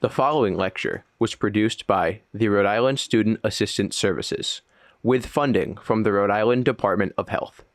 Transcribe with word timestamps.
The 0.00 0.08
following 0.08 0.56
lecture 0.56 1.04
was 1.18 1.34
produced 1.34 1.86
by 1.86 2.22
the 2.32 2.48
Rhode 2.48 2.64
Island 2.64 2.98
Student 2.98 3.38
Assistance 3.44 3.94
Services 3.94 4.62
with 5.02 5.26
funding 5.26 5.76
from 5.76 6.04
the 6.04 6.12
Rhode 6.12 6.30
Island 6.30 6.64
Department 6.64 7.12
of 7.18 7.28
Health. 7.28 7.66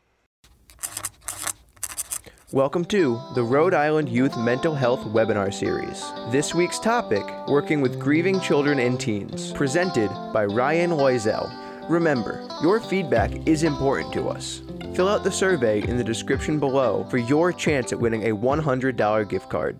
Welcome 2.52 2.84
to 2.86 3.22
the 3.36 3.44
Rhode 3.44 3.76
Island 3.76 4.10
Youth 4.10 4.36
Mental 4.40 4.74
Health 4.74 5.02
Webinar 5.02 5.54
Series. 5.54 6.04
This 6.32 6.56
week's 6.56 6.80
topic 6.80 7.22
Working 7.48 7.80
with 7.80 8.00
Grieving 8.00 8.40
Children 8.40 8.80
and 8.80 9.00
Teens, 9.00 9.52
presented 9.52 10.10
by 10.34 10.46
Ryan 10.46 10.90
Loiselle. 10.90 11.54
Remember, 11.88 12.44
your 12.64 12.80
feedback 12.80 13.48
is 13.48 13.62
important 13.62 14.12
to 14.14 14.30
us. 14.30 14.64
Fill 14.96 15.10
out 15.10 15.24
the 15.24 15.32
survey 15.32 15.88
in 15.88 15.96
the 15.96 16.04
description 16.04 16.60
below 16.60 17.06
for 17.12 17.20
your 17.20 17.54
chance 17.54 17.94
at 17.94 18.00
winning 18.00 18.30
a 18.30 18.36
$100 18.36 19.30
gift 19.30 19.48
card. 19.48 19.80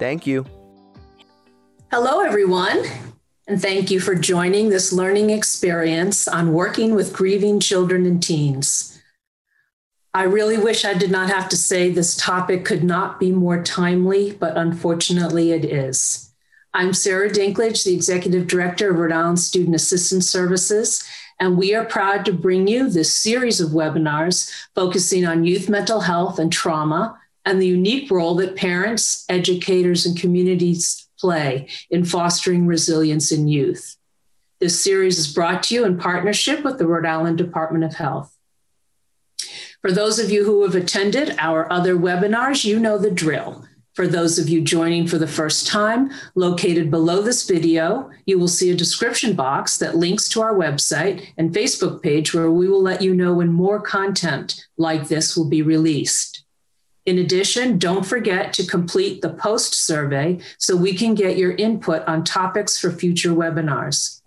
Thank 0.00 0.26
you. 0.26 0.44
Hello, 1.96 2.22
everyone, 2.22 2.82
and 3.46 3.62
thank 3.62 3.88
you 3.88 4.00
for 4.00 4.16
joining 4.16 4.68
this 4.68 4.92
learning 4.92 5.30
experience 5.30 6.26
on 6.26 6.52
working 6.52 6.96
with 6.96 7.12
grieving 7.12 7.60
children 7.60 8.04
and 8.04 8.20
teens. 8.20 9.00
I 10.12 10.24
really 10.24 10.58
wish 10.58 10.84
I 10.84 10.94
did 10.94 11.12
not 11.12 11.30
have 11.30 11.48
to 11.50 11.56
say 11.56 11.90
this 11.90 12.16
topic 12.16 12.64
could 12.64 12.82
not 12.82 13.20
be 13.20 13.30
more 13.30 13.62
timely, 13.62 14.32
but 14.32 14.56
unfortunately 14.56 15.52
it 15.52 15.64
is. 15.64 16.32
I'm 16.72 16.94
Sarah 16.94 17.30
Dinklage, 17.30 17.84
the 17.84 17.94
Executive 17.94 18.48
Director 18.48 18.90
of 18.90 18.98
Rhode 18.98 19.12
Island 19.12 19.38
Student 19.38 19.76
Assistance 19.76 20.28
Services, 20.28 21.00
and 21.38 21.56
we 21.56 21.76
are 21.76 21.84
proud 21.84 22.24
to 22.24 22.32
bring 22.32 22.66
you 22.66 22.90
this 22.90 23.16
series 23.16 23.60
of 23.60 23.70
webinars 23.70 24.50
focusing 24.74 25.24
on 25.24 25.44
youth 25.44 25.68
mental 25.68 26.00
health 26.00 26.40
and 26.40 26.52
trauma 26.52 27.16
and 27.44 27.62
the 27.62 27.68
unique 27.68 28.10
role 28.10 28.34
that 28.34 28.56
parents, 28.56 29.24
educators, 29.28 30.04
and 30.04 30.18
communities 30.18 31.03
play 31.18 31.68
in 31.90 32.04
fostering 32.04 32.66
resilience 32.66 33.32
in 33.32 33.48
youth. 33.48 33.96
This 34.60 34.82
series 34.82 35.18
is 35.18 35.32
brought 35.32 35.64
to 35.64 35.74
you 35.74 35.84
in 35.84 35.98
partnership 35.98 36.64
with 36.64 36.78
the 36.78 36.86
Rhode 36.86 37.06
Island 37.06 37.38
Department 37.38 37.84
of 37.84 37.94
Health. 37.94 38.36
For 39.82 39.92
those 39.92 40.18
of 40.18 40.30
you 40.30 40.44
who 40.44 40.62
have 40.62 40.74
attended 40.74 41.34
our 41.38 41.70
other 41.70 41.94
webinars, 41.94 42.64
you 42.64 42.80
know 42.80 42.96
the 42.96 43.10
drill. 43.10 43.66
For 43.94 44.08
those 44.08 44.38
of 44.38 44.48
you 44.48 44.60
joining 44.60 45.06
for 45.06 45.18
the 45.18 45.26
first 45.26 45.68
time, 45.68 46.10
located 46.34 46.90
below 46.90 47.22
this 47.22 47.48
video, 47.48 48.10
you 48.26 48.38
will 48.38 48.48
see 48.48 48.70
a 48.70 48.74
description 48.74 49.34
box 49.34 49.76
that 49.76 49.96
links 49.96 50.28
to 50.30 50.40
our 50.40 50.54
website 50.54 51.26
and 51.36 51.52
Facebook 51.52 52.02
page 52.02 52.34
where 52.34 52.50
we 52.50 52.68
will 52.68 52.82
let 52.82 53.02
you 53.02 53.14
know 53.14 53.34
when 53.34 53.52
more 53.52 53.80
content 53.80 54.66
like 54.78 55.06
this 55.06 55.36
will 55.36 55.48
be 55.48 55.62
released. 55.62 56.43
In 57.06 57.18
addition, 57.18 57.78
don't 57.78 58.06
forget 58.06 58.52
to 58.54 58.66
complete 58.66 59.20
the 59.20 59.28
post 59.28 59.74
survey 59.74 60.40
so 60.58 60.74
we 60.74 60.94
can 60.94 61.14
get 61.14 61.36
your 61.36 61.52
input 61.52 62.02
on 62.08 62.24
topics 62.24 62.78
for 62.78 62.90
future 62.90 63.30
webinars. 63.30 64.22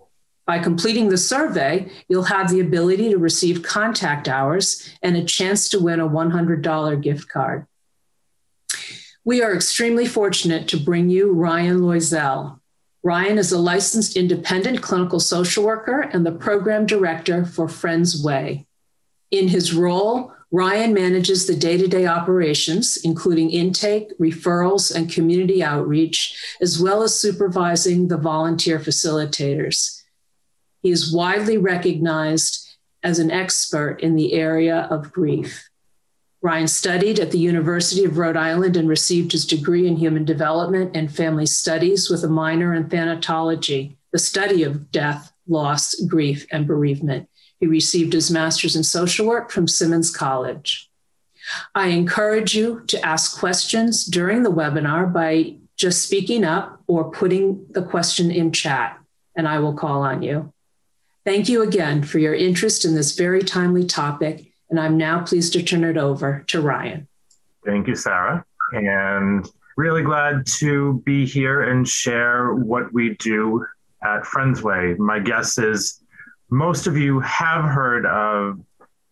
By 0.46 0.60
completing 0.60 1.10
the 1.10 1.18
survey, 1.18 1.92
you'll 2.08 2.24
have 2.24 2.50
the 2.50 2.62
ability 2.62 3.10
to 3.10 3.18
receive 3.18 3.64
contact 3.64 4.30
hours 4.30 4.90
and 5.02 5.18
a 5.18 5.24
chance 5.24 5.68
to 5.70 5.80
win 5.80 6.00
a 6.00 6.08
$100 6.08 7.02
gift 7.02 7.28
card. 7.28 7.66
We 9.26 9.42
are 9.42 9.54
extremely 9.54 10.06
fortunate 10.06 10.70
to 10.70 10.78
bring 10.78 11.10
you 11.10 11.34
Ryan 11.34 11.80
Loiselle. 11.80 12.62
Ryan 13.04 13.38
is 13.38 13.52
a 13.52 13.60
licensed 13.60 14.16
independent 14.16 14.82
clinical 14.82 15.20
social 15.20 15.66
worker 15.66 16.02
and 16.02 16.26
the 16.26 16.32
program 16.32 16.86
director 16.86 17.44
for 17.44 17.68
Friends 17.68 18.24
Way. 18.24 18.68
In 19.32 19.48
his 19.50 19.74
role, 19.74 20.34
Ryan 20.52 20.94
manages 20.94 21.46
the 21.46 21.56
day 21.56 21.78
to 21.78 21.88
day 21.88 22.08
operations, 22.08 22.98
including 23.04 23.52
intake, 23.52 24.18
referrals, 24.18 24.96
and 24.96 25.12
community 25.12 25.62
outreach, 25.62 26.42
as 26.62 26.82
well 26.82 27.04
as 27.04 27.20
supervising 27.20 28.08
the 28.08 28.18
volunteer 28.18 28.80
facilitators. 28.80 30.02
He 30.82 30.92
is 30.92 31.14
widely 31.14 31.58
recognized 31.58 32.78
as 33.04 33.20
an 33.20 33.30
expert 33.30 34.00
in 34.02 34.16
the 34.16 34.34
area 34.34 34.88
of 34.90 35.12
grief. 35.12 35.70
Ryan 36.42 36.68
studied 36.68 37.20
at 37.20 37.32
the 37.32 37.40
University 37.40 38.06
of 38.06 38.18
Rhode 38.18 38.38
Island 38.38 38.78
and 38.78 38.88
received 38.88 39.34
his 39.34 39.46
degree 39.46 39.88
in 39.88 39.98
human 39.98 40.24
development 40.24 40.96
and 40.96 41.14
family 41.14 41.46
studies 41.46 42.10
with 42.10 42.24
a 42.24 42.30
minor 42.30 42.74
in 42.74 42.86
thanatology, 42.86 43.98
the 44.14 44.20
study 44.20 44.64
of 44.64 44.92
death, 44.92 45.34
loss, 45.48 45.96
grief, 46.08 46.46
and 46.52 46.66
bereavement. 46.66 47.28
He 47.60 47.68
received 47.68 48.14
his 48.14 48.30
master's 48.30 48.76
in 48.76 48.84
social 48.84 49.26
work 49.26 49.52
from 49.52 49.68
Simmons 49.68 50.16
College. 50.16 50.90
I 51.74 51.88
encourage 51.88 52.56
you 52.56 52.84
to 52.88 53.04
ask 53.06 53.40
questions 53.40 54.06
during 54.06 54.44
the 54.44 54.52
webinar 54.52 55.12
by 55.12 55.56
just 55.76 56.02
speaking 56.02 56.44
up 56.44 56.82
or 56.88 57.12
putting 57.12 57.66
the 57.72 57.84
question 57.84 58.32
in 58.32 58.52
chat, 58.52 59.00
and 59.36 59.48
I 59.48 59.60
will 59.60 59.74
call 59.74 60.02
on 60.02 60.22
you. 60.24 60.52
Thank 61.26 61.50
you 61.50 61.62
again 61.62 62.04
for 62.04 62.20
your 62.20 62.34
interest 62.34 62.86
in 62.86 62.96
this 62.96 63.16
very 63.16 63.44
timely 63.44 63.86
topic, 63.86 64.52
and 64.70 64.80
I'm 64.80 64.98
now 64.98 65.24
pleased 65.24 65.54
to 65.54 65.64
turn 65.64 65.84
it 65.84 65.98
over 65.98 66.44
to 66.48 66.62
Ryan. 66.62 67.08
Thank 67.66 67.88
you, 67.88 67.96
Sarah. 67.96 68.46
And 68.72 69.48
really 69.78 70.04
glad 70.04 70.46
to 70.46 71.02
be 71.06 71.26
here 71.26 71.64
and 71.64 71.88
share 71.88 72.54
what 72.54 72.92
we 72.94 73.16
do 73.16 73.66
at 74.04 74.26
Friends 74.26 74.64
Way. 74.64 74.96
My 74.98 75.20
guess 75.20 75.58
is 75.58 76.02
most 76.50 76.88
of 76.88 76.98
you 76.98 77.20
have 77.20 77.66
heard 77.66 78.06
of 78.06 78.60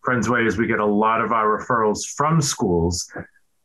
Friends 0.02 0.28
Ways. 0.28 0.56
We 0.56 0.66
get 0.66 0.80
a 0.80 0.86
lot 0.86 1.20
of 1.20 1.32
our 1.32 1.58
referrals 1.58 2.06
from 2.16 2.40
schools. 2.40 3.10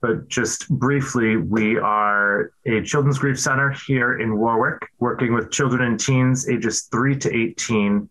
But 0.02 0.28
just 0.28 0.68
briefly, 0.70 1.38
we 1.38 1.78
are 1.78 2.52
a 2.66 2.82
children's 2.82 3.20
grief 3.20 3.40
center 3.40 3.76
here 3.86 4.20
in 4.20 4.36
Warwick, 4.38 4.82
working 5.00 5.34
with 5.34 5.52
children 5.52 5.84
and 5.84 6.00
teens 6.00 6.50
ages 6.50 6.88
3 6.92 7.16
to 7.20 7.36
18 7.36 8.10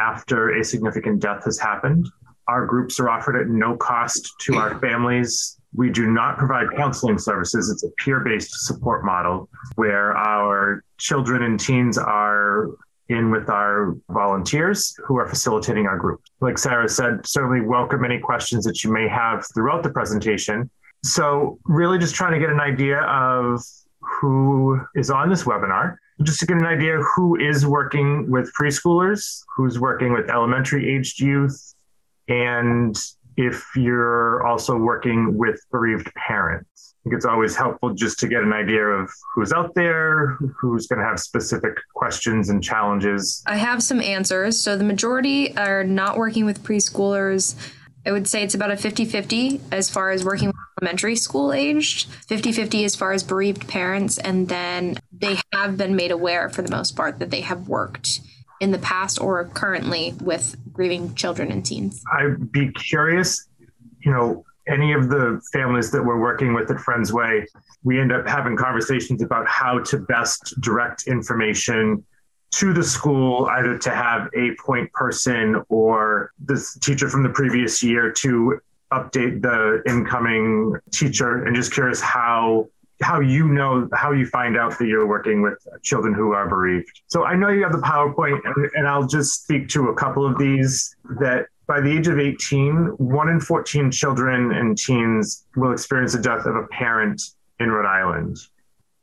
after 0.00 0.58
a 0.58 0.64
significant 0.64 1.20
death 1.20 1.44
has 1.44 1.58
happened. 1.58 2.08
Our 2.48 2.66
groups 2.66 2.98
are 2.98 3.08
offered 3.08 3.40
at 3.40 3.48
no 3.48 3.76
cost 3.76 4.34
to 4.40 4.56
our 4.56 4.78
families. 4.80 5.60
We 5.74 5.90
do 5.90 6.10
not 6.10 6.38
provide 6.38 6.72
counseling 6.76 7.18
services. 7.18 7.70
It's 7.70 7.84
a 7.84 7.90
peer 8.02 8.20
based 8.20 8.66
support 8.66 9.04
model 9.04 9.48
where 9.76 10.16
our 10.16 10.82
children 10.96 11.44
and 11.44 11.60
teens 11.60 11.98
are 11.98 12.70
in 13.08 13.30
with 13.30 13.48
our 13.48 13.96
volunteers 14.10 14.94
who 15.04 15.16
are 15.16 15.26
facilitating 15.28 15.86
our 15.86 15.96
group. 15.96 16.20
Like 16.40 16.58
Sarah 16.58 16.88
said, 16.88 17.26
certainly 17.26 17.60
welcome 17.60 18.04
any 18.04 18.18
questions 18.18 18.64
that 18.64 18.84
you 18.84 18.92
may 18.92 19.08
have 19.08 19.46
throughout 19.54 19.82
the 19.82 19.90
presentation. 19.90 20.70
So, 21.04 21.58
really 21.64 21.98
just 21.98 22.14
trying 22.14 22.32
to 22.32 22.38
get 22.38 22.50
an 22.50 22.60
idea 22.60 23.00
of 23.02 23.62
who 24.00 24.80
is 24.94 25.10
on 25.10 25.28
this 25.30 25.44
webinar, 25.44 25.96
just 26.22 26.40
to 26.40 26.46
get 26.46 26.56
an 26.56 26.66
idea 26.66 26.98
who 26.98 27.36
is 27.36 27.66
working 27.66 28.28
with 28.30 28.50
preschoolers, 28.58 29.42
who's 29.56 29.78
working 29.78 30.12
with 30.12 30.28
elementary 30.28 30.92
aged 30.92 31.20
youth, 31.20 31.74
and 32.28 32.96
if 33.36 33.64
you're 33.76 34.44
also 34.44 34.76
working 34.76 35.38
with 35.38 35.60
bereaved 35.70 36.12
parents 36.14 36.87
think 37.04 37.14
it's 37.14 37.24
always 37.24 37.56
helpful 37.56 37.94
just 37.94 38.18
to 38.20 38.28
get 38.28 38.42
an 38.42 38.52
idea 38.52 38.84
of 38.84 39.10
who's 39.34 39.52
out 39.52 39.74
there, 39.74 40.38
who's 40.56 40.86
going 40.86 40.98
to 40.98 41.04
have 41.04 41.20
specific 41.20 41.76
questions 41.94 42.50
and 42.50 42.62
challenges. 42.62 43.42
I 43.46 43.56
have 43.56 43.82
some 43.82 44.00
answers. 44.00 44.58
So 44.58 44.76
the 44.76 44.84
majority 44.84 45.56
are 45.56 45.84
not 45.84 46.16
working 46.16 46.44
with 46.44 46.62
preschoolers. 46.62 47.54
I 48.06 48.12
would 48.12 48.26
say 48.26 48.42
it's 48.42 48.54
about 48.54 48.70
a 48.70 48.76
50 48.76 49.04
50 49.04 49.60
as 49.70 49.90
far 49.90 50.10
as 50.10 50.24
working 50.24 50.48
with 50.48 50.56
elementary 50.80 51.16
school 51.16 51.52
aged, 51.52 52.08
50 52.28 52.52
50 52.52 52.84
as 52.84 52.96
far 52.96 53.12
as 53.12 53.22
bereaved 53.22 53.68
parents, 53.68 54.18
and 54.18 54.48
then 54.48 54.96
they 55.12 55.36
have 55.52 55.76
been 55.76 55.94
made 55.96 56.10
aware 56.10 56.48
for 56.48 56.62
the 56.62 56.70
most 56.70 56.96
part 56.96 57.18
that 57.18 57.30
they 57.30 57.42
have 57.42 57.68
worked 57.68 58.20
in 58.60 58.70
the 58.70 58.78
past 58.78 59.20
or 59.20 59.44
currently 59.46 60.14
with 60.20 60.56
grieving 60.72 61.14
children 61.14 61.52
and 61.52 61.64
teens. 61.64 62.02
I'd 62.12 62.50
be 62.50 62.70
curious, 62.72 63.46
you 64.00 64.10
know, 64.10 64.44
any 64.68 64.92
of 64.92 65.08
the 65.08 65.40
families 65.52 65.90
that 65.90 66.02
we're 66.02 66.20
working 66.20 66.54
with 66.54 66.70
at 66.70 66.78
Friends 66.80 67.12
Way, 67.12 67.46
we 67.82 68.00
end 68.00 68.12
up 68.12 68.26
having 68.28 68.56
conversations 68.56 69.22
about 69.22 69.48
how 69.48 69.78
to 69.80 69.98
best 69.98 70.54
direct 70.60 71.06
information 71.06 72.04
to 72.50 72.72
the 72.72 72.82
school, 72.82 73.46
either 73.46 73.78
to 73.78 73.90
have 73.90 74.28
a 74.34 74.54
point 74.64 74.90
person 74.92 75.62
or 75.68 76.32
the 76.44 76.64
teacher 76.80 77.08
from 77.08 77.22
the 77.22 77.28
previous 77.28 77.82
year 77.82 78.10
to 78.12 78.58
update 78.92 79.42
the 79.42 79.82
incoming 79.86 80.74
teacher. 80.90 81.44
And 81.44 81.54
just 81.54 81.72
curious 81.72 82.00
how 82.00 82.68
how 83.00 83.20
you 83.20 83.46
know 83.46 83.88
how 83.92 84.10
you 84.10 84.26
find 84.26 84.56
out 84.56 84.76
that 84.78 84.86
you're 84.86 85.06
working 85.06 85.40
with 85.40 85.58
children 85.82 86.14
who 86.14 86.32
are 86.32 86.48
bereaved. 86.48 86.88
So 87.06 87.24
I 87.24 87.36
know 87.36 87.48
you 87.48 87.62
have 87.62 87.72
the 87.72 87.78
PowerPoint, 87.78 88.40
and, 88.44 88.70
and 88.74 88.88
I'll 88.88 89.06
just 89.06 89.44
speak 89.44 89.68
to 89.70 89.88
a 89.88 89.94
couple 89.94 90.26
of 90.26 90.36
these 90.36 90.96
that 91.20 91.46
by 91.68 91.82
the 91.82 91.96
age 91.96 92.08
of 92.08 92.18
18, 92.18 92.94
one 92.96 93.28
in 93.28 93.40
14 93.40 93.90
children 93.90 94.52
and 94.52 94.76
teens 94.76 95.46
will 95.54 95.72
experience 95.72 96.14
the 96.14 96.20
death 96.20 96.46
of 96.46 96.56
a 96.56 96.66
parent 96.68 97.22
in 97.60 97.70
Rhode 97.70 97.86
Island. 97.86 98.38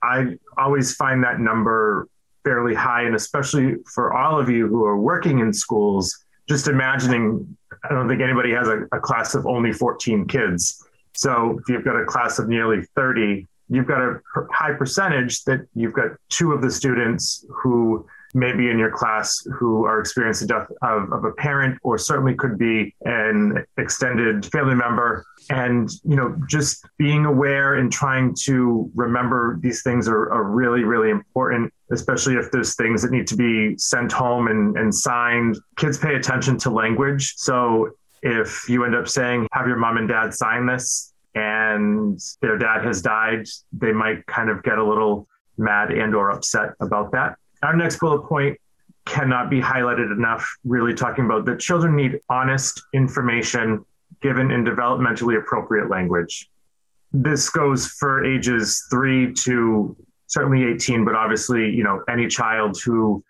I 0.01 0.38
always 0.57 0.95
find 0.95 1.23
that 1.23 1.39
number 1.39 2.07
fairly 2.44 2.73
high, 2.73 3.03
and 3.03 3.15
especially 3.15 3.75
for 3.94 4.13
all 4.13 4.39
of 4.39 4.50
you 4.50 4.67
who 4.67 4.83
are 4.83 5.00
working 5.00 5.39
in 5.39 5.53
schools, 5.53 6.25
just 6.50 6.67
imagining, 6.67 7.56
I 7.83 7.94
don't 7.94 8.07
think 8.07 8.21
anybody 8.21 8.51
has 8.53 8.67
a, 8.67 8.88
a 8.91 9.00
class 9.00 9.35
of 9.35 9.45
only 9.45 9.71
14 9.71 10.25
kids. 10.27 10.83
So 11.13 11.59
if 11.59 11.69
you've 11.69 11.85
got 11.85 12.00
a 12.00 12.06
class 12.06 12.39
of 12.39 12.50
nearly 12.50 12.81
30, 12.95 13.47
you've 13.69 13.88
got 13.88 14.01
a 14.01 14.19
high 14.51 14.73
percentage 14.73 15.44
that 15.45 15.67
you've 15.75 15.94
got 15.94 16.12
two 16.29 16.51
of 16.51 16.62
the 16.62 16.71
students 16.71 17.45
who 17.50 18.07
maybe 18.35 18.69
in 18.69 18.77
your 18.77 18.91
class 18.91 19.47
who 19.57 19.85
are 19.85 19.99
experiencing 19.99 20.47
the 20.47 20.53
death 20.53 20.67
of, 20.83 21.11
of, 21.11 21.23
a 21.23 21.31
parent 21.31 21.79
or 21.83 21.97
certainly 21.97 22.35
could 22.35 22.57
be 22.57 22.93
an 23.05 23.65
extended 23.77 24.45
family 24.47 24.75
member. 24.75 25.25
And 25.49 25.89
you 26.03 26.15
know 26.15 26.35
just 26.49 26.85
being 26.97 27.25
aware 27.25 27.75
and 27.75 27.91
trying 27.91 28.35
to 28.43 28.91
remember 28.93 29.57
these 29.61 29.83
things 29.83 30.07
are, 30.07 30.31
are 30.33 30.43
really 30.43 30.83
really 30.83 31.09
important 31.09 31.71
especially 31.91 32.33
if 32.33 32.49
there's 32.51 32.75
things 32.75 33.03
that 33.03 33.11
need 33.11 33.27
to 33.27 33.35
be 33.35 33.77
sent 33.77 34.11
home 34.11 34.47
and, 34.47 34.75
and 34.75 34.93
signed. 34.93 35.55
Kids 35.77 35.99
pay 35.99 36.15
attention 36.15 36.57
to 36.57 36.71
language. 36.71 37.35
So 37.38 37.91
if 38.23 38.67
you 38.67 38.83
end 38.85 38.95
up 38.95 39.07
saying 39.07 39.47
have 39.53 39.67
your 39.67 39.77
mom 39.77 39.97
and 39.97 40.09
dad 40.09 40.33
sign 40.33 40.65
this 40.65 41.13
and 41.35 42.19
their 42.41 42.57
dad 42.57 42.83
has 42.83 43.01
died 43.01 43.45
they 43.71 43.91
might 43.91 44.25
kind 44.25 44.49
of 44.49 44.63
get 44.63 44.77
a 44.77 44.83
little 44.83 45.27
mad 45.57 45.91
and 45.91 46.15
or 46.15 46.31
upset 46.31 46.71
about 46.79 47.11
that 47.11 47.38
our 47.63 47.75
next 47.75 47.99
bullet 47.99 48.27
point 48.27 48.57
cannot 49.05 49.49
be 49.49 49.61
highlighted 49.61 50.11
enough, 50.11 50.47
really 50.63 50.93
talking 50.93 51.25
about 51.25 51.45
that 51.45 51.59
children 51.59 51.95
need 51.95 52.19
honest 52.29 52.81
information 52.93 53.85
given 54.21 54.51
in 54.51 54.65
developmentally 54.65 55.37
appropriate 55.37 55.89
language. 55.89 56.49
This 57.13 57.49
goes 57.49 57.87
for 57.87 58.25
ages 58.25 58.85
three 58.89 59.33
to 59.33 59.95
certainly 60.27 60.63
18, 60.63 61.05
but 61.05 61.15
obviously, 61.15 61.69
you 61.69 61.83
know, 61.83 62.03
any 62.09 62.27
child 62.27 62.79
who 62.83 63.23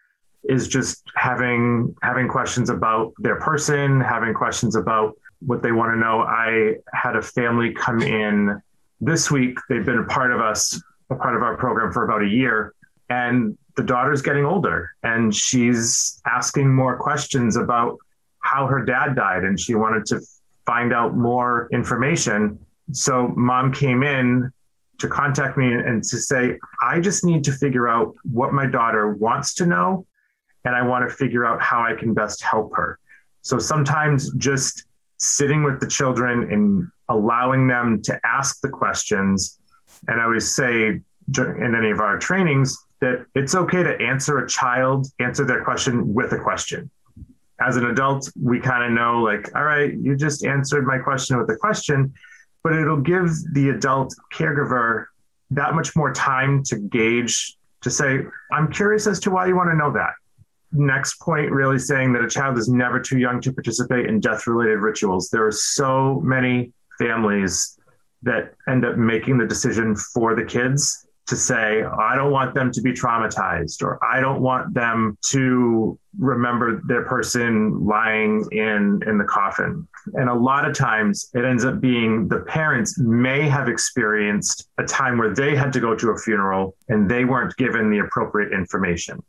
is 0.47 0.67
just 0.67 1.03
having 1.15 1.95
having 2.01 2.27
questions 2.27 2.69
about 2.69 3.13
their 3.17 3.39
person, 3.39 3.99
having 3.99 4.33
questions 4.33 4.75
about 4.75 5.15
what 5.39 5.61
they 5.61 5.71
want 5.71 5.91
to 5.91 5.97
know. 5.97 6.21
I 6.21 6.75
had 6.93 7.15
a 7.15 7.21
family 7.21 7.73
come 7.73 8.01
in 8.01 8.61
this 9.01 9.29
week. 9.29 9.57
They've 9.69 9.85
been 9.85 9.99
a 9.99 10.05
part 10.05 10.31
of 10.31 10.39
us, 10.39 10.81
a 11.09 11.15
part 11.15 11.35
of 11.35 11.43
our 11.43 11.57
program 11.57 11.91
for 11.91 12.03
about 12.05 12.23
a 12.23 12.27
year. 12.27 12.73
And 13.09 13.57
the 13.75 13.83
daughter's 13.83 14.21
getting 14.21 14.45
older 14.45 14.91
and 15.03 15.35
she's 15.35 16.21
asking 16.25 16.73
more 16.73 16.97
questions 16.97 17.57
about 17.57 17.97
how 18.39 18.67
her 18.67 18.83
dad 18.85 19.15
died 19.15 19.43
and 19.43 19.59
she 19.59 19.75
wanted 19.75 20.05
to 20.05 20.21
find 20.65 20.93
out 20.93 21.15
more 21.15 21.67
information. 21.73 22.57
So 22.91 23.33
mom 23.35 23.73
came 23.73 24.03
in 24.03 24.51
to 24.99 25.07
contact 25.07 25.57
me 25.57 25.73
and 25.73 26.03
to 26.03 26.17
say, 26.17 26.57
I 26.81 26.99
just 26.99 27.25
need 27.25 27.43
to 27.45 27.51
figure 27.51 27.87
out 27.87 28.15
what 28.23 28.53
my 28.53 28.65
daughter 28.65 29.13
wants 29.15 29.53
to 29.55 29.65
know 29.65 30.05
and 30.63 30.75
I 30.75 30.81
want 30.81 31.07
to 31.09 31.15
figure 31.15 31.45
out 31.45 31.61
how 31.61 31.81
I 31.81 31.93
can 31.93 32.13
best 32.13 32.41
help 32.41 32.75
her. 32.75 32.99
So 33.41 33.59
sometimes 33.59 34.33
just 34.35 34.85
sitting 35.17 35.63
with 35.63 35.79
the 35.79 35.87
children 35.87 36.51
and 36.51 36.87
allowing 37.09 37.67
them 37.67 38.01
to 38.03 38.19
ask 38.25 38.61
the 38.61 38.69
questions. 38.69 39.59
And 40.07 40.19
I 40.19 40.23
always 40.23 40.55
say 40.55 40.99
in 41.37 41.75
any 41.75 41.91
of 41.91 41.99
our 41.99 42.17
trainings, 42.17 42.84
that 43.01 43.25
it's 43.35 43.55
okay 43.55 43.83
to 43.83 43.99
answer 44.01 44.39
a 44.39 44.47
child, 44.47 45.07
answer 45.19 45.45
their 45.45 45.63
question 45.63 46.13
with 46.13 46.31
a 46.31 46.39
question. 46.39 46.89
As 47.59 47.77
an 47.77 47.85
adult, 47.85 48.29
we 48.41 48.59
kind 48.59 48.83
of 48.83 48.91
know, 48.91 49.21
like, 49.21 49.55
all 49.55 49.63
right, 49.63 49.93
you 49.93 50.15
just 50.15 50.45
answered 50.45 50.85
my 50.85 50.97
question 50.97 51.37
with 51.37 51.49
a 51.49 51.55
question, 51.55 52.13
but 52.63 52.73
it'll 52.73 53.01
give 53.01 53.29
the 53.53 53.69
adult 53.69 54.13
caregiver 54.33 55.05
that 55.51 55.75
much 55.75 55.95
more 55.95 56.11
time 56.13 56.63
to 56.63 56.77
gauge, 56.77 57.57
to 57.81 57.89
say, 57.89 58.21
I'm 58.51 58.71
curious 58.71 59.07
as 59.07 59.19
to 59.21 59.31
why 59.31 59.45
you 59.47 59.55
want 59.55 59.69
to 59.69 59.75
know 59.75 59.91
that. 59.93 60.13
Next 60.71 61.19
point, 61.21 61.51
really 61.51 61.79
saying 61.79 62.11
that 62.13 62.23
a 62.23 62.29
child 62.29 62.57
is 62.57 62.67
never 62.67 62.99
too 62.99 63.19
young 63.19 63.39
to 63.41 63.53
participate 63.53 64.07
in 64.07 64.19
death 64.19 64.47
related 64.47 64.79
rituals. 64.79 65.29
There 65.29 65.45
are 65.45 65.51
so 65.51 66.19
many 66.21 66.73
families 66.97 67.79
that 68.23 68.53
end 68.67 68.83
up 68.83 68.97
making 68.97 69.37
the 69.37 69.45
decision 69.45 69.95
for 69.95 70.35
the 70.35 70.43
kids 70.43 71.04
to 71.27 71.35
say, 71.35 71.83
I 71.83 72.15
don't 72.15 72.31
want 72.31 72.53
them 72.53 72.71
to 72.71 72.81
be 72.81 72.93
traumatized, 72.93 73.81
or 73.81 74.03
I 74.03 74.19
don't 74.19 74.41
want 74.41 74.73
them 74.73 75.17
to 75.29 75.97
remember 76.19 76.81
their 76.85 77.03
person 77.05 77.85
lying 77.85 78.47
in, 78.51 79.01
in 79.07 79.17
the 79.17 79.23
coffin. 79.23 79.87
And 80.13 80.29
a 80.29 80.33
lot 80.33 80.69
of 80.69 80.75
times 80.77 81.31
it 81.33 81.43
ends 81.43 81.65
up 81.65 81.81
being 81.81 82.27
the 82.27 82.41
parents 82.41 82.99
may 82.99 83.49
have 83.49 83.67
experienced 83.67 84.69
a 84.77 84.83
time 84.83 85.17
where 85.17 85.33
they 85.33 85.55
had 85.55 85.73
to 85.73 85.79
go 85.79 85.95
to 85.95 86.11
a 86.11 86.17
funeral 86.17 86.75
and 86.89 87.09
they 87.09 87.25
weren't 87.25 87.55
given 87.57 87.89
the 87.89 87.99
appropriate 87.99 88.53
information. 88.53 89.23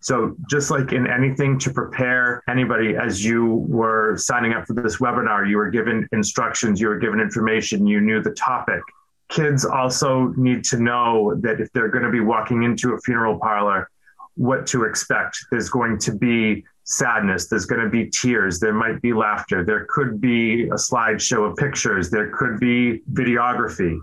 So, 0.00 0.36
just 0.50 0.70
like 0.70 0.92
in 0.92 1.06
anything 1.06 1.58
to 1.60 1.72
prepare 1.72 2.42
anybody 2.46 2.94
as 2.94 3.24
you 3.24 3.64
were 3.68 4.18
signing 4.18 4.52
up 4.52 4.66
for 4.66 4.74
this 4.74 4.98
webinar, 4.98 5.48
you 5.48 5.56
were 5.56 5.70
given 5.70 6.06
instructions, 6.12 6.78
you 6.78 6.88
were 6.88 6.98
given 6.98 7.20
information, 7.20 7.86
you 7.86 8.02
knew 8.02 8.22
the 8.22 8.32
topic 8.32 8.82
kids 9.34 9.64
also 9.64 10.32
need 10.36 10.64
to 10.64 10.78
know 10.78 11.34
that 11.40 11.60
if 11.60 11.72
they're 11.72 11.88
going 11.88 12.04
to 12.04 12.10
be 12.10 12.20
walking 12.20 12.62
into 12.62 12.94
a 12.94 12.98
funeral 13.00 13.38
parlor, 13.38 13.90
what 14.36 14.66
to 14.68 14.84
expect. 14.84 15.38
There's 15.50 15.68
going 15.68 15.98
to 15.98 16.12
be 16.12 16.64
sadness, 16.84 17.48
there's 17.48 17.66
going 17.66 17.82
to 17.82 17.88
be 17.88 18.10
tears, 18.10 18.60
there 18.60 18.74
might 18.74 19.00
be 19.00 19.12
laughter, 19.12 19.64
there 19.64 19.86
could 19.88 20.20
be 20.20 20.64
a 20.64 20.74
slideshow 20.74 21.50
of 21.50 21.56
pictures, 21.56 22.10
there 22.10 22.30
could 22.30 22.60
be 22.60 23.00
videography. 23.12 23.98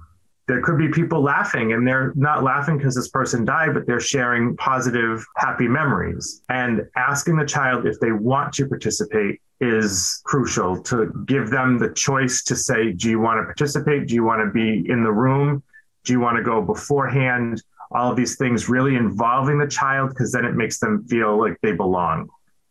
There 0.48 0.62
could 0.62 0.78
be 0.78 0.90
people 0.90 1.22
laughing 1.22 1.74
and 1.74 1.88
they're 1.88 2.12
not 2.16 2.44
laughing 2.44 2.78
because 2.78 2.96
this 2.96 3.08
person 3.08 3.46
died, 3.46 3.74
but 3.74 3.86
they're 3.86 4.02
sharing 4.02 4.58
positive, 4.58 5.26
happy 5.38 5.68
memories. 5.68 6.42
And 6.50 6.82
asking 6.98 7.38
the 7.38 7.46
child 7.46 7.86
if 7.86 8.00
they 8.00 8.12
want 8.12 8.52
to 8.56 8.68
participate 8.68 9.40
is 9.62 10.22
crucial 10.26 10.82
to 10.82 11.14
give 11.28 11.52
them 11.52 11.78
the 11.78 11.94
choice 11.94 12.44
to 12.44 12.56
say, 12.56 12.92
do 12.92 13.10
you 13.10 13.20
want 13.20 13.40
to 13.40 13.44
participate? 13.44 14.08
Do 14.08 14.16
you 14.16 14.24
want 14.24 14.42
to 14.42 14.52
be 14.52 14.90
in 14.90 15.04
the 15.04 15.12
room? 15.12 15.62
Do 16.04 16.14
you 16.14 16.20
want 16.20 16.38
to 16.38 16.44
go 16.44 16.62
beforehand? 16.62 17.62
All 17.92 18.10
of 18.10 18.18
these 18.18 18.38
things 18.38 18.68
really 18.68 18.96
involving 18.96 19.60
the 19.60 19.68
child 19.68 20.10
because 20.10 20.32
then 20.32 20.46
it 20.46 20.56
makes 20.56 20.80
them 20.80 21.06
feel 21.06 21.40
like 21.40 21.58
they 21.62 21.74
belong. 21.74 22.30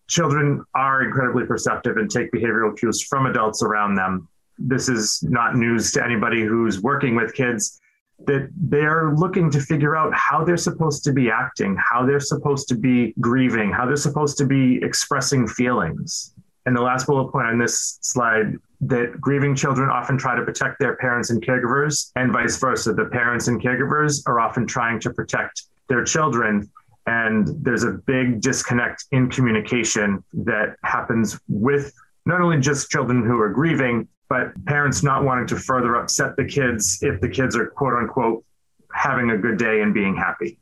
Children 0.09 0.65
are 0.75 1.05
incredibly 1.05 1.47
perceptive 1.47 1.97
and 1.97 2.11
take 2.11 2.33
behavioral 2.33 2.77
cues 2.77 3.03
from 3.03 3.27
adults 3.27 3.63
around 3.63 3.95
them. 3.95 4.29
This 4.59 4.89
is 4.89 5.23
not 5.23 5.57
news 5.57 5.93
to 5.93 6.05
anybody 6.05 6.43
who's 6.43 6.83
working 6.83 7.15
with 7.15 7.35
kids 7.35 7.81
that 8.27 8.51
they're 8.55 9.13
looking 9.15 9.51
to 9.51 9.61
figure 9.61 9.97
out 9.97 10.13
how 10.13 10.45
they're 10.45 10.57
supposed 10.57 11.05
to 11.05 11.13
be 11.13 11.31
acting, 11.31 11.77
how 11.79 12.05
they're 12.05 12.21
supposed 12.21 12.69
to 12.69 12.75
be 12.75 13.15
grieving, 13.21 13.71
how 13.71 13.87
they're 13.87 13.97
supposed 13.97 14.37
to 14.39 14.45
be 14.45 14.81
expressing 14.83 15.47
feelings. 15.47 16.35
And 16.67 16.77
the 16.77 16.83
last 16.83 17.07
bullet 17.07 17.33
point 17.33 17.47
on 17.47 17.59
this 17.59 17.99
slide 18.03 18.57
that 18.83 19.21
grieving 19.21 19.55
children 19.55 19.89
often 19.91 20.17
try 20.17 20.37
to 20.37 20.43
protect 20.43 20.79
their 20.79 20.97
parents 20.97 21.31
and 21.31 21.45
caregivers, 21.45 22.13
and 22.17 22.33
vice 22.33 22.57
versa. 22.59 22.93
The 22.93 23.07
parents 23.07 23.49
and 23.49 23.61
caregivers 23.61 24.23
are 24.27 24.41
often 24.41 24.67
trying 24.67 25.01
to 25.01 25.11
protect 25.11 25.63
their 25.89 26.05
children. 26.05 26.71
And 27.07 27.49
there's 27.65 27.85
a 27.85 27.93
big 27.93 28.41
disconnect 28.41 29.05
in 29.13 29.29
communication 29.31 30.23
that 30.33 30.77
happens 30.85 31.41
with 31.49 31.93
not 32.27 32.41
only 32.41 32.61
just 32.61 32.91
children 32.91 33.25
who 33.25 33.41
are 33.41 33.49
grieving, 33.51 34.07
but 34.29 34.53
parents 34.67 35.03
not 35.03 35.25
wanting 35.25 35.47
to 35.49 35.57
further 35.57 35.97
upset 35.97 36.37
the 36.37 36.45
kids 36.45 36.99
if 37.03 37.21
the 37.21 37.29
kids 37.29 37.57
are 37.57 37.67
quote 37.67 37.95
unquote 37.95 38.45
having 38.93 39.31
a 39.31 39.39
good 39.39 39.59
day 39.59 39.83
and 39.83 39.93
being 39.93 40.17
happy. 40.17 40.60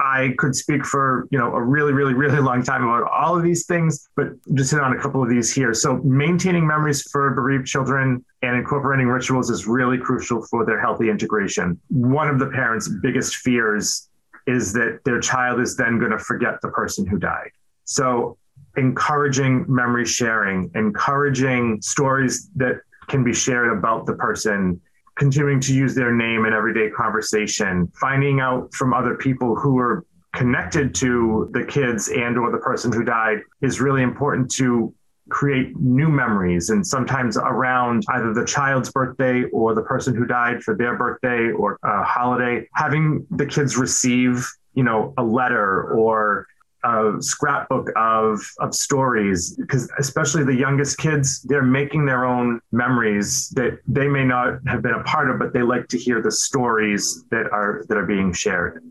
I 0.00 0.34
could 0.38 0.56
speak 0.56 0.84
for 0.84 1.28
you 1.30 1.38
know 1.38 1.54
a 1.54 1.62
really, 1.62 1.92
really, 1.92 2.14
really 2.14 2.40
long 2.40 2.62
time 2.62 2.84
about 2.84 3.10
all 3.10 3.36
of 3.36 3.42
these 3.42 3.66
things, 3.66 4.08
but 4.16 4.28
just 4.54 4.70
hit 4.70 4.80
on 4.80 4.96
a 4.96 5.00
couple 5.00 5.22
of 5.22 5.28
these 5.28 5.52
here. 5.52 5.74
So 5.74 5.98
maintaining 5.98 6.66
memories 6.66 7.02
for 7.02 7.30
bereaved 7.34 7.66
children 7.66 8.24
and 8.42 8.56
incorporating 8.56 9.06
rituals 9.06 9.50
is 9.50 9.66
really 9.66 9.98
crucial 9.98 10.44
for 10.46 10.64
their 10.64 10.80
healthy 10.80 11.10
integration. 11.10 11.78
One 11.88 12.28
of 12.28 12.38
the 12.38 12.46
parents' 12.46 12.88
biggest 12.88 13.36
fears 13.36 14.08
is 14.46 14.72
that 14.72 15.00
their 15.04 15.20
child 15.20 15.60
is 15.60 15.76
then 15.76 15.98
going 15.98 16.12
to 16.12 16.18
forget 16.18 16.60
the 16.62 16.68
person 16.68 17.06
who 17.06 17.18
died. 17.18 17.50
So 17.84 18.38
encouraging 18.76 19.66
memory 19.68 20.06
sharing, 20.06 20.70
encouraging 20.74 21.82
stories 21.82 22.48
that 22.56 22.80
can 23.08 23.24
be 23.24 23.34
shared 23.34 23.76
about 23.76 24.06
the 24.06 24.14
person 24.14 24.80
continuing 25.20 25.60
to 25.60 25.74
use 25.74 25.94
their 25.94 26.14
name 26.14 26.46
in 26.46 26.54
everyday 26.54 26.88
conversation, 26.88 27.86
finding 28.00 28.40
out 28.40 28.72
from 28.72 28.94
other 28.94 29.14
people 29.16 29.54
who 29.54 29.78
are 29.78 30.06
connected 30.34 30.94
to 30.94 31.50
the 31.52 31.62
kids 31.62 32.08
and 32.08 32.38
or 32.38 32.50
the 32.50 32.58
person 32.58 32.90
who 32.90 33.04
died 33.04 33.38
is 33.60 33.82
really 33.82 34.02
important 34.02 34.50
to 34.50 34.94
create 35.28 35.76
new 35.76 36.08
memories 36.08 36.70
and 36.70 36.84
sometimes 36.84 37.36
around 37.36 38.02
either 38.14 38.32
the 38.32 38.46
child's 38.46 38.90
birthday 38.90 39.44
or 39.52 39.74
the 39.74 39.82
person 39.82 40.16
who 40.16 40.24
died 40.24 40.62
for 40.62 40.74
their 40.74 40.96
birthday 40.96 41.50
or 41.52 41.78
a 41.84 42.02
holiday. 42.02 42.66
Having 42.74 43.26
the 43.30 43.44
kids 43.44 43.76
receive 43.76 44.50
you 44.72 44.82
know 44.82 45.12
a 45.18 45.22
letter 45.22 45.92
or 45.92 46.46
a 46.84 47.12
scrapbook 47.20 47.90
of 47.96 48.40
of 48.60 48.74
stories 48.74 49.54
because 49.56 49.90
especially 49.98 50.44
the 50.44 50.54
youngest 50.54 50.98
kids 50.98 51.42
they're 51.42 51.62
making 51.62 52.06
their 52.06 52.24
own 52.24 52.60
memories 52.72 53.50
that 53.50 53.78
they 53.86 54.08
may 54.08 54.24
not 54.24 54.58
have 54.66 54.82
been 54.82 54.94
a 54.94 55.02
part 55.04 55.30
of 55.30 55.38
but 55.38 55.52
they 55.52 55.62
like 55.62 55.88
to 55.88 55.98
hear 55.98 56.22
the 56.22 56.30
stories 56.30 57.24
that 57.30 57.46
are 57.52 57.84
that 57.88 57.96
are 57.96 58.06
being 58.06 58.32
shared. 58.32 58.82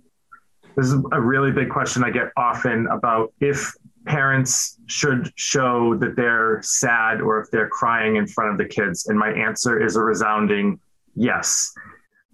This 0.75 0.87
is 0.87 1.03
a 1.11 1.19
really 1.19 1.51
big 1.51 1.69
question 1.69 2.03
i 2.03 2.09
get 2.09 2.27
often 2.37 2.87
about 2.87 3.33
if 3.39 3.73
parents 4.05 4.79
should 4.85 5.31
show 5.35 5.95
that 5.95 6.15
they're 6.15 6.61
sad 6.63 7.21
or 7.21 7.41
if 7.41 7.51
they're 7.51 7.69
crying 7.69 8.15
in 8.15 8.27
front 8.27 8.51
of 8.51 8.57
the 8.57 8.65
kids 8.65 9.07
and 9.07 9.17
my 9.17 9.29
answer 9.29 9.83
is 9.83 9.95
a 9.95 10.01
resounding 10.01 10.79
yes 11.15 11.73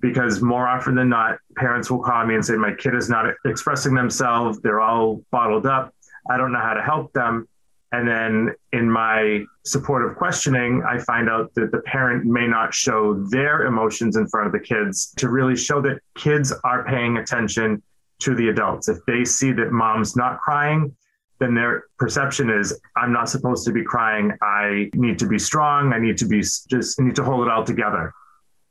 because 0.05 0.39
more 0.39 0.67
often 0.67 0.93
than 0.93 1.09
not, 1.09 1.39
parents 1.55 1.89
will 1.89 2.03
call 2.03 2.23
me 2.27 2.35
and 2.35 2.45
say, 2.45 2.53
My 2.55 2.73
kid 2.73 2.93
is 2.93 3.09
not 3.09 3.25
expressing 3.45 3.95
themselves. 3.95 4.59
They're 4.59 4.79
all 4.79 5.23
bottled 5.31 5.65
up. 5.65 5.95
I 6.29 6.37
don't 6.37 6.51
know 6.51 6.59
how 6.59 6.75
to 6.75 6.81
help 6.83 7.11
them. 7.13 7.47
And 7.91 8.07
then 8.07 8.53
in 8.71 8.91
my 8.91 9.45
supportive 9.65 10.15
questioning, 10.15 10.83
I 10.87 10.99
find 10.99 11.27
out 11.27 11.55
that 11.55 11.71
the 11.71 11.79
parent 11.79 12.23
may 12.23 12.45
not 12.45 12.71
show 12.71 13.15
their 13.29 13.65
emotions 13.65 14.15
in 14.15 14.27
front 14.27 14.45
of 14.45 14.53
the 14.53 14.59
kids 14.59 15.11
to 15.17 15.29
really 15.29 15.55
show 15.55 15.81
that 15.81 15.99
kids 16.13 16.53
are 16.63 16.85
paying 16.85 17.17
attention 17.17 17.81
to 18.19 18.35
the 18.35 18.49
adults. 18.49 18.87
If 18.89 18.97
they 19.07 19.25
see 19.25 19.53
that 19.53 19.71
mom's 19.71 20.15
not 20.15 20.39
crying, 20.39 20.95
then 21.39 21.55
their 21.55 21.85
perception 21.97 22.51
is 22.51 22.79
I'm 22.95 23.11
not 23.11 23.27
supposed 23.27 23.65
to 23.65 23.71
be 23.71 23.83
crying. 23.83 24.33
I 24.43 24.91
need 24.93 25.17
to 25.19 25.27
be 25.27 25.39
strong. 25.39 25.93
I 25.93 25.99
need 25.99 26.17
to 26.19 26.25
be 26.25 26.41
just 26.41 26.99
need 26.99 27.15
to 27.15 27.23
hold 27.23 27.47
it 27.47 27.51
all 27.51 27.63
together. 27.63 28.13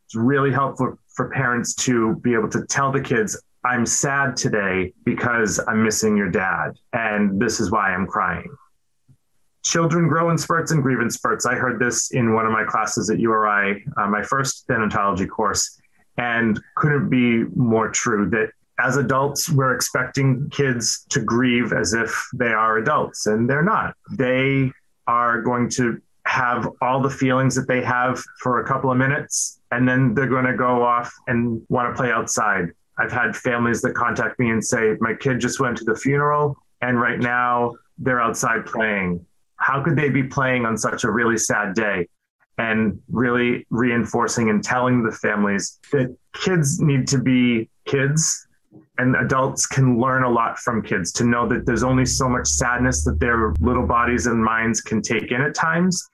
It's 0.06 0.14
really 0.14 0.52
helpful 0.52 0.98
for 1.14 1.30
parents 1.30 1.74
to 1.74 2.16
be 2.16 2.34
able 2.34 2.48
to 2.50 2.64
tell 2.66 2.92
the 2.92 3.00
kids, 3.00 3.40
I'm 3.64 3.86
sad 3.86 4.36
today 4.36 4.92
because 5.04 5.60
I'm 5.66 5.82
missing 5.82 6.16
your 6.16 6.30
dad. 6.30 6.72
And 6.92 7.40
this 7.40 7.60
is 7.60 7.70
why 7.70 7.94
I'm 7.94 8.06
crying 8.06 8.48
children 9.64 10.06
grow 10.06 10.30
in 10.30 10.38
spurts 10.38 10.70
and 10.70 10.82
grieve 10.82 11.00
in 11.00 11.10
spurts. 11.10 11.46
I 11.46 11.54
heard 11.54 11.80
this 11.80 12.10
in 12.12 12.34
one 12.34 12.46
of 12.46 12.52
my 12.52 12.64
classes 12.64 13.10
at 13.10 13.18
URI, 13.18 13.84
uh, 13.96 14.06
my 14.06 14.22
first 14.22 14.68
thanatology 14.68 15.28
course, 15.28 15.80
and 16.18 16.60
couldn't 16.76 17.08
be 17.08 17.44
more 17.56 17.88
true 17.88 18.28
that 18.30 18.50
as 18.78 18.96
adults, 18.96 19.48
we're 19.48 19.74
expecting 19.74 20.48
kids 20.50 21.06
to 21.10 21.20
grieve 21.20 21.72
as 21.72 21.94
if 21.94 22.28
they 22.34 22.52
are 22.52 22.78
adults, 22.78 23.26
and 23.26 23.48
they're 23.48 23.62
not. 23.62 23.94
They 24.12 24.72
are 25.06 25.42
going 25.42 25.68
to 25.70 26.00
have 26.26 26.68
all 26.80 27.00
the 27.00 27.10
feelings 27.10 27.54
that 27.54 27.68
they 27.68 27.82
have 27.82 28.22
for 28.40 28.60
a 28.60 28.66
couple 28.66 28.90
of 28.90 28.96
minutes, 28.96 29.60
and 29.70 29.88
then 29.88 30.14
they're 30.14 30.28
going 30.28 30.46
to 30.46 30.56
go 30.56 30.82
off 30.82 31.12
and 31.26 31.62
want 31.68 31.94
to 31.94 31.96
play 32.00 32.10
outside. 32.10 32.70
I've 32.98 33.12
had 33.12 33.36
families 33.36 33.82
that 33.82 33.94
contact 33.94 34.38
me 34.38 34.50
and 34.50 34.64
say, 34.64 34.96
My 35.00 35.14
kid 35.14 35.40
just 35.40 35.60
went 35.60 35.76
to 35.78 35.84
the 35.84 35.96
funeral, 35.96 36.56
and 36.80 37.00
right 37.00 37.18
now 37.18 37.72
they're 37.98 38.20
outside 38.20 38.66
playing 38.66 39.24
how 39.64 39.82
could 39.82 39.96
they 39.96 40.10
be 40.10 40.22
playing 40.22 40.66
on 40.66 40.76
such 40.76 41.04
a 41.04 41.10
really 41.10 41.38
sad 41.38 41.74
day? 41.74 42.06
And 42.58 43.00
really 43.08 43.66
reinforcing 43.70 44.50
and 44.50 44.62
telling 44.62 45.02
the 45.02 45.10
families 45.10 45.80
that 45.90 46.14
kids 46.34 46.80
need 46.80 47.08
to 47.08 47.18
be 47.18 47.68
kids 47.84 48.46
and 48.98 49.16
adults 49.16 49.66
can 49.66 49.98
learn 49.98 50.22
a 50.22 50.30
lot 50.30 50.58
from 50.58 50.82
kids 50.82 51.10
to 51.12 51.24
know 51.24 51.48
that 51.48 51.66
there's 51.66 51.82
only 51.82 52.06
so 52.06 52.28
much 52.28 52.46
sadness 52.46 53.04
that 53.04 53.18
their 53.18 53.54
little 53.60 53.86
bodies 53.86 54.26
and 54.26 54.44
minds 54.44 54.80
can 54.80 55.02
take 55.02 55.32
in 55.32 55.40
at 55.40 55.54
times. 55.54 56.08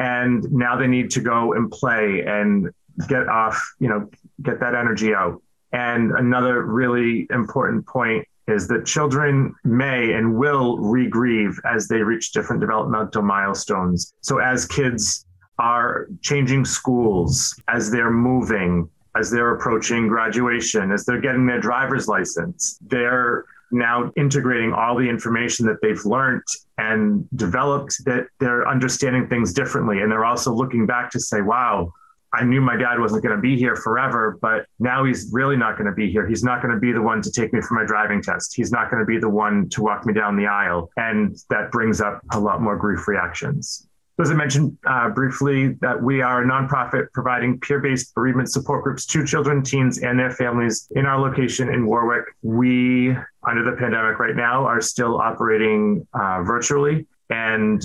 And 0.00 0.50
now 0.50 0.76
they 0.76 0.86
need 0.86 1.10
to 1.10 1.20
go 1.20 1.52
and 1.52 1.70
play 1.70 2.24
and 2.26 2.70
get 3.06 3.28
off, 3.28 3.62
you 3.78 3.88
know, 3.88 4.10
get 4.42 4.58
that 4.60 4.74
energy 4.74 5.14
out. 5.14 5.40
And 5.72 6.10
another 6.12 6.64
really 6.64 7.28
important 7.30 7.86
point 7.86 8.26
is 8.48 8.66
that 8.68 8.86
children 8.86 9.54
may 9.62 10.14
and 10.14 10.36
will 10.36 10.78
regrieve 10.78 11.54
as 11.64 11.86
they 11.86 11.98
reach 11.98 12.32
different 12.32 12.60
developmental 12.60 13.22
milestones. 13.22 14.12
So 14.22 14.38
as 14.38 14.66
kids 14.66 15.24
are 15.58 16.08
changing 16.22 16.64
schools, 16.64 17.54
as 17.68 17.90
they're 17.90 18.10
moving, 18.10 18.88
as 19.14 19.30
they're 19.30 19.54
approaching 19.54 20.08
graduation, 20.08 20.90
as 20.90 21.04
they're 21.04 21.20
getting 21.20 21.46
their 21.46 21.60
driver's 21.60 22.08
license, 22.08 22.78
they're 22.86 23.44
now 23.70 24.10
integrating 24.16 24.72
all 24.72 24.96
the 24.96 25.08
information 25.08 25.66
that 25.66 25.76
they've 25.82 26.04
learned 26.04 26.42
and 26.80 27.28
developed 27.36 28.02
that 28.06 28.26
they're 28.38 28.66
understanding 28.66 29.28
things 29.28 29.52
differently. 29.52 30.00
And 30.00 30.10
they're 30.10 30.24
also 30.24 30.52
looking 30.52 30.86
back 30.86 31.10
to 31.10 31.20
say, 31.20 31.42
wow, 31.42 31.92
I 32.32 32.44
knew 32.44 32.62
my 32.62 32.76
dad 32.76 32.98
wasn't 32.98 33.22
going 33.22 33.36
to 33.36 33.42
be 33.42 33.56
here 33.58 33.76
forever, 33.76 34.38
but 34.40 34.64
now 34.78 35.04
he's 35.04 35.28
really 35.30 35.56
not 35.56 35.76
going 35.76 35.90
to 35.90 35.94
be 35.94 36.10
here. 36.10 36.26
He's 36.26 36.42
not 36.42 36.62
going 36.62 36.72
to 36.72 36.80
be 36.80 36.92
the 36.92 37.02
one 37.02 37.20
to 37.20 37.30
take 37.30 37.52
me 37.52 37.60
for 37.60 37.74
my 37.74 37.84
driving 37.84 38.22
test. 38.22 38.54
He's 38.54 38.72
not 38.72 38.90
going 38.90 39.00
to 39.00 39.06
be 39.06 39.18
the 39.18 39.28
one 39.28 39.68
to 39.70 39.82
walk 39.82 40.06
me 40.06 40.14
down 40.14 40.36
the 40.36 40.46
aisle. 40.46 40.90
And 40.96 41.36
that 41.50 41.70
brings 41.70 42.00
up 42.00 42.22
a 42.32 42.40
lot 42.40 42.62
more 42.62 42.76
grief 42.76 43.06
reactions. 43.06 43.86
As 44.20 44.30
I 44.30 44.34
mentioned 44.34 44.76
uh, 44.86 45.08
briefly, 45.10 45.74
that 45.80 46.00
we 46.00 46.20
are 46.20 46.42
a 46.42 46.46
nonprofit 46.46 47.12
providing 47.12 47.60
peer 47.60 47.80
based 47.80 48.14
bereavement 48.14 48.50
support 48.50 48.84
groups 48.84 49.06
to 49.06 49.24
children, 49.24 49.62
teens, 49.62 49.98
and 49.98 50.18
their 50.18 50.30
families 50.30 50.88
in 50.96 51.06
our 51.06 51.20
location 51.20 51.68
in 51.68 51.86
Warwick. 51.86 52.24
We, 52.42 53.10
under 53.46 53.62
the 53.64 53.76
pandemic 53.78 54.18
right 54.18 54.36
now, 54.36 54.66
are 54.66 54.80
still 54.80 55.20
operating 55.20 56.06
uh, 56.14 56.42
virtually. 56.42 57.06
And 57.30 57.84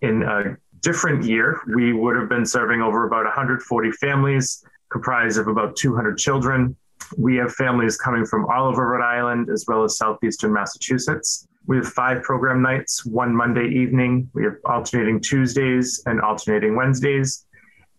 in 0.00 0.22
a 0.22 0.56
different 0.80 1.24
year, 1.24 1.60
we 1.74 1.92
would 1.92 2.16
have 2.16 2.28
been 2.28 2.46
serving 2.46 2.80
over 2.80 3.06
about 3.06 3.24
140 3.24 3.90
families 3.92 4.64
comprised 4.90 5.38
of 5.38 5.48
about 5.48 5.76
200 5.76 6.16
children. 6.16 6.76
We 7.16 7.36
have 7.36 7.52
families 7.54 7.96
coming 7.96 8.24
from 8.24 8.46
all 8.46 8.66
over 8.66 8.86
Rhode 8.86 9.04
Island 9.04 9.50
as 9.50 9.64
well 9.68 9.84
as 9.84 9.98
southeastern 9.98 10.52
Massachusetts. 10.52 11.46
We 11.66 11.76
have 11.78 11.88
five 11.88 12.22
program 12.22 12.62
nights, 12.62 13.04
one 13.04 13.34
Monday 13.34 13.68
evening. 13.68 14.30
We 14.34 14.44
have 14.44 14.56
alternating 14.64 15.20
Tuesdays 15.20 16.02
and 16.06 16.20
alternating 16.20 16.76
Wednesdays. 16.76 17.46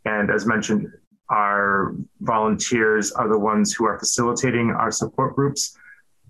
And 0.06 0.30
as 0.30 0.46
mentioned, 0.46 0.88
our 1.30 1.96
volunteers 2.22 3.12
are 3.12 3.28
the 3.28 3.38
ones 3.38 3.74
who 3.74 3.86
are 3.86 4.00
facilitating 4.00 4.72
our 4.72 4.92
support 4.92 5.36
groups 5.36 5.78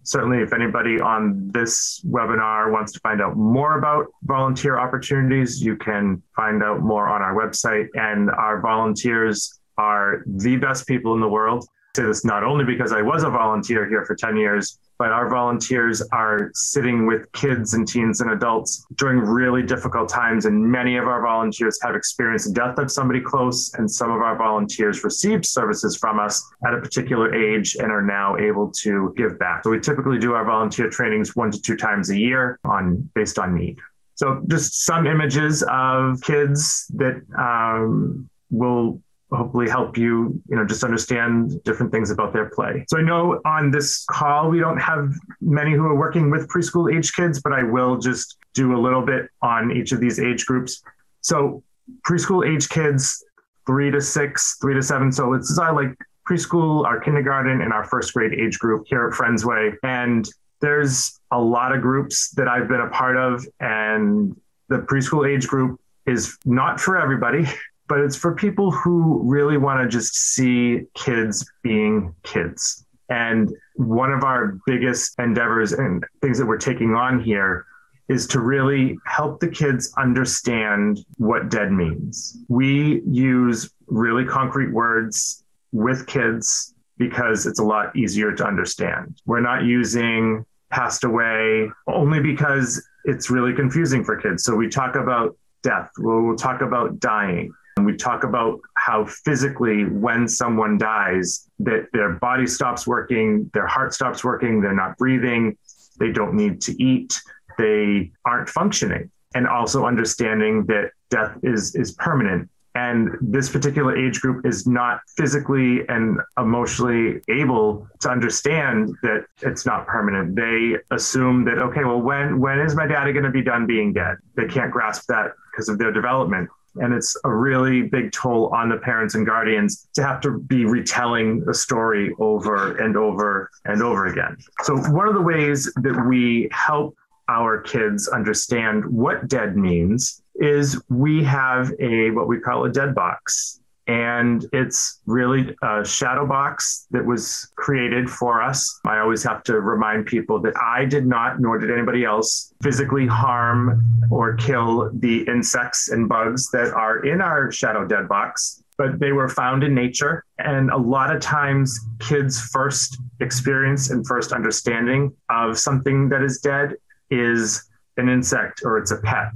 certainly 0.08 0.42
if 0.42 0.54
anybody 0.54 1.02
on 1.02 1.50
this 1.52 2.02
webinar 2.08 2.72
wants 2.72 2.94
to 2.94 3.00
find 3.02 3.22
out 3.22 3.36
more 3.36 3.78
about 3.78 4.06
volunteer 4.24 4.80
opportunities, 4.80 5.62
you 5.62 5.76
can 5.76 6.24
find 6.34 6.64
out 6.64 6.80
more 6.80 7.10
on 7.10 7.22
our 7.22 7.36
website. 7.36 7.88
And 7.96 8.30
our 8.32 8.62
volunteers 8.62 9.60
are 9.78 10.24
the 10.26 10.56
best 10.56 10.88
people 10.88 11.14
in 11.14 11.20
the 11.20 11.28
world. 11.28 11.66
I 11.98 12.02
say 12.02 12.08
this 12.08 12.24
not 12.24 12.44
only 12.46 12.64
because 12.64 12.94
I 12.94 13.02
was 13.02 13.24
a 13.24 13.30
volunteer 13.30 13.88
here 13.88 14.06
for 14.06 14.16
10 14.16 14.38
years, 14.38 14.80
but 15.00 15.12
our 15.12 15.30
volunteers 15.30 16.02
are 16.12 16.52
sitting 16.54 17.06
with 17.06 17.32
kids 17.32 17.74
and 17.74 17.88
teens 17.88 18.22
and 18.22 18.32
adults 18.32 18.86
during 18.96 19.20
really 19.20 19.64
difficult 19.64 20.10
times. 20.10 20.46
And 20.46 20.64
many 20.64 20.98
of 20.98 21.08
our 21.08 21.22
volunteers 21.22 21.80
have 21.84 21.96
experienced 21.96 22.54
death 22.54 22.78
of 22.80 22.92
somebody 22.92 23.22
close, 23.22 23.74
and 23.76 23.90
some 23.90 24.12
of 24.12 24.22
our 24.22 24.38
volunteers 24.38 25.04
received 25.04 25.46
services 25.46 25.98
from 25.98 26.20
us 26.20 26.44
at 26.66 26.74
a 26.74 26.80
particular 26.80 27.34
age 27.34 27.76
and 27.76 27.92
are 27.92 28.02
now 28.02 28.38
able 28.38 28.72
to 28.84 29.14
give 29.18 29.38
back. 29.40 29.64
So 29.64 29.72
we 29.72 29.80
typically 29.80 30.20
do 30.20 30.34
our 30.34 30.46
volunteer 30.46 30.90
trainings 30.90 31.36
one 31.36 31.52
to 31.52 31.62
two 31.62 31.78
times 31.78 32.10
a 32.10 32.18
year 32.18 32.60
on 32.64 33.10
based 33.14 33.40
on 33.40 33.56
need. 33.56 33.78
So 34.16 34.42
just 34.48 34.84
some 34.84 35.06
images 35.06 35.64
of 35.70 36.20
kids 36.22 36.88
that 36.96 37.22
um, 37.38 38.28
will 38.50 39.02
hopefully 39.32 39.70
help 39.70 39.98
you, 39.98 40.42
you 40.48 40.56
know, 40.56 40.66
just 40.66 40.84
understand 40.84 41.62
different 41.64 41.92
things 41.92 42.12
about 42.12 42.32
their 42.32 42.50
play. 42.50 42.86
So 42.88 42.98
I 42.98 43.02
know 43.02 43.42
on 43.46 43.72
this 43.72 44.06
call 44.06 44.50
we 44.50 44.60
don't 44.60 44.78
have 44.78 45.14
many 45.42 45.74
who 45.74 45.86
are 45.86 45.96
working 45.96 46.30
with 46.30 46.48
preschool 46.48 46.96
age 46.96 47.14
kids, 47.14 47.42
but 47.42 47.52
I 47.52 47.64
will 47.64 47.98
just 47.98 48.38
do 48.54 48.76
a 48.76 48.80
little 48.80 49.06
bit 49.06 49.30
on 49.42 49.72
each 49.72 49.92
of 49.92 50.00
these 50.00 50.20
age 50.20 50.46
groups. 50.46 50.82
So 51.22 51.62
preschool 52.08 52.48
age 52.48 52.70
kids, 52.70 53.24
three 53.66 53.92
to 53.92 54.00
six, 54.00 54.58
three 54.62 54.74
to 54.74 54.82
seven. 54.82 55.12
So 55.12 55.34
it's 55.34 55.58
our 55.58 55.74
like 55.74 55.98
preschool, 56.28 56.86
our 56.86 57.00
kindergarten, 57.00 57.62
and 57.62 57.74
our 57.74 57.84
first 57.84 58.14
grade 58.14 58.34
age 58.34 58.60
group 58.60 58.86
here 58.88 59.08
at 59.08 59.14
Friends 59.14 59.46
Way. 59.46 59.74
And 59.84 60.28
there's 60.62 61.20
a 61.32 61.40
lot 61.40 61.76
of 61.76 61.82
groups 61.82 62.32
that 62.32 62.48
I've 62.48 62.68
been 62.68 62.82
a 62.82 62.90
part 62.90 63.18
of, 63.18 63.46
and 63.60 64.40
the 64.70 64.80
preschool 64.80 65.28
age 65.28 65.48
group 65.48 65.80
is 66.06 66.38
not 66.46 66.80
for 66.80 66.98
everybody. 66.98 67.46
but 67.88 68.00
it's 68.00 68.16
for 68.16 68.36
people 68.36 68.72
who 68.72 69.22
really 69.24 69.58
want 69.58 69.82
to 69.82 69.88
just 69.88 70.16
see 70.16 70.84
kids 70.94 71.50
being 71.64 72.14
kids. 72.24 72.86
And 73.10 73.54
one 73.76 74.12
of 74.12 74.24
our 74.24 74.60
biggest 74.66 75.18
endeavors 75.20 75.72
and 75.72 76.04
things 76.22 76.38
that 76.40 76.46
we're 76.46 76.58
taking 76.58 76.94
on 76.94 77.22
here 77.22 77.66
is 78.10 78.28
to 78.28 78.40
really 78.40 78.98
help 79.06 79.40
the 79.40 79.48
kids 79.48 79.94
understand 79.98 81.06
what 81.18 81.50
dead 81.50 81.72
means. 81.72 82.38
We 82.48 83.02
use 83.06 83.70
really 83.88 84.26
concrete 84.26 84.72
words 84.72 85.44
with 85.72 86.08
kids 86.08 86.74
because 86.98 87.46
it's 87.46 87.60
a 87.60 87.64
lot 87.64 87.96
easier 87.96 88.34
to 88.34 88.46
understand. 88.46 89.22
We're 89.26 89.42
not 89.42 89.64
using 89.64 90.46
passed 90.72 91.04
away 91.04 91.70
only 91.88 92.20
because 92.20 92.86
it's 93.06 93.30
really 93.30 93.54
confusing 93.54 94.04
for 94.04 94.18
kids. 94.18 94.44
So 94.44 94.56
we 94.56 94.68
talk 94.68 94.96
about 94.96 95.38
death, 95.64 95.90
we'll, 95.98 96.36
talk 96.36 96.62
about 96.62 97.00
dying. 97.00 97.54
And 97.78 97.86
we 97.86 97.96
talk 97.96 98.24
about 98.24 98.60
how 98.76 99.06
physically, 99.06 99.86
when 99.86 100.28
someone 100.28 100.78
dies, 100.78 101.48
that 101.60 101.88
their 101.94 102.14
body 102.14 102.48
stops 102.48 102.88
working, 102.88 103.50
their 103.54 103.68
heart 103.68 103.94
stops 103.94 104.24
working, 104.24 104.62
they're 104.62 104.74
not 104.74 104.98
breathing, 104.98 105.58
they 106.00 106.12
don't 106.12 106.34
need 106.34 106.62
to 106.62 106.84
eat, 106.84 107.20
they 107.58 108.12
aren't 108.26 108.50
functioning. 108.50 109.12
And 109.36 109.48
also 109.48 109.86
understanding 109.86 110.66
that 110.66 110.92
death 111.10 111.38
is, 111.44 111.76
is 111.76 111.92
permanent. 111.94 112.50
And 112.74 113.10
this 113.22 113.50
particular 113.50 113.98
age 113.98 114.22
group 114.22 114.46
is 114.46 114.68
not 114.68 115.02
physically 115.16 115.88
and 115.88 116.20
emotionally 116.38 117.22
able 117.28 117.88
to 118.02 118.10
understand 118.10 118.96
that 119.02 119.26
it's 119.42 119.66
not 119.66 119.88
permanent. 119.88 120.36
They 120.36 120.78
assume 120.92 121.44
that, 121.46 121.58
okay, 121.60 121.84
well, 121.84 122.02
when, 122.02 122.40
when 122.40 122.60
is 122.60 122.76
my 122.76 122.86
daddy 122.86 123.14
going 123.14 123.26
to 123.26 123.32
be 123.32 123.42
done 123.42 123.66
being 123.66 123.94
dead? 123.94 124.18
They 124.36 124.46
can't 124.46 124.72
grasp 124.72 125.08
that 125.10 125.32
because 125.52 125.70
of 125.70 125.80
their 125.80 125.92
development 125.92 126.50
And 126.82 126.94
it's 126.94 127.16
a 127.24 127.34
really 127.34 127.84
big 127.84 128.12
toll 128.12 128.48
on 128.54 128.70
the 128.70 128.78
parents 128.78 129.16
and 129.16 129.26
guardians 129.26 129.88
to 129.94 130.04
have 130.04 130.22
to 130.22 130.40
be 130.40 130.66
retelling 130.66 131.44
a 131.50 131.54
story 131.54 132.14
over 132.20 132.78
and 132.78 132.96
over 132.96 133.50
and 133.66 133.82
over 133.82 134.08
again. 134.08 134.38
So, 134.64 134.78
one 134.92 135.08
of 135.08 135.14
the 135.14 135.22
ways 135.22 135.72
that 135.82 136.06
we 136.08 136.50
help 136.52 136.98
our 137.30 137.60
kids 137.60 138.08
understand 138.08 138.86
what 138.86 139.28
dead 139.28 139.58
means 139.58 140.22
is 140.36 140.82
we 140.90 141.24
have 141.24 141.72
a 141.80 142.12
what 142.12 142.28
we 142.28 142.40
call 142.40 142.66
a 142.66 142.70
dead 142.70 142.96
box 142.96 143.60
and 143.88 144.46
it's 144.52 145.00
really 145.06 145.56
a 145.64 145.86
shadow 145.86 146.26
box 146.26 146.88
that 146.92 147.06
was 147.06 147.50
created 147.56 148.10
for 148.10 148.42
us. 148.42 148.80
I 148.86 149.00
always 149.00 149.24
have 149.24 149.44
to 149.44 149.62
remind 149.62 150.06
people 150.06 150.42
that 150.42 150.54
I 150.62 150.84
did 150.84 151.08
not, 151.08 151.40
nor 151.40 151.58
did 151.58 151.72
anybody 151.72 152.04
else, 152.04 152.54
physically 152.62 153.08
harm 153.08 153.82
or 154.12 154.36
kill 154.36 154.92
the 154.94 155.26
insects 155.28 155.90
and 155.90 156.10
bugs 156.10 156.52
that 156.52 156.74
are 156.74 157.06
in 157.06 157.22
our 157.22 157.50
shadow 157.50 157.86
dead 157.86 158.10
box, 158.10 158.62
but 158.78 159.00
they 159.00 159.14
were 159.14 159.30
found 159.30 159.64
in 159.64 159.74
nature. 159.74 160.26
And 160.38 160.70
a 160.70 160.78
lot 160.78 161.16
of 161.16 161.22
times, 161.22 161.80
kids' 162.00 162.42
first 162.42 162.98
experience 163.22 163.90
and 163.90 164.06
first 164.06 164.34
understanding 164.34 165.16
of 165.30 165.58
something 165.58 166.10
that 166.10 166.24
is 166.24 166.40
dead 166.40 166.76
is 167.10 167.64
an 167.96 168.10
insect 168.10 168.62
or 168.64 168.78
it's 168.78 168.92
a 168.92 168.98
pet. 168.98 169.30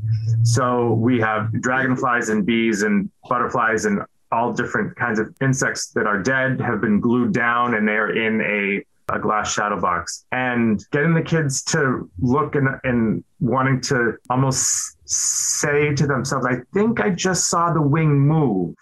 So 0.44 0.94
we 0.94 1.20
have 1.20 1.52
dragonflies 1.62 2.30
and 2.30 2.46
bees 2.46 2.84
and 2.84 3.10
butterflies 3.28 3.86
and 3.86 4.02
all 4.32 4.54
different 4.54 4.96
kinds 4.96 5.20
of 5.20 5.36
insects 5.42 5.90
that 5.92 6.08
are 6.08 6.22
dead 6.22 6.60
have 6.62 6.82
been 6.82 7.00
glued 7.00 7.34
down 7.34 7.76
and 7.76 7.88
they're 7.88 8.16
in 8.16 8.42
a 8.42 8.86
a 9.14 9.20
glass 9.20 9.54
shadow 9.54 9.80
box 9.80 10.26
and 10.32 10.86
getting 10.92 11.14
the 11.14 11.22
kids 11.22 11.64
to 11.64 12.10
look 12.20 12.56
and, 12.56 12.70
and 12.84 13.24
wanting 13.40 13.82
to 13.82 14.14
almost 14.30 14.98
say 15.06 15.94
to 15.94 16.08
themselves, 16.08 16.46
I 16.46 16.58
think 16.74 17.02
I 17.02 17.10
just 17.10 17.50
saw 17.50 17.74
the 17.74 17.82
wing 17.82 18.20
move. 18.20 18.74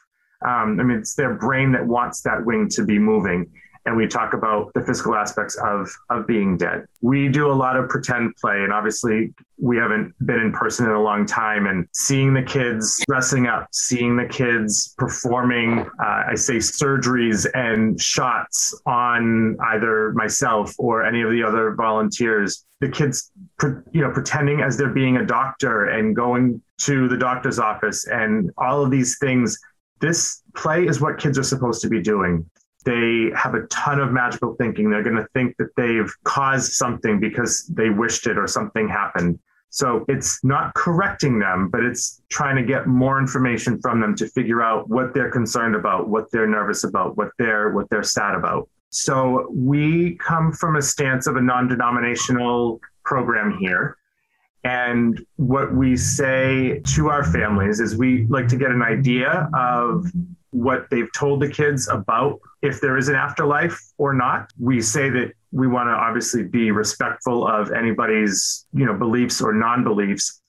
Um, 0.45 0.79
I 0.79 0.83
mean, 0.83 0.99
it's 0.99 1.15
their 1.15 1.33
brain 1.33 1.71
that 1.71 1.85
wants 1.85 2.21
that 2.21 2.45
wing 2.45 2.69
to 2.69 2.85
be 2.85 2.99
moving 2.99 3.51
and 3.85 3.95
we 3.95 4.07
talk 4.07 4.33
about 4.33 4.71
the 4.73 4.81
physical 4.81 5.15
aspects 5.15 5.57
of 5.63 5.89
of 6.09 6.27
being 6.27 6.57
dead. 6.57 6.85
We 7.01 7.29
do 7.29 7.51
a 7.51 7.53
lot 7.53 7.75
of 7.75 7.89
pretend 7.89 8.35
play, 8.35 8.63
and 8.63 8.73
obviously 8.73 9.33
we 9.57 9.77
haven't 9.77 10.13
been 10.25 10.39
in 10.39 10.51
person 10.51 10.85
in 10.85 10.91
a 10.91 11.01
long 11.01 11.25
time. 11.25 11.67
And 11.67 11.87
seeing 11.93 12.33
the 12.33 12.43
kids 12.43 13.03
dressing 13.07 13.47
up, 13.47 13.67
seeing 13.71 14.15
the 14.15 14.25
kids 14.25 14.93
performing, 14.97 15.79
uh, 15.79 16.23
I 16.29 16.35
say 16.35 16.57
surgeries 16.57 17.47
and 17.53 17.99
shots 17.99 18.79
on 18.85 19.57
either 19.67 20.13
myself 20.13 20.73
or 20.77 21.05
any 21.05 21.21
of 21.21 21.31
the 21.31 21.43
other 21.43 21.73
volunteers. 21.75 22.65
The 22.79 22.89
kids, 22.89 23.31
you 23.91 24.01
know, 24.01 24.11
pretending 24.11 24.61
as 24.61 24.77
they're 24.77 24.93
being 24.93 25.17
a 25.17 25.25
doctor 25.25 25.85
and 25.85 26.15
going 26.15 26.61
to 26.79 27.09
the 27.09 27.17
doctor's 27.17 27.59
office 27.59 28.07
and 28.07 28.51
all 28.57 28.83
of 28.83 28.89
these 28.89 29.17
things 29.19 29.59
this 29.99 30.43
play 30.55 30.87
is 30.87 31.01
what 31.01 31.17
kids 31.17 31.37
are 31.37 31.43
supposed 31.43 31.81
to 31.81 31.89
be 31.89 32.01
doing 32.01 32.49
they 32.85 33.31
have 33.35 33.55
a 33.55 33.67
ton 33.67 33.99
of 33.99 34.11
magical 34.11 34.55
thinking. 34.55 34.89
They're 34.89 35.03
going 35.03 35.17
to 35.17 35.27
think 35.33 35.57
that 35.57 35.75
they've 35.75 36.11
caused 36.23 36.73
something 36.73 37.19
because 37.19 37.65
they 37.67 37.89
wished 37.89 38.27
it 38.27 38.37
or 38.37 38.47
something 38.47 38.87
happened. 38.87 39.39
So 39.71 40.03
it's 40.07 40.43
not 40.43 40.73
correcting 40.73 41.39
them, 41.39 41.69
but 41.69 41.83
it's 41.83 42.21
trying 42.29 42.55
to 42.55 42.63
get 42.63 42.87
more 42.87 43.19
information 43.19 43.79
from 43.79 43.99
them 43.99 44.15
to 44.15 44.27
figure 44.27 44.61
out 44.63 44.89
what 44.89 45.13
they're 45.13 45.29
concerned 45.29 45.75
about, 45.75 46.07
what 46.07 46.31
they're 46.31 46.47
nervous 46.47 46.83
about, 46.83 47.17
what 47.17 47.29
they're 47.37 47.69
what 47.71 47.89
they're 47.89 48.01
sad 48.01 48.33
about. 48.33 48.67
So 48.89 49.47
we 49.53 50.15
come 50.15 50.51
from 50.51 50.75
a 50.75 50.81
stance 50.81 51.27
of 51.27 51.35
a 51.35 51.41
non-denominational 51.41 52.81
program 53.03 53.57
here. 53.59 53.97
And 54.63 55.23
what 55.35 55.73
we 55.73 55.95
say 55.95 56.81
to 56.95 57.09
our 57.09 57.23
families 57.23 57.79
is 57.79 57.95
we 57.95 58.25
like 58.25 58.47
to 58.49 58.57
get 58.57 58.71
an 58.71 58.81
idea 58.81 59.49
of 59.53 60.11
what 60.51 60.89
they've 60.89 61.11
told 61.15 61.41
the 61.41 61.49
kids 61.49 61.87
about 61.87 62.39
if 62.61 62.81
there 62.81 62.97
is 62.97 63.07
an 63.07 63.15
afterlife 63.15 63.79
or 63.97 64.13
not. 64.13 64.51
We 64.59 64.81
say 64.81 65.09
that 65.09 65.33
we 65.51 65.67
want 65.67 65.87
to 65.87 65.93
obviously 65.93 66.43
be 66.43 66.71
respectful 66.71 67.47
of 67.47 67.71
anybody's, 67.71 68.65
you 68.73 68.85
know, 68.85 68.93
beliefs 68.93 69.41
or 69.41 69.53
non-beliefs. 69.53 70.41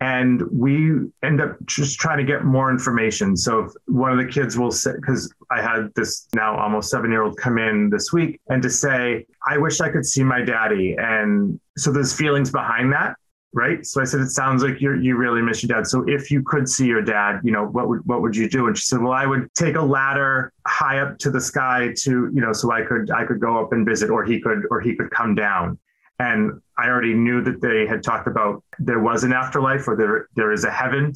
And 0.00 0.42
we 0.52 1.00
end 1.24 1.40
up 1.40 1.56
just 1.66 1.98
trying 1.98 2.18
to 2.18 2.24
get 2.24 2.44
more 2.44 2.70
information. 2.70 3.36
So 3.36 3.68
one 3.86 4.12
of 4.12 4.18
the 4.18 4.30
kids 4.30 4.56
will 4.56 4.70
say, 4.70 4.92
because 4.94 5.34
I 5.50 5.60
had 5.60 5.92
this 5.96 6.28
now 6.34 6.56
almost 6.56 6.90
seven 6.90 7.10
year 7.10 7.22
old 7.22 7.36
come 7.36 7.58
in 7.58 7.90
this 7.90 8.12
week 8.12 8.40
and 8.48 8.62
to 8.62 8.70
say, 8.70 9.26
I 9.48 9.58
wish 9.58 9.80
I 9.80 9.90
could 9.90 10.06
see 10.06 10.22
my 10.22 10.40
daddy. 10.40 10.94
And 10.96 11.58
so 11.76 11.90
there's 11.90 12.12
feelings 12.12 12.52
behind 12.52 12.92
that 12.92 13.16
right? 13.58 13.84
So 13.84 14.00
I 14.00 14.04
said, 14.04 14.20
it 14.20 14.30
sounds 14.30 14.62
like 14.62 14.80
you 14.80 14.94
you 14.94 15.16
really 15.16 15.42
miss 15.42 15.62
your 15.62 15.76
dad. 15.76 15.86
So 15.88 16.04
if 16.08 16.30
you 16.30 16.42
could 16.42 16.68
see 16.68 16.86
your 16.86 17.02
dad, 17.02 17.40
you 17.42 17.50
know, 17.50 17.66
what 17.66 17.88
would 17.88 18.06
what 18.06 18.22
would 18.22 18.36
you 18.36 18.48
do? 18.48 18.68
And 18.68 18.78
she 18.78 18.84
said, 18.84 19.02
well, 19.02 19.12
I 19.12 19.26
would 19.26 19.52
take 19.54 19.74
a 19.74 19.82
ladder 19.82 20.52
high 20.66 21.00
up 21.00 21.18
to 21.18 21.30
the 21.30 21.40
sky 21.40 21.92
to, 22.02 22.10
you 22.32 22.40
know, 22.40 22.52
so 22.52 22.72
I 22.72 22.82
could 22.82 23.10
I 23.10 23.24
could 23.26 23.40
go 23.40 23.60
up 23.60 23.72
and 23.72 23.84
visit, 23.84 24.10
or 24.10 24.24
he 24.24 24.40
could 24.40 24.62
or 24.70 24.80
he 24.80 24.94
could 24.94 25.10
come 25.10 25.34
down. 25.34 25.76
And 26.20 26.62
I 26.78 26.86
already 26.88 27.14
knew 27.14 27.42
that 27.42 27.60
they 27.60 27.84
had 27.86 28.02
talked 28.02 28.28
about 28.28 28.62
there 28.78 29.00
was 29.00 29.24
an 29.24 29.32
afterlife 29.32 29.88
or 29.88 29.96
there 29.96 30.28
there 30.36 30.52
is 30.52 30.64
a 30.64 30.70
heaven. 30.70 31.12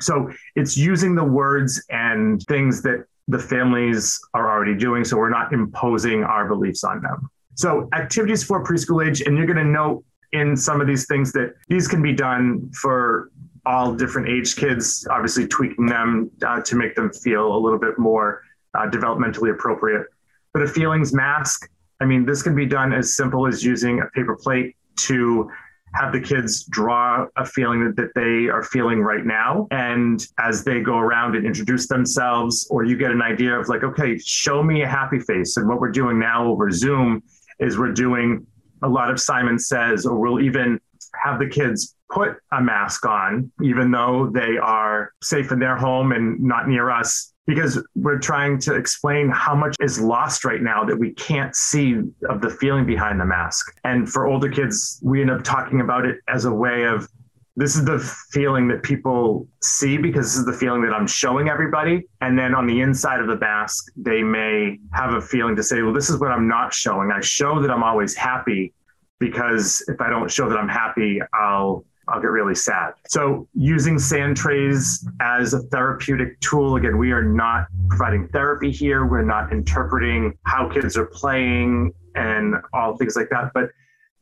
So 0.00 0.30
it's 0.54 0.76
using 0.76 1.16
the 1.16 1.24
words 1.24 1.84
and 1.90 2.40
things 2.44 2.82
that 2.82 3.04
the 3.26 3.38
families 3.38 4.20
are 4.32 4.48
already 4.48 4.76
doing. 4.76 5.04
So 5.04 5.16
we're 5.16 5.30
not 5.40 5.52
imposing 5.52 6.22
our 6.22 6.46
beliefs 6.46 6.84
on 6.84 7.02
them. 7.02 7.28
So 7.56 7.88
activities 7.92 8.44
for 8.44 8.62
preschool 8.64 9.06
age, 9.06 9.22
and 9.22 9.36
you're 9.36 9.46
going 9.46 9.64
to 9.64 9.64
note 9.64 10.04
in 10.34 10.56
some 10.56 10.80
of 10.80 10.86
these 10.86 11.06
things 11.06 11.32
that 11.32 11.54
these 11.68 11.88
can 11.88 12.02
be 12.02 12.12
done 12.12 12.70
for 12.72 13.30
all 13.66 13.94
different 13.94 14.28
age 14.28 14.56
kids, 14.56 15.06
obviously 15.10 15.46
tweaking 15.48 15.86
them 15.86 16.30
uh, 16.46 16.60
to 16.60 16.76
make 16.76 16.94
them 16.94 17.10
feel 17.10 17.54
a 17.54 17.58
little 17.58 17.78
bit 17.78 17.98
more 17.98 18.42
uh, 18.74 18.86
developmentally 18.90 19.50
appropriate. 19.50 20.06
But 20.52 20.62
a 20.62 20.68
feelings 20.68 21.14
mask, 21.14 21.70
I 22.00 22.04
mean, 22.04 22.26
this 22.26 22.42
can 22.42 22.54
be 22.54 22.66
done 22.66 22.92
as 22.92 23.16
simple 23.16 23.46
as 23.46 23.64
using 23.64 24.00
a 24.00 24.06
paper 24.14 24.36
plate 24.36 24.76
to 24.96 25.50
have 25.94 26.12
the 26.12 26.20
kids 26.20 26.64
draw 26.64 27.26
a 27.36 27.46
feeling 27.46 27.84
that, 27.84 27.96
that 27.96 28.10
they 28.14 28.50
are 28.50 28.62
feeling 28.62 29.00
right 29.00 29.24
now. 29.24 29.68
And 29.70 30.26
as 30.38 30.64
they 30.64 30.80
go 30.80 30.98
around 30.98 31.36
and 31.36 31.46
introduce 31.46 31.86
themselves, 31.86 32.66
or 32.70 32.84
you 32.84 32.96
get 32.96 33.12
an 33.12 33.22
idea 33.22 33.58
of 33.58 33.68
like, 33.68 33.84
okay, 33.84 34.18
show 34.18 34.62
me 34.62 34.82
a 34.82 34.88
happy 34.88 35.20
face. 35.20 35.56
And 35.56 35.68
what 35.68 35.80
we're 35.80 35.92
doing 35.92 36.18
now 36.18 36.46
over 36.46 36.70
Zoom 36.70 37.22
is 37.60 37.78
we're 37.78 37.92
doing 37.92 38.44
a 38.84 38.88
lot 38.88 39.10
of 39.10 39.18
Simon 39.18 39.58
says, 39.58 40.06
or 40.06 40.18
we'll 40.18 40.40
even 40.40 40.78
have 41.22 41.38
the 41.38 41.48
kids 41.48 41.96
put 42.10 42.36
a 42.52 42.60
mask 42.60 43.06
on, 43.06 43.50
even 43.62 43.90
though 43.90 44.30
they 44.32 44.56
are 44.58 45.12
safe 45.22 45.50
in 45.50 45.58
their 45.58 45.76
home 45.76 46.12
and 46.12 46.40
not 46.40 46.68
near 46.68 46.90
us, 46.90 47.32
because 47.46 47.82
we're 47.94 48.18
trying 48.18 48.58
to 48.58 48.74
explain 48.74 49.28
how 49.30 49.54
much 49.54 49.74
is 49.80 50.00
lost 50.00 50.44
right 50.44 50.62
now 50.62 50.84
that 50.84 50.96
we 50.96 51.12
can't 51.14 51.54
see 51.56 51.96
of 52.28 52.40
the 52.40 52.50
feeling 52.50 52.86
behind 52.86 53.20
the 53.20 53.24
mask. 53.24 53.74
And 53.84 54.08
for 54.08 54.26
older 54.26 54.50
kids, 54.50 55.00
we 55.02 55.20
end 55.20 55.30
up 55.30 55.42
talking 55.42 55.80
about 55.80 56.06
it 56.06 56.20
as 56.28 56.44
a 56.44 56.52
way 56.52 56.84
of 56.84 57.08
this 57.56 57.76
is 57.76 57.84
the 57.84 57.98
feeling 58.30 58.66
that 58.68 58.82
people 58.82 59.46
see 59.62 59.96
because 59.96 60.26
this 60.26 60.36
is 60.36 60.44
the 60.44 60.52
feeling 60.52 60.82
that 60.82 60.92
I'm 60.92 61.06
showing 61.06 61.48
everybody. 61.48 62.02
And 62.20 62.36
then 62.36 62.54
on 62.54 62.66
the 62.66 62.80
inside 62.80 63.20
of 63.20 63.28
the 63.28 63.36
mask, 63.36 63.92
they 63.96 64.22
may 64.22 64.78
have 64.92 65.14
a 65.14 65.20
feeling 65.20 65.54
to 65.56 65.62
say, 65.62 65.82
well, 65.82 65.92
this 65.92 66.10
is 66.10 66.18
what 66.18 66.32
I'm 66.32 66.48
not 66.48 66.74
showing. 66.74 67.12
I 67.12 67.20
show 67.20 67.60
that 67.60 67.70
I'm 67.70 67.84
always 67.84 68.14
happy 68.14 68.72
because 69.20 69.84
if 69.88 70.00
I 70.00 70.10
don't 70.10 70.30
show 70.30 70.48
that 70.48 70.58
I'm 70.58 70.68
happy, 70.68 71.20
I'll 71.32 71.84
I'll 72.08 72.20
get 72.20 72.30
really 72.30 72.54
sad. 72.54 72.92
So 73.08 73.48
using 73.54 73.98
sand 73.98 74.36
trays 74.36 75.08
as 75.22 75.54
a 75.54 75.60
therapeutic 75.60 76.38
tool, 76.40 76.76
again, 76.76 76.98
we 76.98 77.12
are 77.12 77.22
not 77.22 77.66
providing 77.88 78.28
therapy 78.28 78.70
here. 78.70 79.06
We're 79.06 79.22
not 79.22 79.52
interpreting 79.52 80.36
how 80.44 80.68
kids 80.68 80.98
are 80.98 81.06
playing 81.06 81.94
and 82.14 82.56
all 82.74 82.98
things 82.98 83.16
like 83.16 83.30
that. 83.30 83.52
But 83.54 83.70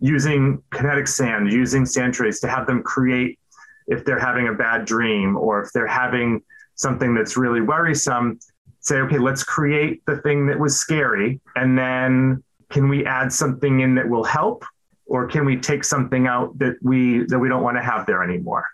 using 0.02 0.60
kinetic 0.72 1.06
sand, 1.06 1.50
using 1.50 1.86
sand 1.86 2.12
trays 2.12 2.40
to 2.40 2.48
have 2.48 2.66
them 2.66 2.82
create 2.82 3.38
if 3.86 4.04
they're 4.04 4.18
having 4.18 4.48
a 4.48 4.52
bad 4.52 4.84
dream 4.84 5.36
or 5.36 5.62
if 5.62 5.72
they're 5.72 5.86
having 5.86 6.42
something 6.74 7.14
that's 7.14 7.36
really 7.36 7.60
worrisome, 7.60 8.38
say, 8.80 8.96
okay, 8.96 9.18
let's 9.18 9.44
create 9.44 10.02
the 10.06 10.16
thing 10.18 10.46
that 10.46 10.58
was 10.58 10.76
scary. 10.76 11.40
And 11.54 11.78
then 11.78 12.42
can 12.70 12.88
we 12.88 13.06
add 13.06 13.32
something 13.32 13.80
in 13.80 13.94
that 13.94 14.08
will 14.08 14.24
help? 14.24 14.64
Or 15.06 15.28
can 15.28 15.44
we 15.44 15.56
take 15.56 15.84
something 15.84 16.26
out 16.26 16.58
that 16.58 16.76
we 16.82 17.24
that 17.26 17.38
we 17.38 17.48
don't 17.48 17.62
want 17.62 17.76
to 17.76 17.82
have 17.82 18.06
there 18.06 18.22
anymore? 18.22 18.66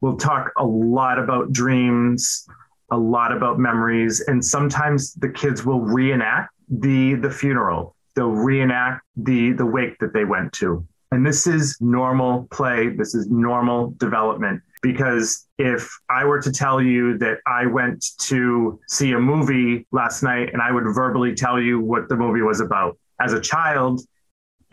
We'll 0.00 0.16
talk 0.16 0.50
a 0.58 0.64
lot 0.64 1.18
about 1.18 1.52
dreams, 1.52 2.46
a 2.90 2.96
lot 2.96 3.32
about 3.32 3.58
memories, 3.58 4.20
and 4.26 4.44
sometimes 4.44 5.14
the 5.14 5.28
kids 5.28 5.64
will 5.64 5.80
reenact 5.80 6.52
the 6.68 7.14
the 7.14 7.30
funeral 7.30 7.93
they'll 8.14 8.30
reenact 8.30 9.04
the 9.16 9.52
the 9.52 9.66
wake 9.66 9.98
that 9.98 10.12
they 10.12 10.24
went 10.24 10.52
to. 10.54 10.86
And 11.10 11.24
this 11.24 11.46
is 11.46 11.76
normal 11.80 12.48
play. 12.50 12.88
This 12.88 13.14
is 13.14 13.30
normal 13.30 13.94
development. 13.98 14.60
Because 14.82 15.46
if 15.58 15.88
I 16.10 16.24
were 16.24 16.42
to 16.42 16.52
tell 16.52 16.82
you 16.82 17.16
that 17.18 17.38
I 17.46 17.66
went 17.66 18.04
to 18.22 18.80
see 18.88 19.12
a 19.12 19.18
movie 19.18 19.86
last 19.92 20.22
night 20.22 20.52
and 20.52 20.60
I 20.60 20.72
would 20.72 20.84
verbally 20.92 21.34
tell 21.34 21.60
you 21.60 21.80
what 21.80 22.08
the 22.08 22.16
movie 22.16 22.42
was 22.42 22.60
about, 22.60 22.98
as 23.20 23.32
a 23.32 23.40
child, 23.40 24.00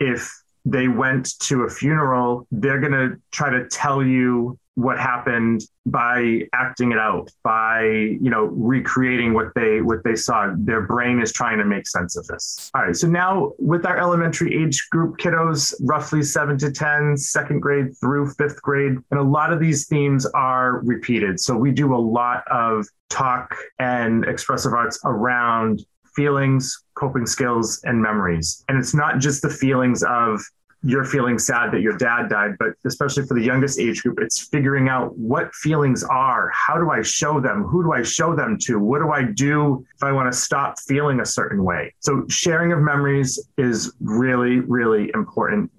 if 0.00 0.30
they 0.64 0.88
went 0.88 1.38
to 1.40 1.62
a 1.62 1.70
funeral, 1.70 2.46
they're 2.50 2.80
going 2.80 2.92
to 2.92 3.16
try 3.30 3.50
to 3.50 3.68
tell 3.68 4.02
you 4.02 4.58
what 4.74 4.98
happened 4.98 5.62
by 5.84 6.42
acting 6.54 6.92
it 6.92 6.98
out 6.98 7.30
by 7.42 7.82
you 7.82 8.30
know 8.30 8.44
recreating 8.44 9.34
what 9.34 9.48
they 9.54 9.80
what 9.82 10.02
they 10.04 10.16
saw. 10.16 10.52
Their 10.56 10.82
brain 10.82 11.20
is 11.20 11.32
trying 11.32 11.58
to 11.58 11.64
make 11.64 11.86
sense 11.86 12.16
of 12.16 12.26
this. 12.26 12.70
All 12.74 12.82
right 12.82 12.96
so 12.96 13.06
now 13.06 13.52
with 13.58 13.84
our 13.84 13.98
elementary 13.98 14.62
age 14.62 14.88
group 14.90 15.18
kiddos 15.18 15.74
roughly 15.82 16.22
7 16.22 16.56
to 16.58 16.72
10 16.72 17.16
second 17.16 17.60
grade 17.60 17.96
through 17.98 18.32
5th 18.34 18.60
grade 18.62 18.96
and 19.10 19.20
a 19.20 19.22
lot 19.22 19.52
of 19.52 19.60
these 19.60 19.86
themes 19.88 20.24
are 20.26 20.80
repeated. 20.84 21.38
So 21.40 21.56
we 21.56 21.72
do 21.72 21.94
a 21.94 21.98
lot 21.98 22.44
of 22.50 22.86
talk 23.10 23.54
and 23.78 24.24
expressive 24.24 24.72
arts 24.72 24.98
around 25.04 25.84
feelings 26.14 26.84
coping 26.94 27.26
skills 27.26 27.80
and 27.84 28.00
memories. 28.00 28.64
And 28.68 28.78
it's 28.78 28.94
not 28.94 29.18
just 29.18 29.42
the 29.42 29.50
feelings 29.50 30.02
of 30.02 30.40
you're 30.84 31.04
feeling 31.04 31.38
sad 31.38 31.72
that 31.72 31.80
your 31.80 31.96
dad 31.96 32.28
died, 32.28 32.56
but 32.58 32.70
especially 32.84 33.24
for 33.24 33.34
the 33.34 33.44
youngest 33.44 33.78
age 33.78 34.02
group, 34.02 34.18
it's 34.20 34.40
figuring 34.48 34.88
out 34.88 35.16
what 35.16 35.54
feelings 35.54 36.02
are. 36.02 36.50
How 36.52 36.76
do 36.76 36.90
I 36.90 37.02
show 37.02 37.40
them? 37.40 37.62
Who 37.64 37.84
do 37.84 37.92
I 37.92 38.02
show 38.02 38.34
them 38.34 38.58
to? 38.62 38.78
What 38.78 39.00
do 39.00 39.10
I 39.10 39.22
do 39.22 39.86
if 39.94 40.02
I 40.02 40.10
want 40.10 40.32
to 40.32 40.36
stop 40.36 40.78
feeling 40.80 41.20
a 41.20 41.26
certain 41.26 41.62
way? 41.62 41.94
So, 42.00 42.24
sharing 42.28 42.72
of 42.72 42.80
memories 42.80 43.38
is 43.58 43.92
really, 44.00 44.58
really 44.60 45.10
important. 45.14 45.70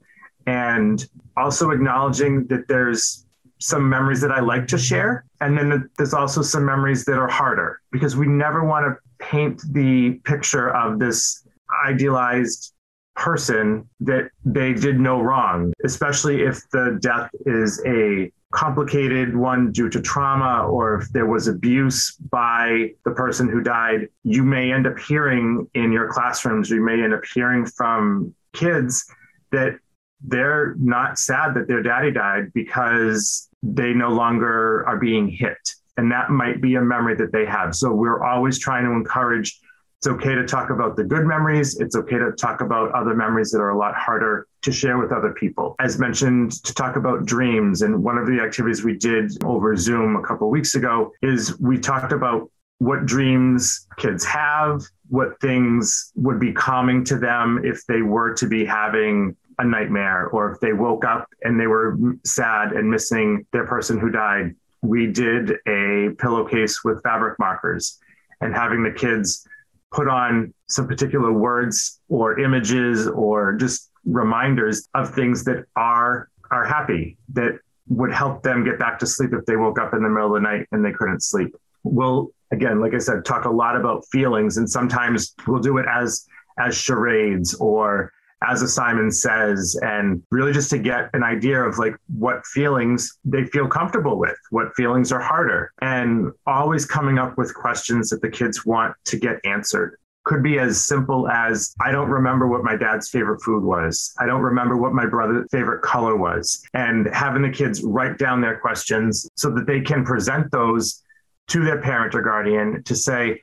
And 0.48 1.06
also 1.36 1.72
acknowledging 1.72 2.48
that 2.48 2.68
there's 2.68 3.26
some 3.60 3.88
memories 3.88 4.22
that 4.22 4.32
I 4.32 4.40
like 4.40 4.68
to 4.68 4.78
share. 4.78 5.26
And 5.42 5.58
then 5.58 5.90
there's 5.98 6.14
also 6.14 6.42
some 6.42 6.66
memories 6.66 7.06
that 7.06 7.18
are 7.18 7.30
harder 7.30 7.82
because 7.92 8.16
we 8.16 8.28
never 8.28 8.64
want 8.64 8.86
to 8.86 9.26
paint 9.26 9.62
the 9.74 10.20
picture 10.26 10.70
of 10.76 11.00
this 11.00 11.48
idealized 11.86 12.73
person 13.16 13.88
that 14.02 14.30
they 14.44 14.74
did 14.74 15.00
no 15.00 15.22
wrong, 15.22 15.74
especially 15.84 16.42
if 16.42 16.68
the 16.72 16.98
death 17.02 17.30
is 17.46 17.82
a 17.86 18.32
complicated 18.52 19.36
one 19.36 19.72
due 19.72 19.90
to 19.90 20.00
trauma 20.00 20.68
or 20.68 21.02
if 21.02 21.10
there 21.10 21.26
was 21.26 21.48
abuse 21.48 22.16
by 22.30 22.92
the 23.04 23.12
person 23.12 23.50
who 23.50 23.62
died, 23.62 24.08
you 24.24 24.44
may 24.44 24.72
end 24.72 24.86
up 24.86 24.98
hearing 25.00 25.68
in 25.74 25.92
your 25.92 26.12
classrooms, 26.12 26.70
you 26.70 26.84
may 26.84 27.02
end 27.04 27.14
up 27.14 27.24
hearing 27.34 27.66
from 27.66 28.34
kids 28.54 29.06
that 29.52 29.78
they're 30.22 30.76
not 30.80 31.18
sad 31.18 31.54
that 31.56 31.68
their 31.68 31.82
daddy 31.82 32.12
died 32.12 32.54
because 32.54 33.50
they 33.64 33.94
no 33.94 34.10
longer 34.10 34.86
are 34.88 34.98
being 34.98 35.28
hit. 35.28 35.58
And 35.98 36.12
that 36.12 36.30
might 36.30 36.62
be 36.62 36.76
a 36.76 36.82
memory 36.82 37.16
that 37.16 37.32
they 37.32 37.46
have. 37.46 37.76
So 37.76 37.94
we're 37.94 38.24
always 38.24 38.58
trying 38.60 38.86
to 38.86 38.92
encourage 38.92 39.60
it's 40.04 40.10
okay 40.10 40.36
to 40.36 40.46
talk 40.46 40.70
about 40.70 40.98
the 40.98 41.04
good 41.06 41.26
memories. 41.26 41.80
It's 41.80 41.96
okay 41.96 42.18
to 42.18 42.34
talk 42.34 42.60
about 42.60 42.92
other 42.92 43.16
memories 43.16 43.52
that 43.52 43.60
are 43.60 43.70
a 43.70 43.78
lot 43.78 43.96
harder 43.96 44.50
to 44.64 44.70
share 44.70 44.98
with 44.98 45.14
other 45.14 45.32
people. 45.32 45.78
As 45.80 45.98
mentioned, 45.98 46.62
to 46.66 46.74
talk 46.74 46.98
about 46.98 47.26
dreams. 47.26 47.84
And 47.84 48.04
one 48.04 48.18
of 48.18 48.28
the 48.28 48.42
activities 48.42 48.84
we 48.84 48.98
did 48.98 49.42
over 49.46 49.78
Zoom 49.78 50.18
a 50.18 50.22
couple 50.22 50.50
weeks 50.50 50.76
ago 50.76 51.14
is 51.22 51.58
we 51.58 51.80
talked 51.80 52.12
about 52.12 52.52
what 52.80 53.06
dreams 53.06 53.88
kids 53.96 54.26
have, 54.26 54.82
what 55.08 55.40
things 55.40 56.12
would 56.16 56.38
be 56.38 56.52
calming 56.52 57.06
to 57.06 57.18
them 57.18 57.62
if 57.64 57.86
they 57.86 58.02
were 58.02 58.34
to 58.34 58.46
be 58.46 58.66
having 58.66 59.34
a 59.60 59.64
nightmare 59.64 60.28
or 60.34 60.52
if 60.52 60.60
they 60.60 60.74
woke 60.74 61.06
up 61.06 61.30
and 61.44 61.58
they 61.58 61.68
were 61.68 61.98
sad 62.26 62.74
and 62.74 62.92
missing 62.92 63.46
their 63.54 63.66
person 63.66 63.98
who 63.98 64.10
died. 64.10 64.54
We 64.82 65.08
did 65.08 65.52
a 65.66 66.10
pillowcase 66.20 66.84
with 66.84 67.02
fabric 67.04 67.40
markers 67.40 68.00
and 68.42 68.54
having 68.54 68.84
the 68.84 68.92
kids 68.92 69.48
put 69.94 70.08
on 70.08 70.54
some 70.68 70.88
particular 70.88 71.32
words 71.32 72.02
or 72.10 72.40
images 72.40 73.08
or 73.08 73.54
just 73.54 73.92
reminders 74.06 74.90
of 74.94 75.14
things 75.14 75.44
that 75.46 75.66
are 75.76 76.30
are 76.52 76.66
happy 76.66 77.18
that 77.34 77.54
would 77.88 78.12
help 78.12 78.44
them 78.44 78.64
get 78.64 78.80
back 78.80 79.00
to 79.00 79.06
sleep 79.06 79.32
if 79.34 79.46
they 79.46 79.56
woke 79.56 79.80
up 79.80 79.94
in 79.94 80.04
the 80.04 80.10
middle 80.10 80.36
of 80.36 80.42
the 80.42 80.48
night 80.48 80.68
and 80.72 80.84
they 80.84 80.92
couldn't 80.92 81.22
sleep. 81.22 81.56
We'll 81.84 82.32
again, 82.52 82.80
like 82.82 82.94
I 82.94 82.98
said, 82.98 83.24
talk 83.24 83.46
a 83.46 83.50
lot 83.50 83.76
about 83.76 84.06
feelings 84.12 84.58
and 84.58 84.70
sometimes 84.70 85.34
we'll 85.48 85.62
do 85.62 85.78
it 85.78 85.86
as 85.90 86.28
as 86.60 86.76
charades 86.76 87.54
or 87.56 88.12
as 88.48 88.62
a 88.62 88.68
Simon 88.68 89.12
says, 89.12 89.80
and 89.82 90.22
really 90.32 90.54
just 90.54 90.70
to 90.72 90.78
get 90.78 91.10
an 91.14 91.24
idea 91.24 91.62
of 91.62 91.78
like 91.78 91.96
what 92.18 92.46
feelings 92.46 93.20
they 93.26 93.46
feel 93.46 93.68
comfortable 93.68 94.20
with, 94.20 94.38
what 94.50 94.74
feelings 94.76 95.12
are 95.12 95.22
harder, 95.22 95.72
and 95.82 96.32
always 96.46 96.86
coming 96.86 97.18
up 97.18 97.38
with 97.38 97.54
questions 97.54 98.10
that 98.10 98.22
the 98.22 98.30
kids 98.30 98.66
want 98.66 98.96
to 99.06 99.18
get 99.18 99.40
answered. 99.46 99.98
Could 100.26 100.42
be 100.42 100.58
as 100.58 100.86
simple 100.86 101.28
as 101.28 101.76
I 101.82 101.92
don't 101.92 102.10
remember 102.10 102.48
what 102.48 102.64
my 102.64 102.78
dad's 102.78 103.10
favorite 103.10 103.42
food 103.42 103.62
was. 103.62 104.14
I 104.20 104.26
don't 104.26 104.42
remember 104.42 104.78
what 104.78 104.94
my 104.94 105.06
brother's 105.06 105.48
favorite 105.52 105.82
color 105.82 106.16
was. 106.16 106.64
And 106.74 107.08
having 107.14 107.42
the 107.42 107.50
kids 107.50 107.84
write 107.84 108.18
down 108.18 108.40
their 108.40 108.58
questions 108.58 109.30
so 109.36 109.50
that 109.50 109.68
they 109.68 109.82
can 109.82 110.06
present 110.06 110.50
those 110.50 111.04
to 111.50 111.64
their 111.64 111.82
parent 111.82 112.16
or 112.16 112.22
guardian 112.22 112.84
to 112.84 112.96
say, 112.96 113.42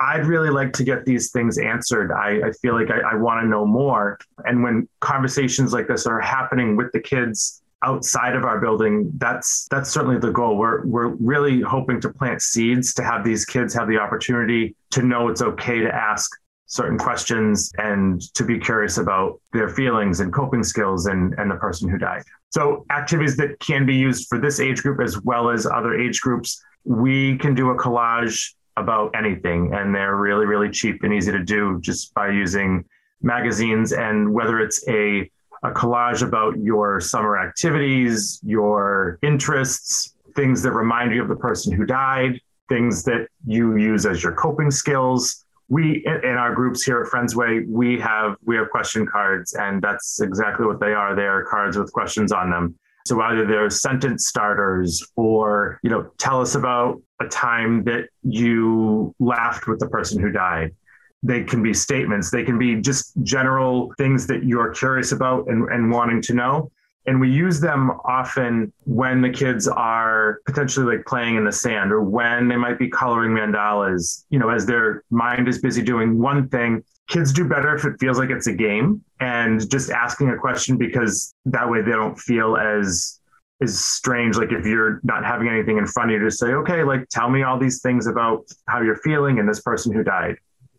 I'd 0.00 0.26
really 0.26 0.50
like 0.50 0.72
to 0.74 0.84
get 0.84 1.04
these 1.04 1.30
things 1.30 1.58
answered. 1.58 2.10
I, 2.10 2.48
I 2.48 2.52
feel 2.52 2.74
like 2.74 2.90
I, 2.90 3.12
I 3.12 3.14
want 3.16 3.42
to 3.42 3.48
know 3.48 3.66
more. 3.66 4.18
And 4.46 4.62
when 4.62 4.88
conversations 5.00 5.72
like 5.72 5.88
this 5.88 6.06
are 6.06 6.20
happening 6.20 6.74
with 6.74 6.90
the 6.92 7.00
kids 7.00 7.62
outside 7.82 8.34
of 8.34 8.44
our 8.44 8.60
building, 8.60 9.12
that's 9.18 9.68
that's 9.70 9.90
certainly 9.90 10.18
the 10.18 10.30
goal. 10.30 10.56
We're 10.56 10.86
we're 10.86 11.08
really 11.08 11.60
hoping 11.60 12.00
to 12.00 12.08
plant 12.08 12.40
seeds 12.40 12.94
to 12.94 13.04
have 13.04 13.24
these 13.24 13.44
kids 13.44 13.74
have 13.74 13.88
the 13.88 13.98
opportunity 13.98 14.74
to 14.90 15.02
know 15.02 15.28
it's 15.28 15.42
okay 15.42 15.80
to 15.80 15.94
ask 15.94 16.30
certain 16.66 16.96
questions 16.96 17.72
and 17.78 18.22
to 18.34 18.44
be 18.44 18.58
curious 18.58 18.96
about 18.96 19.40
their 19.52 19.68
feelings 19.68 20.20
and 20.20 20.32
coping 20.32 20.62
skills 20.62 21.06
and, 21.06 21.34
and 21.36 21.50
the 21.50 21.56
person 21.56 21.90
who 21.90 21.98
died. 21.98 22.22
So 22.50 22.86
activities 22.90 23.36
that 23.38 23.58
can 23.58 23.84
be 23.84 23.96
used 23.96 24.28
for 24.28 24.38
this 24.38 24.60
age 24.60 24.82
group 24.82 25.00
as 25.00 25.20
well 25.20 25.50
as 25.50 25.66
other 25.66 25.98
age 25.98 26.20
groups. 26.20 26.62
We 26.84 27.36
can 27.38 27.54
do 27.56 27.70
a 27.70 27.76
collage 27.76 28.54
about 28.80 29.14
anything. 29.14 29.72
And 29.74 29.94
they're 29.94 30.16
really, 30.16 30.46
really 30.46 30.70
cheap 30.70 31.02
and 31.02 31.12
easy 31.12 31.32
to 31.32 31.44
do 31.44 31.80
just 31.80 32.12
by 32.14 32.28
using 32.28 32.84
magazines. 33.22 33.92
And 33.92 34.32
whether 34.32 34.58
it's 34.58 34.86
a, 34.88 35.30
a 35.62 35.70
collage 35.70 36.26
about 36.26 36.58
your 36.58 37.00
summer 37.00 37.38
activities, 37.38 38.40
your 38.42 39.18
interests, 39.22 40.14
things 40.34 40.62
that 40.62 40.72
remind 40.72 41.14
you 41.14 41.22
of 41.22 41.28
the 41.28 41.36
person 41.36 41.72
who 41.72 41.84
died, 41.84 42.40
things 42.68 43.02
that 43.04 43.28
you 43.46 43.76
use 43.76 44.06
as 44.06 44.22
your 44.22 44.32
coping 44.32 44.70
skills. 44.70 45.44
We 45.68 46.04
in 46.04 46.36
our 46.36 46.52
groups 46.52 46.82
here 46.82 47.00
at 47.02 47.08
Friends 47.08 47.36
Way, 47.36 47.64
we 47.68 47.98
have 48.00 48.36
we 48.44 48.56
have 48.56 48.70
question 48.70 49.06
cards, 49.06 49.54
and 49.54 49.80
that's 49.80 50.20
exactly 50.20 50.66
what 50.66 50.80
they 50.80 50.94
are. 50.94 51.14
They 51.14 51.26
are 51.26 51.44
cards 51.44 51.76
with 51.76 51.92
questions 51.92 52.32
on 52.32 52.50
them. 52.50 52.76
So 53.10 53.20
either 53.22 53.44
they're 53.44 53.68
sentence 53.70 54.28
starters 54.28 55.04
or, 55.16 55.80
you 55.82 55.90
know, 55.90 56.12
tell 56.18 56.40
us 56.40 56.54
about 56.54 57.02
a 57.20 57.26
time 57.26 57.82
that 57.82 58.04
you 58.22 59.12
laughed 59.18 59.66
with 59.66 59.80
the 59.80 59.88
person 59.88 60.22
who 60.22 60.30
died. 60.30 60.76
They 61.24 61.42
can 61.42 61.60
be 61.60 61.74
statements, 61.74 62.30
they 62.30 62.44
can 62.44 62.56
be 62.56 62.76
just 62.76 63.20
general 63.24 63.92
things 63.98 64.28
that 64.28 64.44
you're 64.44 64.72
curious 64.72 65.10
about 65.10 65.48
and, 65.48 65.68
and 65.72 65.90
wanting 65.90 66.22
to 66.22 66.34
know. 66.34 66.70
And 67.06 67.20
we 67.20 67.28
use 67.28 67.58
them 67.58 67.90
often 68.04 68.72
when 68.84 69.22
the 69.22 69.30
kids 69.30 69.66
are 69.66 70.38
potentially 70.46 70.96
like 70.96 71.04
playing 71.04 71.34
in 71.34 71.44
the 71.44 71.50
sand 71.50 71.90
or 71.90 72.02
when 72.02 72.46
they 72.46 72.54
might 72.56 72.78
be 72.78 72.88
coloring 72.88 73.32
mandalas, 73.32 74.24
you 74.30 74.38
know, 74.38 74.50
as 74.50 74.66
their 74.66 75.02
mind 75.10 75.48
is 75.48 75.60
busy 75.60 75.82
doing 75.82 76.16
one 76.16 76.48
thing 76.48 76.84
kids 77.10 77.32
do 77.32 77.44
better 77.44 77.74
if 77.74 77.84
it 77.84 77.98
feels 77.98 78.18
like 78.18 78.30
it's 78.30 78.46
a 78.46 78.52
game 78.52 79.04
and 79.20 79.70
just 79.70 79.90
asking 79.90 80.30
a 80.30 80.36
question 80.36 80.76
because 80.76 81.34
that 81.44 81.68
way 81.68 81.82
they 81.82 81.92
don't 81.92 82.18
feel 82.18 82.56
as 82.56 83.20
is 83.60 83.84
strange 83.84 84.36
like 84.36 84.52
if 84.52 84.64
you're 84.64 85.00
not 85.02 85.22
having 85.22 85.46
anything 85.46 85.76
in 85.76 85.86
front 85.86 86.10
of 86.10 86.18
you 86.18 86.24
to 86.24 86.30
say 86.30 86.48
okay 86.54 86.82
like 86.82 87.06
tell 87.10 87.28
me 87.28 87.42
all 87.42 87.58
these 87.58 87.82
things 87.82 88.06
about 88.06 88.46
how 88.66 88.80
you're 88.80 88.96
feeling 88.96 89.38
and 89.38 89.48
this 89.48 89.60
person 89.60 89.92
who 89.92 90.02
died. 90.02 90.36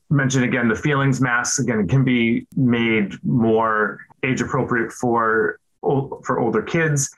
Mention 0.10 0.44
again 0.44 0.68
the 0.68 0.76
feelings 0.76 1.22
masks 1.22 1.60
again 1.60 1.88
can 1.88 2.04
be 2.04 2.48
made 2.56 3.14
more 3.24 4.00
age 4.24 4.42
appropriate 4.42 4.92
for 4.92 5.60
for 5.82 6.40
older 6.40 6.62
kids 6.62 7.10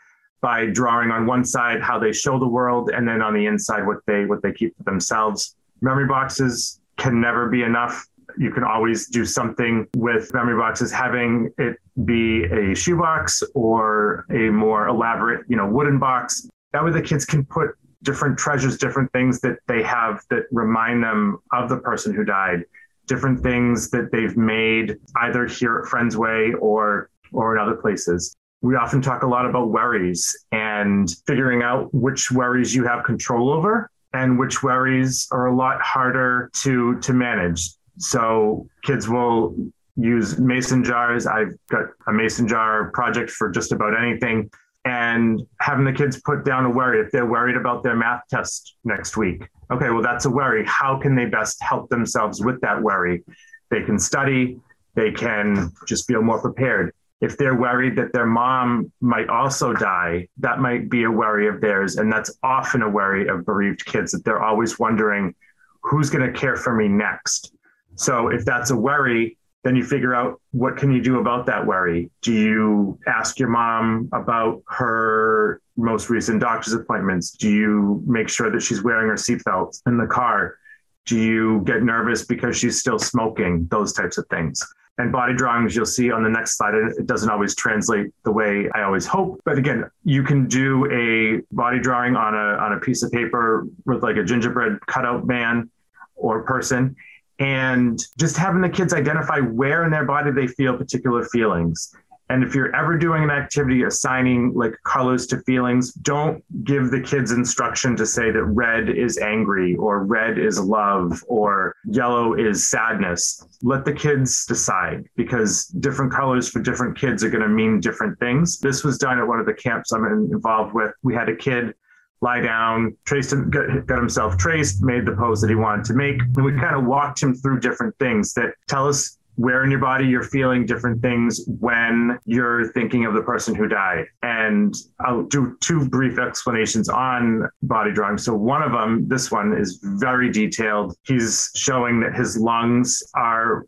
by 0.41 0.65
drawing 0.65 1.09
on 1.09 1.25
one 1.25 1.45
side 1.45 1.81
how 1.81 1.97
they 1.97 2.11
show 2.11 2.37
the 2.37 2.47
world 2.47 2.89
and 2.93 3.07
then 3.07 3.21
on 3.21 3.33
the 3.33 3.45
inside 3.45 3.87
what 3.87 3.99
they 4.05 4.25
what 4.25 4.41
they 4.43 4.51
keep 4.51 4.75
for 4.77 4.83
themselves. 4.83 5.55
Memory 5.81 6.07
boxes 6.07 6.81
can 6.97 7.19
never 7.19 7.49
be 7.49 7.63
enough 7.63 8.05
you 8.37 8.51
can 8.51 8.63
always 8.63 9.07
do 9.07 9.25
something 9.25 9.87
with 9.95 10.33
memory 10.33 10.57
boxes, 10.57 10.91
having 10.91 11.51
it 11.57 11.77
be 12.05 12.43
a 12.45 12.75
shoebox 12.75 13.43
or 13.53 14.25
a 14.29 14.49
more 14.49 14.87
elaborate, 14.87 15.45
you 15.47 15.55
know, 15.55 15.67
wooden 15.67 15.99
box. 15.99 16.47
That 16.71 16.83
way 16.83 16.91
the 16.91 17.01
kids 17.01 17.25
can 17.25 17.45
put 17.45 17.71
different 18.03 18.37
treasures, 18.37 18.77
different 18.77 19.11
things 19.13 19.39
that 19.41 19.57
they 19.67 19.81
have 19.83 20.21
that 20.29 20.43
remind 20.51 21.03
them 21.03 21.39
of 21.51 21.69
the 21.69 21.77
person 21.77 22.13
who 22.13 22.23
died, 22.23 22.63
different 23.07 23.41
things 23.41 23.89
that 23.91 24.11
they've 24.11 24.35
made 24.35 24.97
either 25.17 25.45
here 25.45 25.79
at 25.79 25.85
Friends 25.87 26.17
Way 26.17 26.53
or 26.59 27.09
or 27.31 27.55
in 27.55 27.61
other 27.61 27.75
places. 27.75 28.35
We 28.61 28.75
often 28.75 29.01
talk 29.01 29.23
a 29.23 29.27
lot 29.27 29.45
about 29.45 29.69
worries 29.69 30.45
and 30.51 31.09
figuring 31.27 31.63
out 31.63 31.93
which 31.93 32.31
worries 32.31 32.73
you 32.73 32.85
have 32.85 33.03
control 33.03 33.51
over 33.51 33.89
and 34.13 34.37
which 34.37 34.61
worries 34.61 35.27
are 35.31 35.47
a 35.47 35.55
lot 35.55 35.81
harder 35.81 36.49
to 36.61 36.99
to 36.99 37.13
manage 37.13 37.71
so 37.97 38.67
kids 38.83 39.07
will 39.07 39.55
use 39.95 40.39
mason 40.39 40.83
jars. 40.83 41.27
I've 41.27 41.53
got 41.69 41.85
a 42.07 42.11
mason 42.11 42.47
jar 42.47 42.91
project 42.91 43.29
for 43.29 43.49
just 43.49 43.71
about 43.71 43.97
anything. 43.97 44.49
and 44.85 45.41
having 45.61 45.85
the 45.85 45.93
kids 45.93 46.21
put 46.21 46.43
down 46.43 46.65
a 46.65 46.69
worry 46.69 46.99
if 46.99 47.11
they're 47.11 47.25
worried 47.25 47.55
about 47.55 47.83
their 47.83 47.95
math 47.95 48.23
test 48.29 48.75
next 48.83 49.15
week. 49.15 49.47
Okay, 49.71 49.89
well, 49.89 50.01
that's 50.01 50.25
a 50.25 50.29
worry. 50.29 50.65
How 50.65 50.97
can 50.97 51.15
they 51.15 51.25
best 51.25 51.61
help 51.63 51.89
themselves 51.89 52.43
with 52.43 52.59
that 52.61 52.81
worry? 52.81 53.23
They 53.69 53.81
can 53.81 53.97
study, 53.97 54.59
they 54.95 55.11
can 55.11 55.71
just 55.87 56.05
feel 56.05 56.21
more 56.21 56.41
prepared. 56.41 56.93
If 57.21 57.37
they're 57.37 57.55
worried 57.55 57.95
that 57.95 58.11
their 58.11 58.25
mom 58.25 58.91
might 58.99 59.29
also 59.29 59.71
die, 59.73 60.27
that 60.39 60.59
might 60.59 60.89
be 60.89 61.03
a 61.03 61.11
worry 61.11 61.47
of 61.47 61.61
theirs. 61.61 61.95
And 61.95 62.11
that's 62.11 62.37
often 62.43 62.81
a 62.81 62.89
worry 62.89 63.27
of 63.29 63.45
bereaved 63.45 63.85
kids 63.85 64.11
that 64.11 64.25
they're 64.25 64.43
always 64.43 64.77
wondering 64.77 65.33
who's 65.81 66.09
going 66.09 66.29
to 66.31 66.37
care 66.37 66.57
for 66.57 66.75
me 66.75 66.89
next. 66.89 67.53
So 67.95 68.29
if 68.29 68.45
that's 68.45 68.71
a 68.71 68.75
worry, 68.75 69.37
then 69.63 69.75
you 69.75 69.83
figure 69.83 70.13
out 70.13 70.41
what 70.51 70.75
can 70.75 70.91
you 70.91 71.01
do 71.01 71.19
about 71.19 71.45
that 71.45 71.65
worry. 71.65 72.09
Do 72.21 72.33
you 72.33 72.99
ask 73.07 73.39
your 73.39 73.49
mom 73.49 74.09
about 74.11 74.61
her 74.67 75.61
most 75.77 76.09
recent 76.09 76.41
doctor's 76.41 76.73
appointments? 76.73 77.31
Do 77.31 77.49
you 77.49 78.03
make 78.05 78.29
sure 78.29 78.51
that 78.51 78.61
she's 78.61 78.83
wearing 78.83 79.07
her 79.07 79.15
seatbelt 79.15 79.81
in 79.87 79.97
the 79.97 80.05
car? 80.05 80.57
Do 81.05 81.17
you 81.17 81.61
get 81.65 81.83
nervous 81.83 82.25
because 82.25 82.57
she's 82.57 82.79
still 82.79 82.99
smoking? 82.99 83.67
Those 83.71 83.93
types 83.93 84.17
of 84.17 84.27
things. 84.27 84.61
And 84.99 85.11
body 85.11 85.33
drawings 85.33 85.75
you'll 85.75 85.85
see 85.85 86.11
on 86.11 86.23
the 86.23 86.29
next 86.29 86.57
slide 86.57 86.75
it 86.75 87.07
doesn't 87.07 87.29
always 87.29 87.55
translate 87.55 88.13
the 88.25 88.31
way 88.31 88.69
i 88.75 88.83
always 88.83 89.07
hope. 89.07 89.41
But 89.43 89.57
again 89.57 89.89
you 90.03 90.21
can 90.23 90.47
do 90.47 90.85
a 90.91 91.41
body 91.55 91.79
drawing 91.79 92.15
on 92.15 92.35
a 92.35 92.57
on 92.63 92.73
a 92.73 92.79
piece 92.79 93.01
of 93.01 93.11
paper 93.11 93.65
with 93.85 94.03
like 94.03 94.17
a 94.17 94.23
gingerbread 94.23 94.79
cutout 94.85 95.25
man 95.25 95.71
or 96.15 96.43
person 96.43 96.95
and 97.43 97.99
just 98.17 98.37
having 98.37 98.61
the 98.61 98.69
kids 98.69 98.93
identify 98.93 99.39
where 99.39 99.83
in 99.83 99.91
their 99.91 100.05
body 100.05 100.31
they 100.31 100.47
feel 100.47 100.77
particular 100.77 101.25
feelings. 101.25 101.93
And 102.29 102.41
if 102.41 102.55
you're 102.55 102.73
ever 102.73 102.97
doing 102.97 103.21
an 103.21 103.29
activity 103.29 103.83
assigning 103.83 104.53
like 104.55 104.75
colors 104.85 105.27
to 105.27 105.41
feelings, 105.41 105.91
don't 105.91 106.41
give 106.63 106.89
the 106.89 107.01
kids 107.01 107.31
instruction 107.31 107.97
to 107.97 108.05
say 108.05 108.31
that 108.31 108.43
red 108.43 108.89
is 108.89 109.17
angry 109.17 109.75
or 109.75 110.05
red 110.05 110.39
is 110.39 110.57
love 110.57 111.21
or 111.27 111.75
yellow 111.85 112.33
is 112.33 112.69
sadness. 112.69 113.45
Let 113.61 113.83
the 113.83 113.93
kids 113.93 114.45
decide 114.45 115.03
because 115.17 115.65
different 115.65 116.13
colors 116.13 116.47
for 116.47 116.61
different 116.61 116.97
kids 116.97 117.25
are 117.25 117.29
going 117.29 117.43
to 117.43 117.49
mean 117.49 117.81
different 117.81 118.17
things. 118.19 118.57
This 118.57 118.85
was 118.85 118.97
done 118.97 119.19
at 119.19 119.27
one 119.27 119.41
of 119.41 119.45
the 119.45 119.53
camps 119.53 119.91
I'm 119.91 120.05
involved 120.05 120.73
with. 120.73 120.93
We 121.03 121.13
had 121.13 121.27
a 121.27 121.35
kid 121.35 121.75
lie 122.23 122.39
down, 122.39 122.95
traced 123.05 123.33
him, 123.33 123.51
got, 123.51 123.97
himself 123.97 124.37
traced, 124.37 124.81
made 124.81 125.05
the 125.05 125.11
pose 125.11 125.41
that 125.41 125.49
he 125.49 125.55
wanted 125.55 125.85
to 125.85 125.93
make. 125.93 126.21
And 126.21 126.43
we 126.43 126.53
kind 126.53 126.75
of 126.75 126.85
walked 126.85 127.21
him 127.21 127.35
through 127.35 127.59
different 127.59 127.95
things 127.99 128.33
that 128.33 128.53
tell 128.67 128.87
us 128.87 129.19
where 129.35 129.63
in 129.63 129.71
your 129.71 129.79
body 129.79 130.05
you're 130.05 130.23
feeling 130.23 130.65
different 130.65 131.01
things 131.01 131.41
when 131.59 132.19
you're 132.25 132.71
thinking 132.73 133.05
of 133.05 133.13
the 133.13 133.21
person 133.21 133.55
who 133.55 133.67
died. 133.67 134.05
And 134.21 134.75
I'll 134.99 135.23
do 135.23 135.57
two 135.59 135.89
brief 135.89 136.19
explanations 136.19 136.87
on 136.87 137.49
body 137.63 137.91
drawing. 137.91 138.17
So, 138.17 138.35
one 138.35 138.61
of 138.61 138.71
them, 138.71 139.07
this 139.07 139.31
one 139.31 139.57
is 139.57 139.79
very 139.81 140.31
detailed. 140.31 140.95
He's 141.03 141.51
showing 141.55 141.99
that 142.01 142.13
his 142.13 142.37
lungs 142.37 143.01
are 143.15 143.65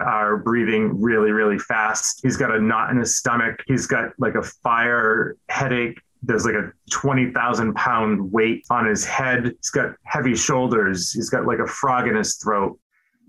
are 0.00 0.38
breathing 0.38 1.00
really, 1.00 1.30
really 1.30 1.58
fast. 1.58 2.20
He's 2.22 2.36
got 2.36 2.54
a 2.54 2.60
knot 2.60 2.90
in 2.90 2.98
his 2.98 3.16
stomach. 3.16 3.62
He's 3.66 3.86
got 3.86 4.10
like 4.18 4.34
a 4.34 4.42
fire 4.42 5.36
headache 5.48 6.00
there's 6.28 6.44
like 6.44 6.54
a 6.54 6.70
20,000 6.90 7.74
pound 7.74 8.30
weight 8.30 8.64
on 8.70 8.86
his 8.86 9.04
head. 9.04 9.46
He's 9.46 9.70
got 9.70 9.94
heavy 10.04 10.36
shoulders. 10.36 11.10
He's 11.10 11.30
got 11.30 11.46
like 11.46 11.58
a 11.58 11.66
frog 11.66 12.06
in 12.06 12.14
his 12.14 12.36
throat. 12.36 12.78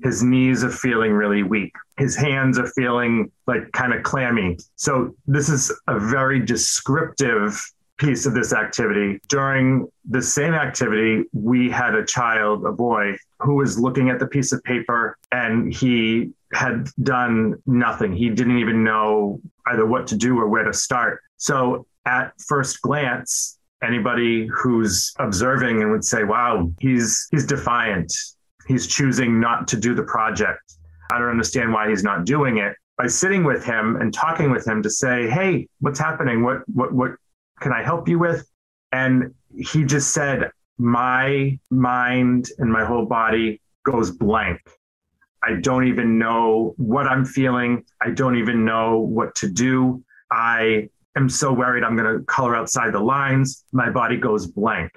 His 0.04 0.22
knees 0.22 0.64
are 0.64 0.70
feeling 0.70 1.14
really 1.14 1.42
weak. 1.44 1.74
His 1.98 2.16
hands 2.16 2.60
are 2.60 2.68
feeling 2.68 3.32
like 3.48 3.72
kind 3.72 3.94
of 3.94 4.04
clammy. 4.04 4.58
So, 4.76 5.16
this 5.28 5.50
is 5.50 5.74
a 5.88 6.00
very 6.00 6.40
descriptive 6.40 7.62
piece 7.98 8.26
of 8.26 8.34
this 8.34 8.54
activity. 8.54 9.20
During 9.28 9.88
the 10.10 10.22
same 10.22 10.54
activity, 10.54 11.26
we 11.34 11.70
had 11.70 11.96
a 11.96 12.06
child, 12.06 12.66
a 12.66 12.72
boy, 12.72 13.16
who 13.40 13.56
was 13.56 13.80
looking 13.80 14.10
at 14.10 14.20
the 14.20 14.28
piece 14.28 14.52
of 14.52 14.64
paper 14.64 15.18
and 15.32 15.74
he 15.74 16.32
had 16.54 16.90
done 17.04 17.56
nothing. 17.66 18.14
He 18.14 18.30
didn't 18.30 18.60
even 18.60 18.84
know 18.84 19.42
either 19.68 19.86
what 19.86 20.08
to 20.08 20.18
do 20.18 20.40
or 20.40 20.48
where 20.48 20.64
to 20.64 20.74
start. 20.74 21.22
So 21.38 21.86
at 22.06 22.34
first 22.48 22.82
glance, 22.82 23.58
anybody 23.84 24.48
who's 24.48 25.14
observing 25.20 25.82
and 25.82 25.92
would 25.92 26.04
say, 26.04 26.24
wow, 26.24 26.72
he's 26.80 27.28
he's 27.32 27.46
defiant. 27.46 28.14
He's 28.68 28.88
choosing 28.88 29.40
not 29.40 29.68
to 29.70 29.78
do 29.78 29.96
the 29.96 30.04
project. 30.04 30.62
I 31.12 31.18
don't 31.18 31.30
understand 31.30 31.74
why 31.74 31.90
he's 31.90 32.04
not 32.04 32.26
doing 32.26 32.58
it. 32.58 32.76
By 32.98 33.08
sitting 33.08 33.44
with 33.44 33.64
him 33.64 33.96
and 33.96 34.14
talking 34.14 34.52
with 34.52 34.68
him 34.68 34.84
to 34.84 34.90
say, 34.90 35.30
hey, 35.30 35.68
what's 35.80 36.00
happening? 36.00 36.44
What 36.44 36.68
what 36.68 36.94
what 36.94 37.12
can 37.60 37.72
I 37.72 37.82
help 37.82 38.08
you 38.08 38.20
with? 38.20 38.48
And 38.92 39.34
he 39.56 39.84
just 39.84 40.14
said, 40.14 40.52
my 40.78 41.60
mind 41.70 42.50
and 42.58 42.72
my 42.72 42.86
whole 42.86 43.06
body 43.06 43.62
goes 43.84 44.12
blank. 44.12 44.60
I 45.42 45.54
don't 45.62 45.88
even 45.88 46.18
know 46.18 46.74
what 46.78 47.08
I'm 47.08 47.26
feeling. 47.26 47.86
I 48.02 48.12
don't 48.12 48.38
even 48.38 48.66
know 48.66 49.00
what 49.00 49.36
to 49.36 49.50
do. 49.50 50.04
I 50.32 50.90
am 51.20 51.30
so 51.30 51.54
worried 51.54 51.84
I'm 51.84 51.96
going 51.96 52.18
to 52.18 52.24
color 52.26 52.56
outside 52.56 52.94
the 52.94 53.00
lines. 53.00 53.66
My 53.72 53.90
body 53.90 54.18
goes 54.18 54.48
blank. 54.48 54.92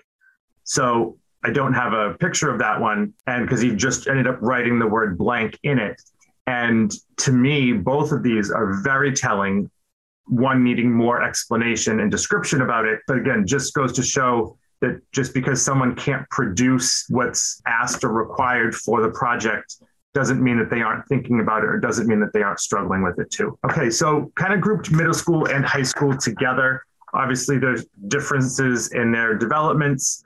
So 0.65 1.19
I 1.45 1.51
don't 1.51 1.75
have 1.75 1.93
a 1.93 2.15
picture 2.15 2.51
of 2.51 2.59
that 2.61 2.81
one. 2.81 3.15
And 3.27 3.47
because 3.47 3.61
he 3.61 3.75
just 3.75 4.09
ended 4.09 4.27
up 4.27 4.39
writing 4.41 4.79
the 4.79 4.87
word 4.87 5.19
blank 5.19 5.59
in 5.63 5.79
it. 5.79 6.01
And 6.47 6.93
to 7.19 7.33
me, 7.33 7.73
both 7.73 8.13
of 8.13 8.23
these 8.23 8.51
are 8.51 8.81
very 8.83 9.13
telling, 9.13 9.71
one 10.27 10.65
needing 10.65 10.93
more 10.93 11.23
explanation 11.23 12.01
and 12.01 12.11
description 12.11 12.63
about 12.63 12.85
it. 12.85 13.01
But 13.07 13.19
again, 13.19 13.47
just 13.47 13.75
goes 13.75 13.93
to 13.93 14.03
show 14.03 14.57
that 14.81 15.01
just 15.13 15.35
because 15.35 15.63
someone 15.63 15.95
can't 15.95 16.29
produce 16.31 17.07
what's 17.09 17.63
asked 17.67 18.03
or 18.03 18.13
required 18.13 18.75
for 18.75 19.01
the 19.01 19.11
project 19.11 19.77
doesn't 20.15 20.43
mean 20.43 20.59
that 20.59 20.71
they 20.71 20.83
aren't 20.83 21.07
thinking 21.09 21.41
about 21.41 21.63
it 21.63 21.67
or 21.67 21.79
doesn't 21.79 22.07
mean 22.07 22.21
that 22.21 22.33
they 22.33 22.43
aren't 22.43 22.61
struggling 22.61 23.03
with 23.03 23.19
it 23.19 23.31
too. 23.31 23.59
Okay, 23.65 23.91
so 23.91 24.31
kind 24.37 24.53
of 24.53 24.61
grouped 24.61 24.91
middle 24.91 25.15
school 25.15 25.49
and 25.49 25.65
high 25.65 25.83
school 25.83 26.17
together. 26.17 26.85
Obviously, 27.15 27.59
there's 27.59 27.87
differences 28.09 28.93
in 28.93 29.13
their 29.13 29.35
developments 29.37 30.25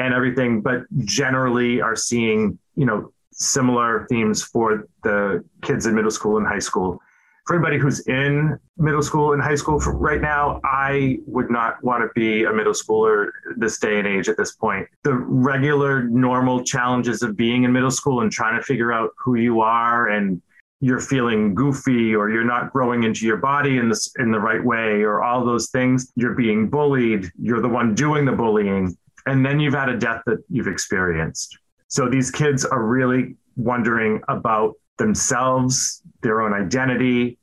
and 0.00 0.14
everything, 0.14 0.60
but 0.60 0.82
generally 1.04 1.80
are 1.80 1.96
seeing, 1.96 2.58
you 2.76 2.86
know, 2.86 3.12
similar 3.32 4.06
themes 4.08 4.42
for 4.42 4.88
the 5.02 5.44
kids 5.62 5.86
in 5.86 5.94
middle 5.94 6.10
school 6.10 6.38
and 6.38 6.46
high 6.46 6.58
school 6.58 7.00
for 7.46 7.54
anybody 7.54 7.78
who's 7.78 8.00
in 8.08 8.58
middle 8.76 9.02
school 9.02 9.32
and 9.32 9.40
high 9.40 9.54
school 9.54 9.78
right 9.78 10.20
now, 10.20 10.60
I 10.64 11.18
would 11.26 11.48
not 11.48 11.82
want 11.82 12.02
to 12.02 12.08
be 12.14 12.44
a 12.44 12.52
middle 12.52 12.72
schooler 12.72 13.30
this 13.56 13.78
day 13.78 13.98
and 13.98 14.06
age 14.06 14.28
at 14.28 14.36
this 14.36 14.52
point. 14.52 14.88
The 15.04 15.14
regular, 15.14 16.02
normal 16.02 16.64
challenges 16.64 17.22
of 17.22 17.36
being 17.36 17.62
in 17.62 17.72
middle 17.72 17.92
school 17.92 18.22
and 18.22 18.32
trying 18.32 18.56
to 18.56 18.62
figure 18.62 18.92
out 18.92 19.10
who 19.16 19.36
you 19.36 19.60
are 19.60 20.08
and 20.08 20.42
you're 20.80 21.00
feeling 21.00 21.54
goofy 21.54 22.14
or 22.14 22.30
you're 22.30 22.44
not 22.44 22.72
growing 22.72 23.04
into 23.04 23.24
your 23.24 23.38
body 23.38 23.78
in 23.78 23.88
the, 23.88 24.10
in 24.18 24.30
the 24.30 24.40
right 24.40 24.62
way 24.62 25.02
or 25.02 25.22
all 25.22 25.44
those 25.44 25.70
things. 25.70 26.12
You're 26.16 26.34
being 26.34 26.68
bullied. 26.68 27.30
You're 27.40 27.62
the 27.62 27.68
one 27.68 27.94
doing 27.94 28.24
the 28.24 28.32
bullying. 28.32 28.96
And 29.26 29.46
then 29.46 29.60
you've 29.60 29.74
had 29.74 29.88
a 29.88 29.96
death 29.96 30.22
that 30.26 30.42
you've 30.50 30.68
experienced. 30.68 31.58
So 31.88 32.08
these 32.08 32.30
kids 32.30 32.64
are 32.64 32.84
really 32.84 33.36
wondering 33.56 34.20
about 34.28 34.74
themselves, 34.98 36.02
their 36.22 36.40
own 36.42 36.52
identity. 36.52 37.38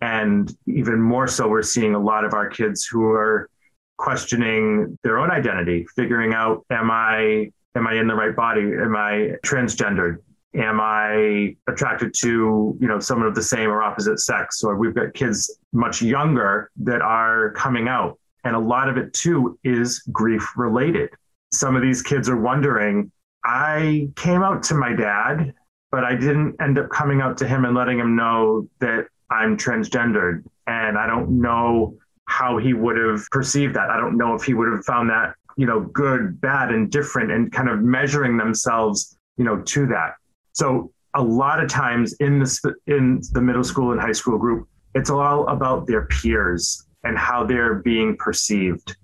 And 0.00 0.54
even 0.66 1.00
more 1.00 1.26
so, 1.26 1.48
we're 1.48 1.62
seeing 1.62 1.94
a 1.94 1.98
lot 1.98 2.24
of 2.24 2.34
our 2.34 2.48
kids 2.48 2.84
who 2.84 3.04
are 3.04 3.48
questioning 3.96 4.98
their 5.02 5.18
own 5.18 5.30
identity, 5.30 5.86
figuring 5.94 6.34
out, 6.34 6.64
am 6.70 6.90
I 6.90 7.50
am 7.76 7.86
I 7.86 7.94
in 7.94 8.06
the 8.06 8.14
right 8.14 8.34
body? 8.34 8.62
Am 8.62 8.94
I 8.96 9.32
transgendered? 9.44 10.18
Am 10.54 10.80
I 10.80 11.56
attracted 11.66 12.14
to, 12.20 12.76
you 12.80 12.86
know, 12.86 13.00
someone 13.00 13.26
of 13.26 13.34
the 13.34 13.42
same 13.42 13.68
or 13.68 13.82
opposite 13.82 14.20
sex? 14.20 14.62
Or 14.62 14.76
we've 14.76 14.94
got 14.94 15.12
kids 15.14 15.58
much 15.72 16.00
younger 16.00 16.70
that 16.82 17.02
are 17.02 17.50
coming 17.52 17.88
out. 17.88 18.18
And 18.44 18.54
a 18.54 18.58
lot 18.58 18.88
of 18.88 18.96
it 18.96 19.12
too 19.12 19.58
is 19.64 20.00
grief 20.12 20.46
related. 20.56 21.10
Some 21.52 21.74
of 21.74 21.82
these 21.82 22.02
kids 22.02 22.28
are 22.28 22.40
wondering, 22.40 23.10
I 23.44 24.08
came 24.16 24.42
out 24.42 24.62
to 24.64 24.74
my 24.74 24.92
dad 24.92 25.54
but 25.94 26.02
I 26.02 26.16
didn't 26.16 26.56
end 26.60 26.76
up 26.76 26.90
coming 26.90 27.20
out 27.20 27.38
to 27.38 27.46
him 27.46 27.64
and 27.64 27.72
letting 27.72 28.00
him 28.00 28.16
know 28.16 28.68
that 28.80 29.06
I'm 29.30 29.56
transgendered. 29.56 30.42
And 30.66 30.98
I 30.98 31.06
don't 31.06 31.40
know 31.40 31.96
how 32.24 32.58
he 32.58 32.74
would 32.74 32.96
have 32.96 33.30
perceived 33.30 33.74
that. 33.76 33.90
I 33.90 33.96
don't 33.96 34.16
know 34.16 34.34
if 34.34 34.42
he 34.42 34.54
would 34.54 34.72
have 34.72 34.84
found 34.84 35.08
that, 35.10 35.36
you 35.56 35.66
know, 35.66 35.82
good, 35.82 36.40
bad, 36.40 36.70
and 36.72 36.90
different 36.90 37.30
and 37.30 37.52
kind 37.52 37.68
of 37.68 37.78
measuring 37.80 38.36
themselves, 38.36 39.16
you 39.36 39.44
know, 39.44 39.62
to 39.62 39.86
that. 39.86 40.14
So 40.50 40.90
a 41.14 41.22
lot 41.22 41.62
of 41.62 41.68
times 41.68 42.14
in 42.14 42.40
the 42.40 42.74
in 42.88 43.22
the 43.30 43.40
middle 43.40 43.62
school 43.62 43.92
and 43.92 44.00
high 44.00 44.18
school 44.20 44.36
group, 44.36 44.66
it's 44.96 45.10
all 45.10 45.46
about 45.46 45.86
their 45.86 46.06
peers 46.06 46.84
and 47.04 47.16
how 47.16 47.44
they're 47.44 47.76
being 47.76 48.16
perceived. 48.16 48.96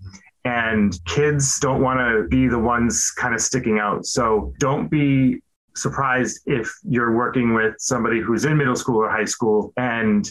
And 0.45 0.99
kids 1.05 1.61
don't 1.61 1.83
want 1.83 2.01
to 2.01 2.27
be 2.27 2.49
the 2.49 2.59
ones 2.59 3.13
kind 3.13 3.33
of 3.33 3.41
sticking 3.41 3.79
out. 3.79 4.07
So 4.07 4.53
don't 4.59 4.91
be 4.91 5.41
surprised 5.81 6.41
if 6.47 6.71
you're 6.83 7.15
working 7.15 7.55
with 7.55 7.75
somebody 7.79 8.21
who's 8.21 8.45
in 8.45 8.57
middle 8.57 8.77
school 8.77 8.97
or 8.97 9.11
high 9.11 9.25
school 9.25 9.73
and 9.77 10.31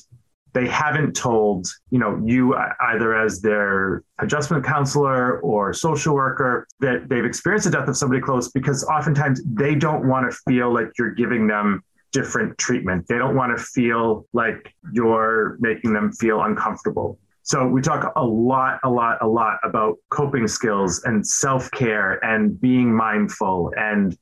they 0.54 0.68
haven't 0.68 1.16
told 1.16 1.68
you 1.92 2.00
know 2.00 2.22
you 2.26 2.56
either 2.56 3.16
as 3.16 3.42
their 3.42 4.04
adjustment 4.20 4.64
counselor 4.64 5.40
or 5.42 5.74
social 5.74 6.16
worker 6.16 6.68
that 6.80 7.08
they've 7.08 7.26
experienced 7.26 7.66
the 7.66 7.72
death 7.72 7.88
of 7.88 7.96
somebody 7.96 8.22
close 8.22 8.50
because 8.50 8.84
oftentimes 8.86 9.42
they 9.46 9.76
don't 9.76 10.08
want 10.08 10.30
to 10.30 10.38
feel 10.48 10.74
like 10.74 10.88
you're 10.98 11.14
giving 11.14 11.48
them 11.48 11.84
different 12.12 12.58
treatment. 12.58 13.08
They 13.08 13.18
don't 13.18 13.36
want 13.36 13.56
to 13.56 13.64
feel 13.64 14.26
like 14.34 14.74
you're 14.92 15.58
making 15.60 15.94
them 15.94 16.12
feel 16.12 16.42
uncomfortable. 16.42 17.20
So 17.44 17.68
we 17.68 17.82
talk 17.82 18.12
a 18.16 18.24
lot 18.24 18.80
a 18.84 18.90
lot 18.90 19.18
a 19.22 19.28
lot 19.28 19.58
about 19.64 19.98
coping 20.10 20.48
skills 20.48 21.04
and 21.06 21.26
self-care 21.26 22.24
and 22.24 22.60
being 22.60 22.96
mindful 22.96 23.72
and 23.78 24.18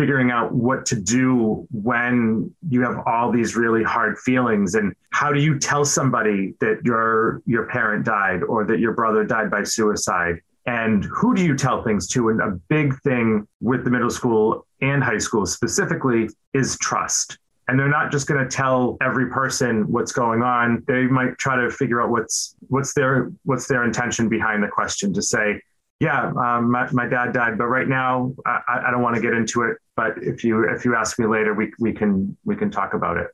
figuring 0.00 0.30
out 0.30 0.50
what 0.50 0.86
to 0.86 0.98
do 0.98 1.68
when 1.70 2.50
you 2.70 2.80
have 2.80 3.02
all 3.04 3.30
these 3.30 3.54
really 3.54 3.82
hard 3.82 4.18
feelings. 4.18 4.74
And 4.74 4.94
how 5.10 5.30
do 5.30 5.38
you 5.38 5.58
tell 5.58 5.84
somebody 5.84 6.54
that 6.60 6.80
your 6.82 7.42
your 7.44 7.66
parent 7.66 8.06
died 8.06 8.42
or 8.42 8.64
that 8.64 8.80
your 8.80 8.94
brother 8.94 9.24
died 9.24 9.50
by 9.50 9.62
suicide? 9.62 10.36
And 10.64 11.04
who 11.04 11.34
do 11.34 11.44
you 11.44 11.54
tell 11.54 11.82
things 11.82 12.08
to? 12.08 12.30
And 12.30 12.40
a 12.40 12.52
big 12.70 12.98
thing 13.00 13.46
with 13.60 13.84
the 13.84 13.90
middle 13.90 14.08
school 14.08 14.66
and 14.80 15.04
high 15.04 15.18
school 15.18 15.44
specifically 15.44 16.30
is 16.54 16.78
trust. 16.78 17.36
And 17.68 17.78
they're 17.78 17.88
not 17.88 18.10
just 18.10 18.26
going 18.26 18.42
to 18.42 18.48
tell 18.48 18.96
every 19.02 19.28
person 19.28 19.82
what's 19.92 20.12
going 20.12 20.42
on. 20.42 20.82
They 20.88 21.02
might 21.02 21.36
try 21.36 21.56
to 21.60 21.70
figure 21.70 22.00
out 22.00 22.08
what's 22.08 22.56
what's 22.68 22.94
their 22.94 23.32
what's 23.44 23.68
their 23.68 23.84
intention 23.84 24.30
behind 24.30 24.62
the 24.62 24.68
question 24.68 25.12
to 25.12 25.20
say 25.20 25.60
yeah, 26.00 26.32
um, 26.36 26.70
my, 26.70 26.90
my 26.92 27.06
dad 27.06 27.34
died, 27.34 27.58
but 27.58 27.66
right 27.66 27.86
now 27.86 28.34
I, 28.46 28.84
I 28.86 28.90
don't 28.90 29.02
want 29.02 29.16
to 29.16 29.22
get 29.22 29.34
into 29.34 29.62
it. 29.62 29.76
But 29.96 30.14
if 30.22 30.42
you 30.42 30.66
if 30.68 30.86
you 30.86 30.96
ask 30.96 31.18
me 31.18 31.26
later, 31.26 31.52
we 31.52 31.72
we 31.78 31.92
can 31.92 32.36
we 32.44 32.56
can 32.56 32.70
talk 32.70 32.94
about 32.94 33.18
it. 33.18 33.28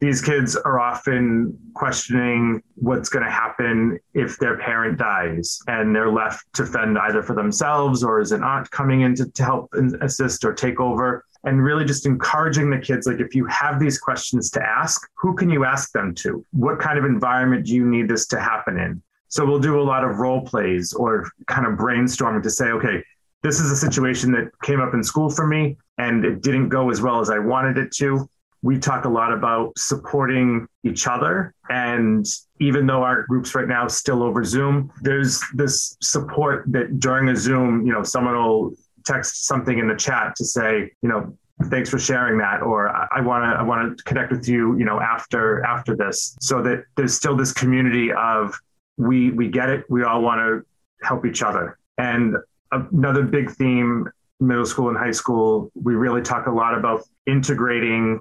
These 0.00 0.22
kids 0.22 0.54
are 0.56 0.78
often 0.78 1.58
questioning 1.74 2.62
what's 2.74 3.08
going 3.10 3.24
to 3.24 3.30
happen 3.30 3.98
if 4.14 4.38
their 4.38 4.58
parent 4.58 4.98
dies 4.98 5.58
and 5.66 5.94
they're 5.94 6.10
left 6.10 6.44
to 6.54 6.64
fend 6.64 6.98
either 6.98 7.22
for 7.22 7.34
themselves 7.34 8.02
or 8.02 8.20
is 8.20 8.32
an 8.32 8.42
aunt 8.42 8.70
coming 8.70 9.02
in 9.02 9.14
to, 9.16 9.30
to 9.30 9.44
help 9.44 9.68
and 9.72 10.02
assist 10.02 10.42
or 10.44 10.54
take 10.54 10.80
over 10.80 11.24
and 11.44 11.62
really 11.62 11.84
just 11.84 12.06
encouraging 12.06 12.70
the 12.70 12.78
kids 12.78 13.06
like 13.06 13.20
if 13.20 13.34
you 13.34 13.44
have 13.46 13.78
these 13.78 13.98
questions 13.98 14.50
to 14.50 14.62
ask 14.62 15.06
who 15.16 15.34
can 15.34 15.50
you 15.50 15.64
ask 15.64 15.92
them 15.92 16.14
to 16.14 16.44
what 16.52 16.78
kind 16.78 16.98
of 16.98 17.04
environment 17.04 17.66
do 17.66 17.74
you 17.74 17.86
need 17.86 18.08
this 18.08 18.26
to 18.26 18.40
happen 18.40 18.78
in 18.78 19.02
so 19.30 19.46
we'll 19.46 19.60
do 19.60 19.80
a 19.80 19.82
lot 19.82 20.04
of 20.04 20.18
role 20.18 20.42
plays 20.42 20.92
or 20.92 21.30
kind 21.46 21.64
of 21.66 21.74
brainstorming 21.74 22.42
to 22.42 22.50
say, 22.50 22.66
okay, 22.66 23.02
this 23.42 23.60
is 23.60 23.70
a 23.70 23.76
situation 23.76 24.32
that 24.32 24.50
came 24.62 24.80
up 24.80 24.92
in 24.92 25.02
school 25.02 25.30
for 25.30 25.46
me 25.46 25.76
and 25.98 26.24
it 26.24 26.42
didn't 26.42 26.68
go 26.68 26.90
as 26.90 27.00
well 27.00 27.20
as 27.20 27.30
I 27.30 27.38
wanted 27.38 27.78
it 27.78 27.92
to. 27.92 28.28
We 28.62 28.78
talk 28.78 29.04
a 29.04 29.08
lot 29.08 29.32
about 29.32 29.78
supporting 29.78 30.66
each 30.84 31.06
other. 31.06 31.54
And 31.70 32.26
even 32.58 32.86
though 32.86 33.02
our 33.02 33.24
group's 33.28 33.54
right 33.54 33.68
now 33.68 33.86
still 33.86 34.22
over 34.22 34.44
Zoom, 34.44 34.92
there's 35.00 35.40
this 35.54 35.96
support 36.02 36.64
that 36.72 36.98
during 36.98 37.28
a 37.28 37.36
Zoom, 37.36 37.86
you 37.86 37.92
know, 37.92 38.02
someone 38.02 38.34
will 38.34 38.74
text 39.06 39.46
something 39.46 39.78
in 39.78 39.88
the 39.88 39.94
chat 39.94 40.34
to 40.36 40.44
say, 40.44 40.90
you 41.02 41.08
know, 41.08 41.34
thanks 41.64 41.90
for 41.90 41.98
sharing 41.98 42.38
that 42.38 42.62
or 42.62 42.88
i 42.88 43.20
want 43.20 43.44
to 43.44 43.60
i 43.60 43.62
want 43.62 43.98
to 43.98 44.04
connect 44.04 44.32
with 44.32 44.48
you 44.48 44.78
you 44.78 44.84
know 44.86 44.98
after 44.98 45.62
after 45.62 45.94
this 45.94 46.34
so 46.40 46.62
that 46.62 46.84
there's 46.96 47.12
still 47.12 47.36
this 47.36 47.52
community 47.52 48.10
of 48.12 48.58
we 49.00 49.30
we 49.30 49.48
get 49.48 49.70
it. 49.70 49.84
We 49.88 50.04
all 50.04 50.22
want 50.22 50.40
to 50.40 51.06
help 51.06 51.24
each 51.24 51.42
other. 51.42 51.78
And 51.98 52.36
another 52.70 53.22
big 53.22 53.50
theme, 53.50 54.08
middle 54.38 54.66
school 54.66 54.88
and 54.88 54.98
high 54.98 55.10
school, 55.10 55.70
we 55.74 55.94
really 55.94 56.22
talk 56.22 56.46
a 56.46 56.50
lot 56.50 56.76
about 56.76 57.02
integrating 57.26 58.20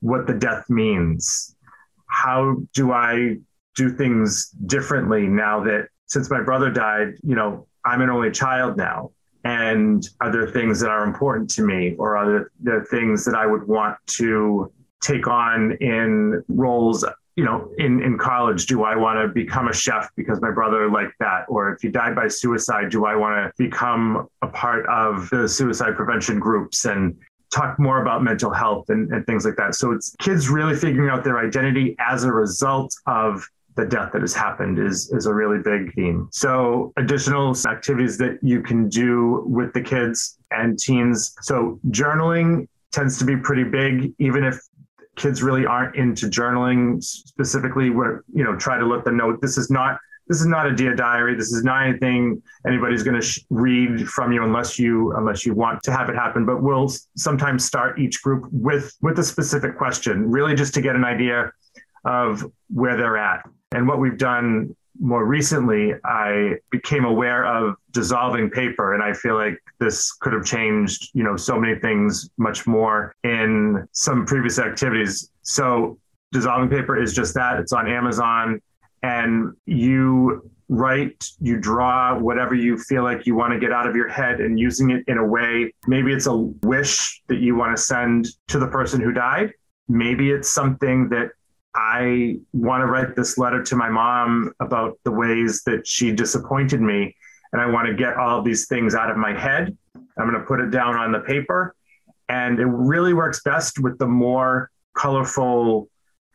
what 0.00 0.26
the 0.26 0.34
death 0.34 0.68
means. 0.68 1.56
How 2.06 2.56
do 2.74 2.92
I 2.92 3.36
do 3.76 3.90
things 3.90 4.50
differently 4.66 5.26
now 5.26 5.62
that 5.64 5.88
since 6.06 6.30
my 6.30 6.42
brother 6.42 6.70
died, 6.70 7.14
you 7.22 7.34
know, 7.34 7.66
I'm 7.84 8.02
an 8.02 8.10
only 8.10 8.30
child 8.30 8.76
now. 8.76 9.12
And 9.44 10.06
are 10.20 10.30
there 10.30 10.48
things 10.48 10.80
that 10.80 10.90
are 10.90 11.04
important 11.04 11.48
to 11.52 11.62
me, 11.64 11.94
or 11.98 12.16
are 12.16 12.50
there 12.60 12.84
things 12.84 13.24
that 13.24 13.34
I 13.34 13.46
would 13.46 13.66
want 13.66 13.96
to 14.18 14.70
take 15.00 15.26
on 15.26 15.72
in 15.80 16.44
roles 16.48 17.04
you 17.40 17.46
know, 17.46 17.70
in, 17.78 18.02
in 18.02 18.18
college, 18.18 18.66
do 18.66 18.84
I 18.84 18.94
want 18.96 19.18
to 19.18 19.28
become 19.28 19.68
a 19.68 19.72
chef 19.72 20.10
because 20.14 20.42
my 20.42 20.50
brother 20.50 20.90
liked 20.90 21.14
that? 21.20 21.46
Or 21.48 21.72
if 21.72 21.80
he 21.80 21.88
died 21.88 22.14
by 22.14 22.28
suicide, 22.28 22.90
do 22.90 23.06
I 23.06 23.16
want 23.16 23.34
to 23.46 23.50
become 23.56 24.28
a 24.42 24.46
part 24.46 24.84
of 24.90 25.30
the 25.30 25.48
suicide 25.48 25.96
prevention 25.96 26.38
groups 26.38 26.84
and 26.84 27.16
talk 27.50 27.78
more 27.78 28.02
about 28.02 28.22
mental 28.22 28.52
health 28.52 28.90
and, 28.90 29.10
and 29.10 29.24
things 29.24 29.46
like 29.46 29.56
that? 29.56 29.74
So 29.74 29.92
it's 29.92 30.14
kids 30.18 30.50
really 30.50 30.76
figuring 30.76 31.08
out 31.08 31.24
their 31.24 31.38
identity 31.38 31.96
as 31.98 32.24
a 32.24 32.30
result 32.30 32.94
of 33.06 33.48
the 33.74 33.86
death 33.86 34.12
that 34.12 34.20
has 34.20 34.34
happened 34.34 34.78
is 34.78 35.10
is 35.10 35.24
a 35.24 35.32
really 35.32 35.62
big 35.62 35.94
theme. 35.94 36.28
So 36.32 36.92
additional 36.98 37.56
activities 37.66 38.18
that 38.18 38.38
you 38.42 38.60
can 38.60 38.90
do 38.90 39.44
with 39.46 39.72
the 39.72 39.80
kids 39.80 40.38
and 40.50 40.78
teens. 40.78 41.34
So 41.40 41.80
journaling 41.88 42.68
tends 42.92 43.18
to 43.18 43.24
be 43.24 43.36
pretty 43.36 43.64
big, 43.64 44.12
even 44.18 44.44
if 44.44 44.60
kids 45.20 45.42
really 45.42 45.66
aren't 45.66 45.94
into 45.96 46.26
journaling 46.26 47.02
specifically 47.04 47.90
where 47.90 48.24
you 48.32 48.42
know 48.42 48.56
try 48.56 48.78
to 48.78 48.86
let 48.86 49.04
them 49.04 49.16
know 49.16 49.36
this 49.36 49.58
is 49.58 49.70
not 49.70 49.98
this 50.26 50.40
is 50.40 50.46
not 50.46 50.66
a 50.66 50.72
dear 50.72 50.94
diary. 50.94 51.34
This 51.34 51.52
is 51.52 51.64
not 51.64 51.84
anything 51.84 52.40
anybody's 52.64 53.02
going 53.02 53.20
to 53.20 53.26
sh- 53.26 53.40
read 53.50 54.08
from 54.08 54.32
you 54.32 54.44
unless 54.44 54.78
you 54.78 55.12
unless 55.16 55.44
you 55.44 55.54
want 55.54 55.82
to 55.82 55.92
have 55.92 56.08
it 56.08 56.14
happen. 56.14 56.46
But 56.46 56.62
we'll 56.62 56.88
sometimes 57.16 57.64
start 57.64 57.98
each 57.98 58.22
group 58.22 58.46
with 58.52 58.96
with 59.02 59.18
a 59.18 59.24
specific 59.24 59.76
question 59.76 60.30
really 60.30 60.54
just 60.54 60.72
to 60.74 60.80
get 60.80 60.94
an 60.94 61.04
idea 61.04 61.52
of 62.04 62.50
where 62.68 62.96
they're 62.96 63.18
at. 63.18 63.44
And 63.72 63.86
what 63.86 63.98
we've 63.98 64.16
done 64.16 64.74
more 65.00 65.24
recently, 65.24 65.94
I 66.04 66.56
became 66.70 67.04
aware 67.04 67.46
of 67.46 67.74
dissolving 67.90 68.50
paper, 68.50 68.94
and 68.94 69.02
I 69.02 69.14
feel 69.14 69.34
like 69.34 69.58
this 69.80 70.12
could 70.12 70.34
have 70.34 70.44
changed, 70.44 71.10
you 71.14 71.24
know, 71.24 71.36
so 71.36 71.58
many 71.58 71.78
things 71.80 72.28
much 72.36 72.66
more 72.66 73.14
in 73.24 73.88
some 73.92 74.26
previous 74.26 74.58
activities. 74.58 75.30
So, 75.42 75.98
dissolving 76.32 76.68
paper 76.68 77.02
is 77.02 77.14
just 77.14 77.34
that. 77.34 77.58
It's 77.58 77.72
on 77.72 77.88
Amazon, 77.88 78.60
and 79.02 79.54
you 79.64 80.50
write, 80.68 81.24
you 81.40 81.58
draw 81.58 82.16
whatever 82.16 82.54
you 82.54 82.78
feel 82.78 83.02
like 83.02 83.26
you 83.26 83.34
want 83.34 83.52
to 83.52 83.58
get 83.58 83.72
out 83.72 83.88
of 83.88 83.96
your 83.96 84.08
head, 84.08 84.40
and 84.40 84.58
using 84.58 84.90
it 84.90 85.02
in 85.08 85.16
a 85.16 85.26
way. 85.26 85.72
Maybe 85.86 86.12
it's 86.12 86.26
a 86.26 86.36
wish 86.36 87.22
that 87.28 87.38
you 87.38 87.56
want 87.56 87.74
to 87.74 87.82
send 87.82 88.28
to 88.48 88.58
the 88.58 88.68
person 88.68 89.00
who 89.00 89.12
died. 89.12 89.52
Maybe 89.88 90.30
it's 90.30 90.50
something 90.50 91.08
that 91.08 91.30
I 91.80 92.36
want 92.52 92.82
to 92.82 92.86
write 92.86 93.16
this 93.16 93.38
letter 93.38 93.62
to 93.62 93.74
my 93.74 93.88
mom 93.88 94.52
about 94.60 94.98
the 95.04 95.10
ways 95.10 95.62
that 95.64 95.86
she 95.86 96.12
disappointed 96.12 96.82
me. 96.82 97.16
And 97.52 97.60
I 97.60 97.66
want 97.66 97.88
to 97.88 97.94
get 97.94 98.16
all 98.16 98.42
these 98.42 98.68
things 98.68 98.94
out 98.94 99.10
of 99.10 99.16
my 99.16 99.32
head. 99.32 99.76
I'm 99.96 100.28
going 100.28 100.38
to 100.38 100.46
put 100.46 100.60
it 100.60 100.70
down 100.70 100.94
on 100.94 101.10
the 101.10 101.20
paper. 101.20 101.74
And 102.28 102.60
it 102.60 102.66
really 102.66 103.14
works 103.14 103.42
best 103.42 103.78
with 103.78 103.98
the 103.98 104.06
more 104.06 104.70
colorful, 104.94 105.88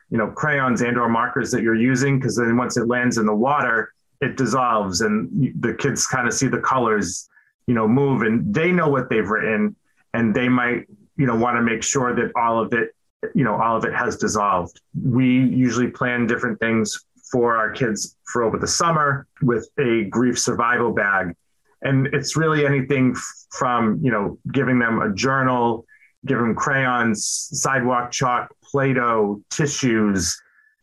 you 0.10 0.18
know, 0.18 0.32
crayons 0.32 0.82
and 0.82 0.98
or 0.98 1.10
markers 1.10 1.52
that 1.52 1.62
you're 1.62 1.76
using, 1.76 2.18
because 2.18 2.38
then 2.38 2.58
once 2.58 2.76
it 2.76 2.88
lands 2.88 3.20
in 3.20 3.28
the 3.28 3.36
water, 3.36 3.94
it 4.22 4.38
dissolves 4.38 5.02
and 5.02 5.54
the 5.60 5.76
kids 5.76 6.08
kind 6.08 6.28
of 6.28 6.34
see 6.34 6.48
the 6.48 6.60
colors, 6.60 7.30
you 7.68 7.76
know, 7.76 7.88
move 7.88 8.24
and 8.24 8.52
they 8.52 8.72
know 8.72 8.90
what 8.90 9.10
they've 9.10 9.30
written 9.30 9.76
and 10.16 10.34
they 10.34 10.50
might, 10.50 10.88
you 11.18 11.28
know, 11.28 11.36
want 11.36 11.56
to 11.56 11.62
make 11.62 11.84
sure 11.84 12.16
that 12.16 12.32
all 12.36 12.60
of 12.60 12.74
it 12.74 12.95
you 13.34 13.44
know 13.44 13.56
all 13.56 13.78
of 13.78 13.86
it 13.86 13.94
has 13.94 14.18
dissolved. 14.18 14.82
We 15.02 15.26
usually 15.28 15.88
plan 15.88 16.28
different 16.28 16.60
things 16.60 17.06
for 17.32 17.56
our 17.56 17.72
kids 17.72 18.16
for 18.32 18.44
over 18.44 18.58
the 18.58 18.68
summer 18.68 19.28
with 19.42 19.68
a 19.80 20.06
grief 20.06 20.40
survival 20.40 20.92
bag. 20.94 21.36
And 21.82 22.08
it's 22.08 22.36
really 22.36 22.66
anything 22.66 23.16
from 23.52 24.00
you 24.02 24.12
know 24.12 24.38
giving 24.52 24.80
them 24.80 25.02
a 25.02 25.14
journal 25.14 25.86
giving 26.26 26.48
them 26.48 26.56
crayons 26.56 27.50
sidewalk 27.52 28.12
chalk 28.12 28.54
play-doh 28.64 29.42
tissues 29.50 30.42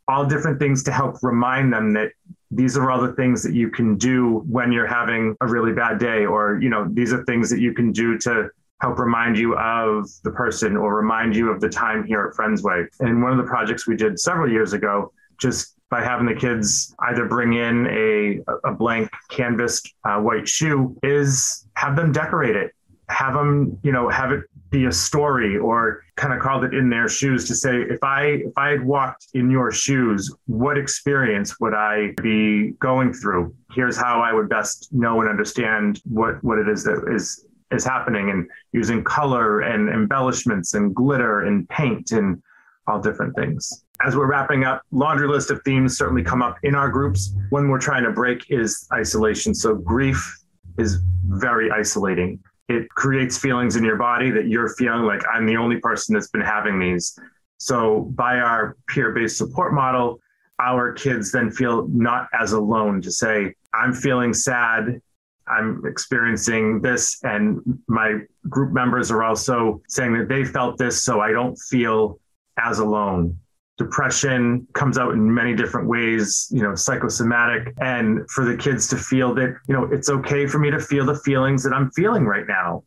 all 0.08 0.24
different 0.24 0.58
things 0.58 0.82
to 0.84 0.92
help 0.92 1.16
remind 1.22 1.72
them 1.72 1.92
that 1.92 2.10
these 2.50 2.76
are 2.76 2.90
all 2.90 3.00
the 3.00 3.12
things 3.14 3.42
that 3.42 3.54
you 3.54 3.70
can 3.70 3.96
do 3.96 4.44
when 4.48 4.72
you're 4.72 4.86
having 4.86 5.34
a 5.40 5.46
really 5.46 5.72
bad 5.72 5.98
day 5.98 6.26
or 6.26 6.58
you 6.60 6.68
know 6.68 6.86
these 6.92 7.12
are 7.12 7.24
things 7.24 7.50
that 7.50 7.60
you 7.60 7.72
can 7.72 7.92
do 7.92 8.18
to 8.18 8.48
help 8.82 8.98
remind 8.98 9.38
you 9.38 9.56
of 9.56 10.10
the 10.24 10.30
person 10.32 10.76
or 10.76 10.96
remind 10.96 11.36
you 11.36 11.50
of 11.50 11.60
the 11.60 11.68
time 11.68 12.02
here 12.04 12.26
at 12.26 12.34
Friends 12.34 12.64
Way. 12.64 12.84
And 12.98 13.22
one 13.22 13.30
of 13.30 13.38
the 13.38 13.44
projects 13.44 13.86
we 13.86 13.96
did 13.96 14.18
several 14.18 14.50
years 14.50 14.72
ago, 14.72 15.12
just 15.38 15.76
by 15.88 16.02
having 16.02 16.26
the 16.26 16.34
kids 16.34 16.92
either 17.08 17.26
bring 17.26 17.52
in 17.52 17.86
a, 17.86 18.40
a 18.68 18.72
blank 18.72 19.08
canvas 19.30 19.80
uh, 20.04 20.18
white 20.18 20.48
shoe, 20.48 20.96
is 21.04 21.64
have 21.76 21.94
them 21.94 22.10
decorate 22.10 22.56
it. 22.56 22.72
Have 23.08 23.34
them, 23.34 23.78
you 23.84 23.92
know, 23.92 24.08
have 24.08 24.32
it 24.32 24.40
be 24.70 24.86
a 24.86 24.92
story 24.92 25.56
or 25.56 26.02
kind 26.16 26.34
of 26.34 26.40
called 26.40 26.64
it 26.64 26.74
in 26.74 26.88
their 26.88 27.06
shoes 27.06 27.46
to 27.46 27.54
say 27.54 27.82
if 27.82 28.02
i 28.02 28.22
if 28.22 28.56
i 28.56 28.70
had 28.70 28.82
walked 28.82 29.26
in 29.34 29.50
your 29.50 29.70
shoes 29.70 30.34
what 30.46 30.78
experience 30.78 31.60
would 31.60 31.74
i 31.74 32.10
be 32.22 32.70
going 32.80 33.12
through 33.12 33.54
here's 33.74 33.98
how 33.98 34.22
i 34.22 34.32
would 34.32 34.48
best 34.48 34.88
know 34.90 35.20
and 35.20 35.28
understand 35.28 36.00
what 36.04 36.42
what 36.42 36.58
it 36.58 36.70
is 36.70 36.84
that 36.84 37.04
is 37.14 37.44
is 37.72 37.84
happening 37.84 38.30
and 38.30 38.48
using 38.72 39.02
color 39.04 39.60
and 39.60 39.88
embellishments 39.88 40.74
and 40.74 40.94
glitter 40.94 41.42
and 41.42 41.68
paint 41.68 42.12
and 42.12 42.42
all 42.86 43.00
different 43.00 43.34
things. 43.36 43.84
as 44.04 44.16
we're 44.16 44.26
wrapping 44.26 44.64
up, 44.64 44.82
laundry 44.90 45.28
list 45.28 45.50
of 45.50 45.62
themes 45.64 45.96
certainly 45.96 46.22
come 46.22 46.42
up 46.42 46.58
in 46.64 46.74
our 46.74 46.88
groups. 46.88 47.34
One 47.50 47.68
we're 47.68 47.78
trying 47.78 48.02
to 48.04 48.10
break 48.10 48.50
is 48.50 48.88
isolation. 48.92 49.54
So 49.54 49.74
grief 49.76 50.40
is 50.78 50.98
very 51.28 51.70
isolating. 51.70 52.40
It 52.68 52.88
creates 52.90 53.38
feelings 53.38 53.76
in 53.76 53.84
your 53.84 53.96
body 53.96 54.30
that 54.30 54.48
you're 54.48 54.70
feeling 54.70 55.02
like 55.02 55.22
I'm 55.32 55.46
the 55.46 55.56
only 55.56 55.78
person 55.78 56.14
that's 56.14 56.28
been 56.28 56.40
having 56.40 56.80
these. 56.80 57.16
So 57.58 58.10
by 58.14 58.38
our 58.38 58.76
peer-based 58.88 59.36
support 59.36 59.72
model, 59.72 60.20
our 60.60 60.92
kids 60.92 61.30
then 61.30 61.50
feel 61.50 61.86
not 61.88 62.28
as 62.38 62.52
alone 62.52 63.02
to 63.02 63.12
say, 63.12 63.54
I'm 63.74 63.92
feeling 63.92 64.34
sad. 64.34 65.00
I'm 65.48 65.82
experiencing 65.86 66.80
this, 66.80 67.18
and 67.24 67.60
my 67.88 68.18
group 68.48 68.72
members 68.72 69.10
are 69.10 69.22
also 69.22 69.82
saying 69.88 70.12
that 70.14 70.28
they 70.28 70.44
felt 70.44 70.78
this, 70.78 71.02
so 71.02 71.20
I 71.20 71.32
don't 71.32 71.56
feel 71.56 72.20
as 72.58 72.78
alone. 72.78 73.38
Depression 73.78 74.66
comes 74.74 74.98
out 74.98 75.12
in 75.12 75.32
many 75.32 75.54
different 75.54 75.88
ways 75.88 76.48
you 76.52 76.62
know 76.62 76.74
psychosomatic 76.74 77.74
and 77.80 78.28
for 78.30 78.44
the 78.44 78.56
kids 78.56 78.86
to 78.88 78.96
feel 78.96 79.34
that 79.34 79.56
you 79.66 79.74
know 79.74 79.84
it's 79.90 80.10
okay 80.10 80.46
for 80.46 80.58
me 80.58 80.70
to 80.70 80.78
feel 80.78 81.06
the 81.06 81.16
feelings 81.16 81.62
that 81.64 81.72
i'm 81.72 81.90
feeling 81.92 82.24
right 82.24 82.46
now. 82.46 82.84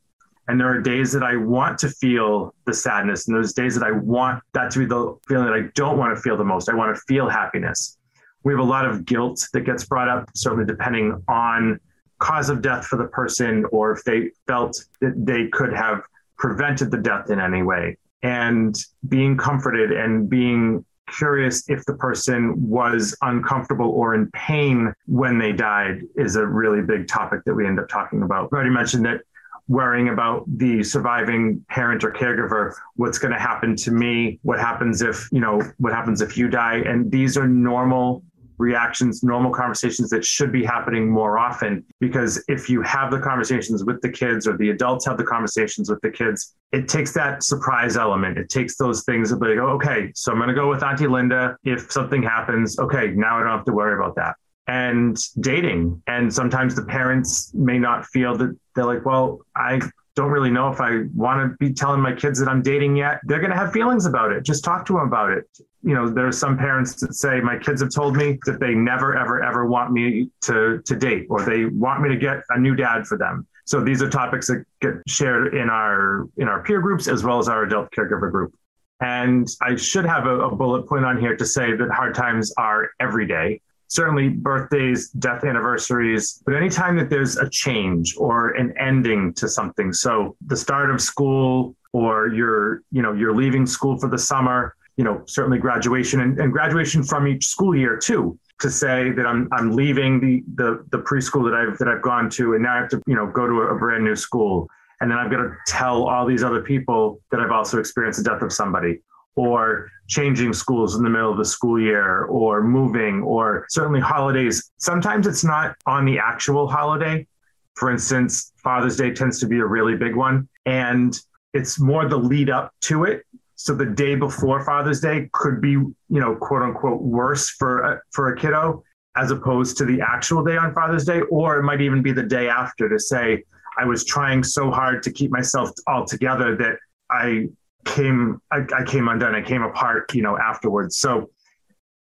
And 0.48 0.60
there 0.60 0.70
are 0.70 0.80
days 0.80 1.12
that 1.12 1.24
i 1.24 1.36
want 1.36 1.80
to 1.80 1.90
feel 1.90 2.54
the 2.66 2.74
sadness 2.74 3.28
and 3.28 3.36
those 3.36 3.52
days 3.52 3.76
that 3.76 3.84
i 3.84 3.92
want 3.92 4.44
that 4.54 4.72
to 4.72 4.80
be 4.80 4.86
the 4.86 5.18
feeling 5.28 5.46
that 5.46 5.56
i 5.56 5.64
don't 5.74 5.98
want 5.98 6.16
to 6.16 6.22
feel 6.22 6.38
the 6.38 6.46
most 6.46 6.70
i 6.70 6.76
want 6.76 6.96
to 6.96 7.02
feel 7.08 7.28
happiness. 7.28 7.98
We 8.44 8.54
have 8.54 8.60
a 8.60 8.64
lot 8.64 8.86
of 8.86 9.06
guilt 9.06 9.44
that 9.54 9.62
gets 9.62 9.86
brought 9.86 10.08
up 10.08 10.30
certainly 10.36 10.66
depending 10.66 11.22
on 11.28 11.80
cause 12.20 12.50
of 12.50 12.62
death 12.62 12.86
for 12.86 12.98
the 12.98 13.08
person 13.08 13.66
or 13.72 13.92
if 13.92 14.04
they 14.04 14.32
felt 14.48 14.84
that 15.02 15.14
they 15.26 15.48
could 15.48 15.74
have 15.74 16.02
prevented 16.38 16.92
the 16.92 16.98
death 16.98 17.30
in 17.30 17.40
any 17.40 17.64
way 17.64 17.98
and 18.24 18.76
being 19.08 19.38
comforted 19.38 19.92
and 19.92 20.30
being 20.30 20.84
curious 21.18 21.70
if 21.70 21.86
the 21.86 21.94
person 21.94 22.54
was 22.68 23.16
uncomfortable 23.22 23.90
or 23.92 24.16
in 24.16 24.30
pain 24.32 24.94
when 25.06 25.38
they 25.38 25.52
died 25.52 26.02
is 26.16 26.36
a 26.36 26.46
really 26.46 26.82
big 26.82 27.08
topic 27.08 27.42
that 27.46 27.54
we 27.54 27.68
end 27.68 27.80
up 27.80 27.88
talking 27.88 28.24
about. 28.24 28.50
I 28.52 28.56
already 28.56 28.72
mentioned 28.72 29.06
that 29.06 29.22
worrying 29.68 30.10
about 30.10 30.44
the 30.58 30.84
surviving 30.84 31.64
parent 31.70 32.04
or 32.04 32.12
caregiver 32.12 32.74
what's 32.96 33.18
going 33.18 33.34
to 33.34 33.40
happen 33.40 33.76
to 33.76 33.92
me 33.92 34.40
what 34.44 34.60
happens 34.60 35.02
if 35.02 35.28
you 35.32 35.40
know 35.40 35.60
what 35.78 35.92
happens 35.92 36.22
if 36.22 36.38
you 36.38 36.48
die 36.48 36.76
and 36.86 37.12
these 37.12 37.36
are 37.36 37.48
normal 37.48 38.24
reactions, 38.58 39.24
normal 39.24 39.52
conversations 39.52 40.10
that 40.10 40.24
should 40.26 40.52
be 40.52 40.64
happening 40.64 41.10
more 41.10 41.38
often. 41.38 41.84
Because 42.00 42.44
if 42.48 42.70
you 42.70 42.82
have 42.82 43.12
the 43.12 43.20
conversations 43.20 43.84
with 43.84 44.02
the 44.02 44.10
kids 44.10 44.48
or 44.48 44.58
the 44.58 44.70
adults 44.70 45.06
have 45.06 45.18
the 45.18 45.24
conversations 45.24 45.90
with 45.90 46.02
the 46.02 46.10
kids, 46.10 46.56
it 46.72 46.88
takes 46.88 47.14
that 47.14 47.44
surprise 47.44 47.98
element. 47.98 48.38
It 48.38 48.50
takes 48.50 48.78
those 48.78 49.04
things 49.04 49.32
of 49.32 49.42
like, 49.42 49.58
oh, 49.58 49.70
okay, 49.76 50.12
so 50.16 50.32
I'm 50.32 50.38
going 50.38 50.50
to 50.50 50.56
go 50.56 50.70
with 50.70 50.84
Auntie 50.84 51.08
Linda. 51.08 51.58
If 51.64 51.92
something 51.92 52.24
happens, 52.24 52.78
okay, 52.80 53.12
now 53.16 53.38
I 53.38 53.40
don't 53.42 53.52
have 53.52 53.66
to 53.66 53.74
worry 53.74 53.96
about 53.96 54.16
that. 54.16 54.36
And 54.68 55.18
dating. 55.40 56.02
And 56.08 56.34
sometimes 56.34 56.76
the 56.76 56.86
parents 56.86 57.54
may 57.54 57.78
not 57.78 58.06
feel 58.08 58.36
that 58.38 58.58
they're 58.76 58.86
like, 58.86 59.06
well, 59.06 59.42
I 59.56 59.80
don't 60.16 60.32
really 60.32 60.50
know 60.50 60.70
if 60.70 60.80
I 60.80 61.04
want 61.14 61.42
to 61.42 61.58
be 61.58 61.74
telling 61.74 62.02
my 62.02 62.14
kids 62.14 62.40
that 62.40 62.48
I'm 62.48 62.62
dating 62.62 62.96
yet. 62.96 63.20
They're 63.26 63.40
going 63.40 63.52
to 63.52 63.58
have 63.58 63.74
feelings 63.74 64.06
about 64.06 64.32
it. 64.32 64.44
Just 64.44 64.64
talk 64.64 64.86
to 64.86 64.94
them 64.94 65.04
about 65.04 65.32
it. 65.32 65.44
You 65.86 65.94
know, 65.94 66.10
there 66.10 66.28
are 66.28 66.32
some 66.32 66.58
parents 66.58 67.00
that 67.02 67.14
say 67.14 67.40
my 67.40 67.58
kids 67.58 67.82
have 67.82 67.92
told 67.92 68.16
me 68.18 68.40
that 68.46 68.60
they 68.60 68.74
never, 68.74 69.18
ever, 69.18 69.44
ever 69.44 69.66
want 69.66 69.92
me 69.92 70.30
to 70.42 70.82
to 70.84 70.96
date, 70.96 71.28
or 71.30 71.44
they 71.44 71.66
want 71.66 72.02
me 72.02 72.10
to 72.10 72.18
get 72.18 72.38
a 72.50 72.60
new 72.60 72.76
dad 72.76 73.06
for 73.06 73.18
them. 73.18 73.48
So 73.66 73.84
these 73.84 74.02
are 74.02 74.10
topics 74.10 74.48
that 74.48 74.66
get 74.82 74.94
shared 75.08 75.56
in 75.56 75.70
our 75.70 76.28
in 76.38 76.48
our 76.48 76.64
peer 76.64 76.82
groups 76.82 77.08
as 77.08 77.24
well 77.24 77.40
as 77.40 77.48
our 77.48 77.64
adult 77.64 77.92
caregiver 77.92 78.32
group. 78.32 78.54
And 79.00 79.48
I 79.62 79.76
should 79.76 80.06
have 80.06 80.26
a, 80.26 80.40
a 80.40 80.56
bullet 80.56 80.88
point 80.88 81.06
on 81.06 81.20
here 81.20 81.36
to 81.36 81.46
say 81.46 81.76
that 81.76 81.90
hard 81.92 82.16
times 82.16 82.54
are 82.58 82.90
every 83.00 83.28
day 83.28 83.62
certainly 83.88 84.30
birthdays, 84.30 85.10
death 85.10 85.44
anniversaries, 85.44 86.42
but 86.46 86.56
anytime 86.56 86.98
that 86.98 87.10
there's 87.10 87.38
a 87.38 87.50
change 87.50 88.16
or 88.18 88.50
an 88.52 88.74
ending 88.78 89.34
to 89.36 89.48
something. 89.48 89.94
So 89.94 90.36
the 90.48 90.58
start 90.58 90.90
of 90.90 91.02
school 91.02 91.76
or 91.94 92.28
you're, 92.28 92.82
you 92.92 93.02
know, 93.02 93.14
you're 93.14 93.36
leaving 93.36 93.66
school 93.66 93.98
for 93.98 94.10
the 94.10 94.18
summer, 94.18 94.76
you 94.98 95.04
know, 95.04 95.24
certainly 95.26 95.58
graduation 95.58 96.22
and, 96.22 96.40
and 96.40 96.52
graduation 96.52 97.04
from 97.04 97.28
each 97.28 97.48
school 97.48 97.76
year 97.76 97.98
too. 97.98 98.38
To 98.62 98.70
say 98.70 99.12
that 99.12 99.26
I'm 99.26 99.50
I'm 99.52 99.76
leaving 99.76 100.22
the, 100.22 100.42
the 100.56 100.86
the 100.92 101.00
preschool 101.04 101.44
that 101.44 101.54
I've 101.54 101.78
that 101.80 101.90
I've 101.90 102.02
gone 102.02 102.30
to 102.32 102.54
and 102.54 102.64
now 102.64 102.76
I 102.76 102.78
have 102.78 102.90
to, 102.90 103.02
you 103.06 103.16
know, 103.16 103.28
go 103.28 103.46
to 103.46 103.54
a, 103.64 103.76
a 103.76 103.78
brand 103.78 104.06
new 104.06 104.16
school. 104.16 104.70
And 105.02 105.12
then 105.12 105.18
I've 105.18 105.30
got 105.30 105.38
to 105.38 105.54
tell 105.68 106.08
all 106.08 106.26
these 106.26 106.42
other 106.42 106.62
people 106.62 107.20
that 107.32 107.42
I've 107.42 107.52
also 107.52 107.80
experienced 107.80 108.24
the 108.24 108.30
death 108.30 108.42
of 108.42 108.54
somebody 108.54 109.02
or 109.36 109.92
changing 110.08 110.54
schools 110.54 110.96
in 110.96 111.04
the 111.04 111.10
middle 111.10 111.32
of 111.32 111.38
the 111.38 111.46
school 111.46 111.80
year 111.80 112.24
or 112.26 112.64
moving 112.64 113.22
or 113.24 113.66
certainly 113.70 114.00
holidays. 114.00 114.72
Sometimes 114.78 115.28
it's 115.28 115.44
not 115.44 115.76
on 115.86 116.06
the 116.06 116.18
actual 116.18 116.68
holiday. 116.68 117.28
For 117.74 117.92
instance, 117.92 118.54
Father's 118.64 118.96
Day 118.96 119.12
tends 119.12 119.40
to 119.42 119.48
be 119.48 119.60
a 119.60 119.66
really 119.66 119.96
big 119.96 120.16
one 120.16 120.48
and 120.66 121.20
it's 121.54 121.80
more 121.80 122.08
the 122.08 122.18
lead 122.18 122.50
up 122.50 122.74
to 122.82 123.06
it. 123.06 123.26
So 123.56 123.74
the 123.74 123.86
day 123.86 124.16
before 124.16 124.64
Father's 124.64 125.00
Day 125.00 125.30
could 125.32 125.62
be, 125.62 125.72
you 125.72 125.96
know, 126.10 126.36
quote 126.36 126.62
unquote 126.62 127.02
worse 127.02 127.50
for 127.50 127.82
a, 127.82 128.02
for 128.12 128.34
a 128.34 128.38
kiddo 128.38 128.84
as 129.16 129.32
opposed 129.32 129.78
to 129.78 129.86
the 129.86 130.02
actual 130.02 130.44
day 130.44 130.58
on 130.58 130.74
Father's 130.74 131.06
Day 131.06 131.22
or 131.32 131.58
it 131.58 131.64
might 131.64 131.82
even 131.82 132.02
be 132.02 132.12
the 132.12 132.24
day 132.24 132.50
after 132.50 132.90
to 132.90 133.00
say 133.00 133.44
I 133.78 133.86
was 133.86 134.04
trying 134.06 134.44
so 134.44 134.72
hard 134.72 135.04
to 135.04 135.12
keep 135.12 135.32
myself 135.32 135.70
all 135.88 136.06
together 136.06 136.56
that 136.58 136.78
I 137.10 137.48
came 137.86 138.42
I, 138.52 138.66
I 138.76 138.84
came 138.84 139.08
undone. 139.08 139.36
I 139.36 139.42
came 139.42 139.62
apart, 139.62 140.14
you 140.14 140.22
know, 140.22 140.38
afterwards. 140.38 140.98
So 140.98 141.30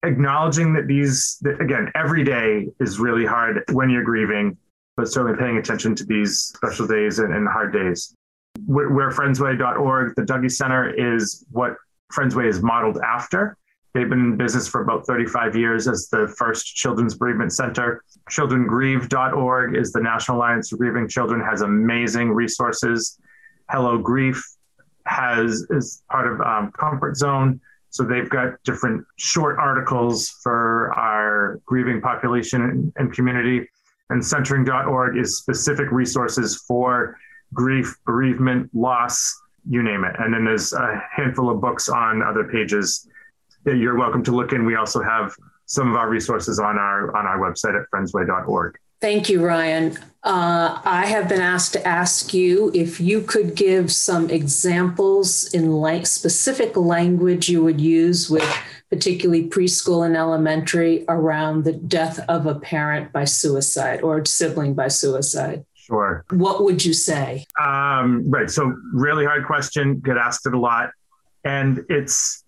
acknowledging 0.03 0.75
that 0.75 0.87
these 0.87 1.39
that, 1.43 1.61
again 1.61 1.91
every 1.95 2.25
day 2.25 2.69
is 2.79 3.01
really 3.01 3.25
hard 3.25 3.65
when 3.73 3.89
you're 3.89 4.05
grieving, 4.05 4.57
but 4.97 5.09
certainly 5.09 5.39
paying 5.39 5.57
attention 5.57 5.95
to 5.95 6.05
these 6.05 6.53
special 6.57 6.87
days 6.87 7.21
and, 7.21 7.33
and 7.33 7.49
hard 7.49 7.73
days. 7.73 8.15
Where, 8.69 8.91
where 8.91 9.11
friendsway.org, 9.11 10.15
the 10.15 10.23
Dougy 10.23 10.53
Center 10.53 10.91
is 10.91 11.47
what 11.51 11.77
Friends 12.13 12.37
Way 12.37 12.49
is 12.49 12.63
modeled 12.63 12.99
after. 12.99 13.57
They've 13.95 14.09
been 14.09 14.21
in 14.21 14.37
business 14.37 14.69
for 14.69 14.83
about 14.83 15.07
35 15.07 15.57
years 15.57 15.89
as 15.89 16.09
the 16.11 16.29
first 16.37 16.77
children's 16.77 17.15
bereavement 17.15 17.55
center. 17.55 18.05
Childrengrieve.org 18.31 19.75
is 19.75 19.93
the 19.93 20.01
National 20.01 20.37
Alliance 20.37 20.69
for 20.69 20.77
Grieving 20.77 21.09
Children, 21.09 21.41
has 21.41 21.63
amazing 21.63 22.29
resources. 22.29 23.19
Hello 23.71 23.97
Grief 23.97 24.45
has 25.07 25.67
is 25.71 26.03
part 26.11 26.31
of 26.31 26.41
um, 26.43 26.71
Comfort 26.73 27.17
Zone. 27.17 27.59
So 27.89 28.05
they've 28.05 28.29
got 28.29 28.63
different 28.65 29.03
short 29.17 29.59
articles 29.59 30.29
for 30.43 30.93
our 30.95 31.59
grieving 31.65 32.03
population 32.03 32.63
and, 32.63 32.93
and 32.97 33.15
community. 33.15 33.67
And 34.11 34.25
centering.org 34.25 35.17
is 35.17 35.39
specific 35.39 35.91
resources 35.91 36.63
for 36.69 37.17
grief, 37.55 37.97
bereavement, 38.05 38.71
loss, 38.75 39.41
you 39.69 39.83
name 39.83 40.05
it. 40.05 40.17
And 40.19 40.33
then 40.33 40.45
there's 40.45 40.73
a 40.73 41.03
handful 41.15 41.51
of 41.51 41.61
books 41.61 41.89
on 41.89 42.23
other 42.23 42.45
pages 42.45 43.07
that 43.65 43.77
you're 43.77 43.97
welcome 43.97 44.23
to 44.25 44.33
look 44.33 44.53
in. 44.53 44.65
We 44.65 44.77
also 44.77 45.03
have 45.03 45.35
some 45.67 45.91
of 45.91 45.97
our 45.97 46.09
resources 46.09 46.59
on 46.59 46.79
our 46.79 47.15
on 47.17 47.27
our 47.27 47.39
website 47.39 47.81
at 47.81 47.87
friendsway.org. 47.91 48.79
Thank 49.01 49.29
you, 49.29 49.45
Ryan. 49.45 49.97
Uh, 50.25 50.81
I 50.85 51.07
have 51.07 51.29
been 51.29 51.41
asked 51.41 51.73
to 51.75 51.87
ask 51.87 52.35
you 52.35 52.73
if 52.75 53.01
you 53.01 53.23
could 53.23 53.55
give 53.55 53.93
some 53.93 54.29
examples 54.29 55.53
in 55.55 55.71
like 55.71 56.07
specific 56.07 56.77
language 56.77 57.49
you 57.49 57.63
would 57.63 57.81
use 57.81 58.29
with 58.29 58.45
particularly 58.91 59.49
preschool 59.49 60.05
and 60.05 60.17
elementary 60.17 61.05
around 61.09 61.63
the 61.63 61.73
death 61.73 62.19
of 62.29 62.47
a 62.47 62.57
parent 62.57 63.13
by 63.13 63.25
suicide 63.25 64.01
or 64.03 64.25
sibling 64.25 64.75
by 64.75 64.89
suicide. 64.89 65.65
Sure. 65.89 66.25
What 66.31 66.63
would 66.65 66.85
you 66.85 66.93
say? 66.93 67.47
Um, 67.61 68.31
right. 68.31 68.51
So, 68.51 68.75
really 68.93 69.25
hard 69.25 69.47
question. 69.47 70.01
Get 70.01 70.17
asked 70.17 70.47
it 70.47 70.55
a 70.55 70.59
lot, 70.59 70.91
and 71.45 71.83
it's 71.89 72.45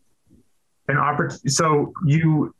an 0.88 0.98
opportunity. 0.98 1.48
So 1.48 1.92
you 2.04 2.54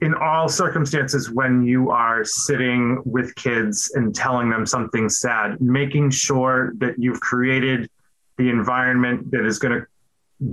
in 0.00 0.14
all 0.14 0.48
circumstances 0.48 1.30
when 1.30 1.62
you 1.62 1.90
are 1.90 2.24
sitting 2.24 3.02
with 3.04 3.34
kids 3.34 3.92
and 3.94 4.14
telling 4.14 4.48
them 4.48 4.64
something 4.64 5.08
sad, 5.08 5.60
making 5.60 6.10
sure 6.10 6.72
that 6.78 6.94
you've 6.98 7.20
created 7.20 7.90
the 8.38 8.48
environment 8.48 9.30
that 9.30 9.44
is 9.44 9.58
going 9.58 9.78
to 9.78 9.86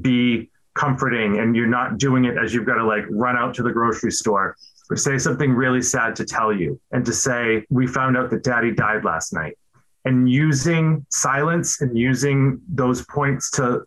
be 0.01 0.49
comforting 0.73 1.39
and 1.39 1.55
you're 1.55 1.65
not 1.65 1.97
doing 1.97 2.25
it 2.25 2.37
as 2.37 2.53
you've 2.53 2.65
got 2.65 2.75
to 2.75 2.85
like 2.85 3.05
run 3.09 3.37
out 3.37 3.53
to 3.53 3.63
the 3.63 3.71
grocery 3.71 4.11
store 4.11 4.55
or 4.89 4.97
say 4.97 5.17
something 5.17 5.51
really 5.53 5.81
sad 5.81 6.15
to 6.15 6.25
tell 6.25 6.51
you 6.51 6.79
and 6.91 7.05
to 7.05 7.13
say, 7.13 7.65
We 7.69 7.87
found 7.87 8.17
out 8.17 8.29
that 8.31 8.43
daddy 8.43 8.71
died 8.71 9.05
last 9.05 9.33
night. 9.33 9.57
And 10.07 10.29
using 10.31 11.05
silence 11.09 11.81
and 11.81 11.97
using 11.97 12.61
those 12.67 13.05
points 13.05 13.51
to 13.51 13.81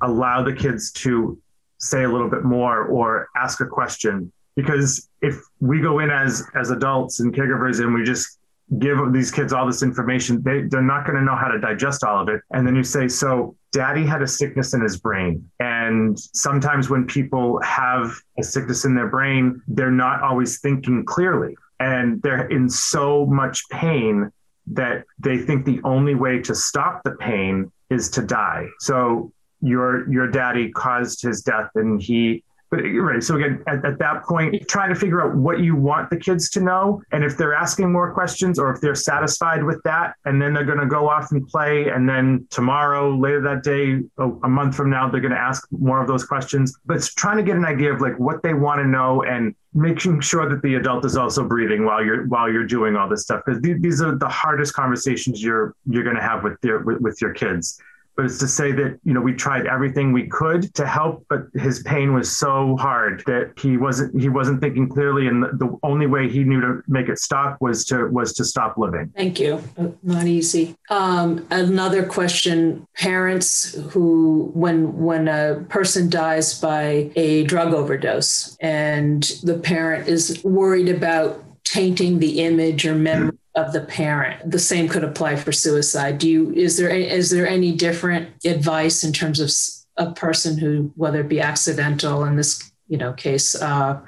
allow 0.00 0.42
the 0.42 0.52
kids 0.52 0.92
to 0.92 1.38
say 1.78 2.04
a 2.04 2.08
little 2.08 2.30
bit 2.30 2.44
more 2.44 2.84
or 2.84 3.28
ask 3.36 3.60
a 3.60 3.66
question. 3.66 4.32
Because 4.54 5.08
if 5.20 5.34
we 5.60 5.80
go 5.80 5.98
in 5.98 6.10
as 6.10 6.32
as 6.54 6.70
adults 6.70 7.20
and 7.20 7.34
caregivers 7.34 7.80
and 7.80 7.92
we 7.92 8.02
just 8.04 8.38
give 8.78 8.98
these 9.12 9.30
kids 9.30 9.52
all 9.52 9.66
this 9.66 9.82
information 9.82 10.42
they, 10.42 10.62
they're 10.62 10.82
not 10.82 11.06
going 11.06 11.16
to 11.16 11.22
know 11.22 11.36
how 11.36 11.48
to 11.48 11.58
digest 11.60 12.02
all 12.02 12.18
of 12.22 12.28
it. 12.28 12.40
And 12.52 12.66
then 12.66 12.74
you 12.74 12.82
say 12.82 13.06
so 13.06 13.56
daddy 13.72 14.04
had 14.06 14.22
a 14.22 14.26
sickness 14.26 14.72
in 14.74 14.80
his 14.80 14.96
brain. 14.96 15.48
And 15.60 15.76
And 16.06 16.18
sometimes 16.18 16.90
when 16.90 17.06
people 17.06 17.60
have 17.62 18.16
a 18.38 18.42
sickness 18.42 18.84
in 18.84 18.94
their 18.94 19.08
brain, 19.08 19.62
they're 19.68 19.90
not 19.90 20.22
always 20.22 20.60
thinking 20.60 21.04
clearly. 21.04 21.56
And 21.78 22.22
they're 22.22 22.48
in 22.48 22.68
so 22.68 23.26
much 23.26 23.62
pain 23.70 24.30
that 24.68 25.04
they 25.18 25.38
think 25.38 25.64
the 25.64 25.80
only 25.84 26.14
way 26.14 26.40
to 26.40 26.54
stop 26.54 27.02
the 27.04 27.12
pain 27.12 27.70
is 27.90 28.10
to 28.10 28.22
die. 28.22 28.66
So 28.80 29.32
your 29.60 30.10
your 30.10 30.28
daddy 30.28 30.70
caused 30.72 31.22
his 31.22 31.42
death 31.42 31.70
and 31.74 32.00
he 32.00 32.42
but 32.70 32.78
right. 32.78 33.22
So 33.22 33.36
again, 33.36 33.62
at, 33.66 33.84
at, 33.84 33.98
that 33.98 34.24
point, 34.24 34.66
trying 34.68 34.88
to 34.92 34.98
figure 34.98 35.22
out 35.22 35.36
what 35.36 35.60
you 35.60 35.76
want 35.76 36.10
the 36.10 36.16
kids 36.16 36.50
to 36.50 36.60
know, 36.60 37.00
and 37.12 37.22
if 37.22 37.36
they're 37.36 37.54
asking 37.54 37.92
more 37.92 38.12
questions, 38.12 38.58
or 38.58 38.72
if 38.72 38.80
they're 38.80 38.96
satisfied 38.96 39.62
with 39.62 39.80
that, 39.84 40.14
and 40.24 40.42
then 40.42 40.52
they're 40.52 40.64
going 40.64 40.80
to 40.80 40.86
go 40.86 41.08
off 41.08 41.30
and 41.30 41.46
play, 41.46 41.88
and 41.88 42.08
then 42.08 42.46
tomorrow, 42.50 43.14
later 43.14 43.40
that 43.42 43.62
day, 43.62 44.02
a, 44.18 44.28
a 44.44 44.48
month 44.48 44.74
from 44.74 44.90
now, 44.90 45.08
they're 45.08 45.20
going 45.20 45.32
to 45.32 45.38
ask 45.38 45.66
more 45.70 46.00
of 46.00 46.08
those 46.08 46.24
questions. 46.24 46.76
But 46.86 46.96
it's 46.96 47.14
trying 47.14 47.36
to 47.36 47.44
get 47.44 47.56
an 47.56 47.64
idea 47.64 47.92
of 47.92 48.00
like 48.00 48.18
what 48.18 48.42
they 48.42 48.54
want 48.54 48.80
to 48.80 48.86
know 48.86 49.22
and 49.22 49.54
making 49.72 50.20
sure 50.20 50.48
that 50.48 50.62
the 50.62 50.74
adult 50.74 51.04
is 51.04 51.16
also 51.16 51.44
breathing 51.44 51.84
while 51.84 52.02
you're 52.02 52.26
while 52.28 52.50
you're 52.50 52.66
doing 52.66 52.96
all 52.96 53.08
this 53.08 53.22
stuff 53.22 53.42
because 53.44 53.60
these 53.60 54.00
are 54.00 54.16
the 54.16 54.28
hardest 54.28 54.72
conversations 54.72 55.42
you're 55.42 55.74
you're 55.84 56.02
going 56.02 56.16
to 56.16 56.22
have 56.22 56.42
with 56.42 56.56
your 56.64 56.82
with, 56.82 56.98
with 57.00 57.20
your 57.20 57.34
kids 57.34 57.78
but 58.16 58.24
it's 58.24 58.38
to 58.38 58.48
say 58.48 58.72
that 58.72 58.98
you 59.04 59.12
know 59.12 59.20
we 59.20 59.32
tried 59.32 59.66
everything 59.66 60.12
we 60.12 60.26
could 60.26 60.74
to 60.74 60.86
help 60.86 61.24
but 61.28 61.42
his 61.54 61.82
pain 61.82 62.14
was 62.14 62.34
so 62.34 62.76
hard 62.76 63.22
that 63.26 63.52
he 63.58 63.76
wasn't 63.76 64.18
he 64.20 64.28
wasn't 64.28 64.60
thinking 64.60 64.88
clearly 64.88 65.26
and 65.26 65.42
the, 65.42 65.48
the 65.52 65.78
only 65.82 66.06
way 66.06 66.28
he 66.28 66.44
knew 66.44 66.60
to 66.60 66.82
make 66.88 67.08
it 67.08 67.18
stop 67.18 67.58
was 67.60 67.84
to 67.84 68.06
was 68.08 68.32
to 68.34 68.44
stop 68.44 68.78
living. 68.78 69.12
Thank 69.16 69.40
you. 69.40 69.62
Uh, 69.78 69.88
not 70.02 70.26
easy. 70.26 70.76
Um, 70.90 71.46
another 71.50 72.04
question. 72.04 72.86
Parents 72.96 73.74
who 73.90 74.50
when 74.54 74.96
when 74.96 75.28
a 75.28 75.64
person 75.68 76.08
dies 76.08 76.58
by 76.58 77.10
a 77.16 77.44
drug 77.44 77.74
overdose 77.74 78.56
and 78.60 79.22
the 79.42 79.58
parent 79.58 80.08
is 80.08 80.42
worried 80.44 80.88
about 80.88 81.42
tainting 81.64 82.20
the 82.20 82.40
image 82.40 82.86
or 82.86 82.94
memory 82.94 83.36
of 83.56 83.72
the 83.72 83.80
parent. 83.80 84.50
The 84.50 84.58
same 84.58 84.86
could 84.86 85.02
apply 85.02 85.36
for 85.36 85.50
suicide. 85.50 86.18
Do 86.18 86.28
you 86.28 86.52
is 86.52 86.76
there 86.76 86.90
is 86.90 87.30
there 87.30 87.48
any 87.48 87.72
different 87.72 88.28
advice 88.44 89.02
in 89.02 89.12
terms 89.12 89.40
of 89.40 89.50
a 89.96 90.12
person 90.12 90.58
who 90.58 90.92
whether 90.94 91.20
it 91.20 91.28
be 91.28 91.40
accidental 91.40 92.24
in 92.24 92.36
this 92.36 92.70
you 92.86 92.98
know 92.98 93.14
case 93.14 93.60
uh, 93.60 94.00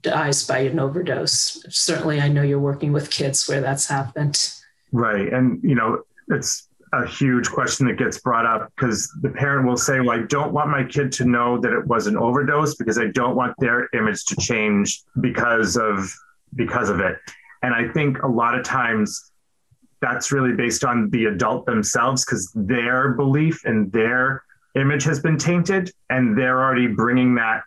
dies 0.00 0.46
by 0.46 0.58
an 0.58 0.78
overdose? 0.78 1.64
Certainly, 1.68 2.20
I 2.20 2.28
know 2.28 2.42
you're 2.42 2.60
working 2.60 2.92
with 2.92 3.10
kids 3.10 3.48
where 3.48 3.60
that's 3.60 3.86
happened. 3.86 4.50
Right, 4.92 5.32
and 5.32 5.60
you 5.62 5.74
know 5.74 6.04
it's 6.28 6.68
a 6.92 7.04
huge 7.04 7.50
question 7.50 7.88
that 7.88 7.98
gets 7.98 8.20
brought 8.20 8.46
up 8.46 8.72
because 8.76 9.12
the 9.20 9.28
parent 9.28 9.66
will 9.66 9.76
say, 9.76 9.98
Well, 9.98 10.12
I 10.12 10.22
don't 10.22 10.52
want 10.52 10.70
my 10.70 10.84
kid 10.84 11.10
to 11.12 11.24
know 11.24 11.60
that 11.60 11.72
it 11.72 11.84
was 11.86 12.06
an 12.06 12.16
overdose 12.16 12.76
because 12.76 12.98
I 12.98 13.06
don't 13.06 13.34
want 13.34 13.56
their 13.58 13.88
image 13.92 14.24
to 14.26 14.36
change 14.36 15.02
because 15.20 15.76
of 15.76 16.14
because 16.54 16.88
of 16.88 17.00
it. 17.00 17.16
And 17.64 17.74
I 17.74 17.88
think 17.88 18.22
a 18.22 18.28
lot 18.28 18.58
of 18.58 18.62
times 18.62 19.32
that's 20.02 20.30
really 20.30 20.52
based 20.52 20.84
on 20.84 21.08
the 21.08 21.24
adult 21.24 21.64
themselves 21.64 22.22
because 22.22 22.52
their 22.54 23.12
belief 23.12 23.64
and 23.64 23.90
their 23.90 24.42
image 24.74 25.02
has 25.04 25.18
been 25.18 25.38
tainted 25.38 25.90
and 26.10 26.36
they're 26.36 26.62
already 26.62 26.88
bringing 26.88 27.34
that 27.36 27.62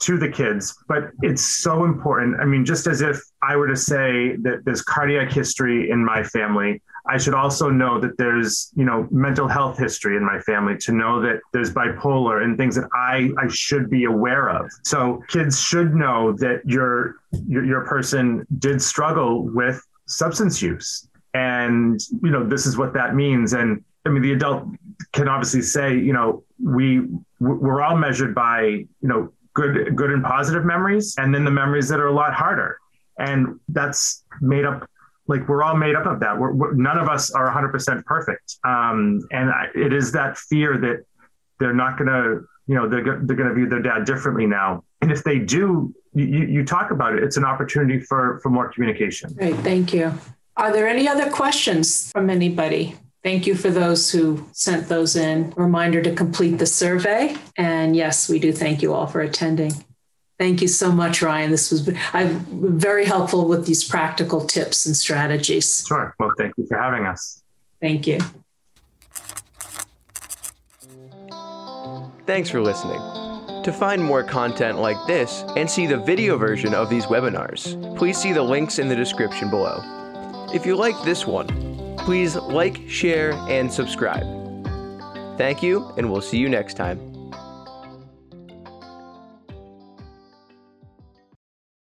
to 0.00 0.16
the 0.16 0.30
kids. 0.30 0.74
But 0.88 1.10
it's 1.20 1.42
so 1.42 1.84
important. 1.84 2.40
I 2.40 2.46
mean, 2.46 2.64
just 2.64 2.86
as 2.86 3.02
if 3.02 3.20
I 3.42 3.54
were 3.56 3.68
to 3.68 3.76
say 3.76 4.36
that 4.36 4.62
there's 4.64 4.80
cardiac 4.80 5.30
history 5.30 5.90
in 5.90 6.02
my 6.02 6.22
family, 6.22 6.80
I 7.06 7.18
should 7.18 7.34
also 7.34 7.68
know 7.68 8.00
that 8.00 8.16
there's, 8.16 8.72
you 8.74 8.84
know, 8.84 9.06
mental 9.10 9.46
health 9.46 9.78
history 9.78 10.16
in 10.16 10.24
my 10.24 10.38
family 10.40 10.76
to 10.78 10.92
know 10.92 11.20
that 11.20 11.40
there's 11.52 11.70
bipolar 11.72 12.42
and 12.42 12.56
things 12.56 12.76
that 12.76 12.88
I, 12.94 13.30
I 13.38 13.48
should 13.48 13.90
be 13.90 14.04
aware 14.04 14.48
of. 14.48 14.70
So 14.84 15.22
kids 15.28 15.60
should 15.60 15.94
know 15.94 16.32
that 16.38 16.62
your, 16.64 17.16
your, 17.46 17.64
your 17.64 17.84
person 17.84 18.46
did 18.58 18.80
struggle 18.80 19.42
with 19.42 19.82
substance 20.06 20.62
use. 20.62 21.06
And, 21.34 22.00
you 22.22 22.30
know, 22.30 22.42
this 22.42 22.64
is 22.64 22.78
what 22.78 22.94
that 22.94 23.14
means. 23.14 23.52
And 23.52 23.84
I 24.06 24.08
mean, 24.08 24.22
the 24.22 24.32
adult 24.32 24.68
can 25.12 25.28
obviously 25.28 25.62
say, 25.62 25.94
you 25.98 26.12
know, 26.12 26.42
we, 26.62 27.02
we're 27.40 27.82
all 27.82 27.96
measured 27.96 28.34
by, 28.34 28.60
you 28.62 28.88
know, 29.02 29.30
good, 29.52 29.94
good 29.94 30.10
and 30.10 30.24
positive 30.24 30.64
memories, 30.64 31.14
and 31.18 31.34
then 31.34 31.44
the 31.44 31.50
memories 31.50 31.88
that 31.88 32.00
are 32.00 32.06
a 32.06 32.12
lot 32.12 32.32
harder. 32.32 32.78
And 33.18 33.60
that's 33.68 34.24
made 34.40 34.64
up 34.64 34.88
like 35.26 35.48
we're 35.48 35.62
all 35.62 35.76
made 35.76 35.94
up 35.94 36.06
of 36.06 36.20
that. 36.20 36.38
We're, 36.38 36.52
we're 36.52 36.74
none 36.74 36.98
of 36.98 37.08
us 37.08 37.30
are 37.30 37.50
100% 37.50 38.04
perfect, 38.04 38.58
um, 38.64 39.20
and 39.30 39.50
I, 39.50 39.66
it 39.74 39.92
is 39.92 40.12
that 40.12 40.36
fear 40.36 40.76
that 40.78 41.04
they're 41.58 41.74
not 41.74 41.98
going 41.98 42.08
to, 42.08 42.46
you 42.66 42.74
know, 42.74 42.88
they're 42.88 43.02
they're 43.02 43.36
going 43.36 43.48
to 43.48 43.54
view 43.54 43.68
their 43.68 43.82
dad 43.82 44.04
differently 44.04 44.46
now. 44.46 44.84
And 45.00 45.12
if 45.12 45.24
they 45.24 45.38
do, 45.38 45.94
you, 46.14 46.24
you 46.26 46.64
talk 46.64 46.90
about 46.90 47.14
it. 47.14 47.22
It's 47.22 47.36
an 47.36 47.44
opportunity 47.44 48.00
for 48.00 48.40
for 48.42 48.50
more 48.50 48.72
communication. 48.72 49.32
Great, 49.34 49.56
thank 49.56 49.92
you. 49.92 50.12
Are 50.56 50.72
there 50.72 50.86
any 50.86 51.08
other 51.08 51.30
questions 51.30 52.10
from 52.12 52.30
anybody? 52.30 52.96
Thank 53.24 53.46
you 53.46 53.54
for 53.54 53.70
those 53.70 54.10
who 54.10 54.46
sent 54.52 54.88
those 54.88 55.16
in. 55.16 55.52
Reminder 55.56 56.02
to 56.02 56.14
complete 56.14 56.58
the 56.58 56.66
survey. 56.66 57.34
And 57.56 57.96
yes, 57.96 58.28
we 58.28 58.38
do 58.38 58.52
thank 58.52 58.82
you 58.82 58.92
all 58.92 59.06
for 59.06 59.22
attending. 59.22 59.72
Thank 60.38 60.60
you 60.60 60.68
so 60.68 60.90
much, 60.90 61.22
Ryan. 61.22 61.50
This 61.50 61.70
was 61.70 61.88
I'm 62.12 62.40
very 62.78 63.04
helpful 63.04 63.46
with 63.46 63.66
these 63.66 63.84
practical 63.84 64.44
tips 64.44 64.84
and 64.86 64.96
strategies. 64.96 65.84
Sure. 65.86 66.14
Well, 66.18 66.32
thank 66.36 66.54
you 66.56 66.66
for 66.66 66.76
having 66.76 67.06
us. 67.06 67.42
Thank 67.80 68.06
you. 68.06 68.18
Thanks 72.26 72.50
for 72.50 72.60
listening. 72.60 73.00
To 73.64 73.72
find 73.72 74.02
more 74.02 74.24
content 74.24 74.78
like 74.78 74.96
this 75.06 75.44
and 75.56 75.70
see 75.70 75.86
the 75.86 75.98
video 75.98 76.36
version 76.36 76.74
of 76.74 76.90
these 76.90 77.06
webinars, 77.06 77.96
please 77.96 78.18
see 78.18 78.32
the 78.32 78.42
links 78.42 78.78
in 78.78 78.88
the 78.88 78.96
description 78.96 79.50
below. 79.50 79.82
If 80.52 80.66
you 80.66 80.74
like 80.74 81.00
this 81.04 81.26
one, 81.26 81.96
please 81.98 82.36
like, 82.36 82.80
share, 82.88 83.32
and 83.48 83.72
subscribe. 83.72 84.24
Thank 85.38 85.62
you, 85.62 85.92
and 85.96 86.10
we'll 86.10 86.20
see 86.20 86.38
you 86.38 86.48
next 86.48 86.74
time. 86.74 87.03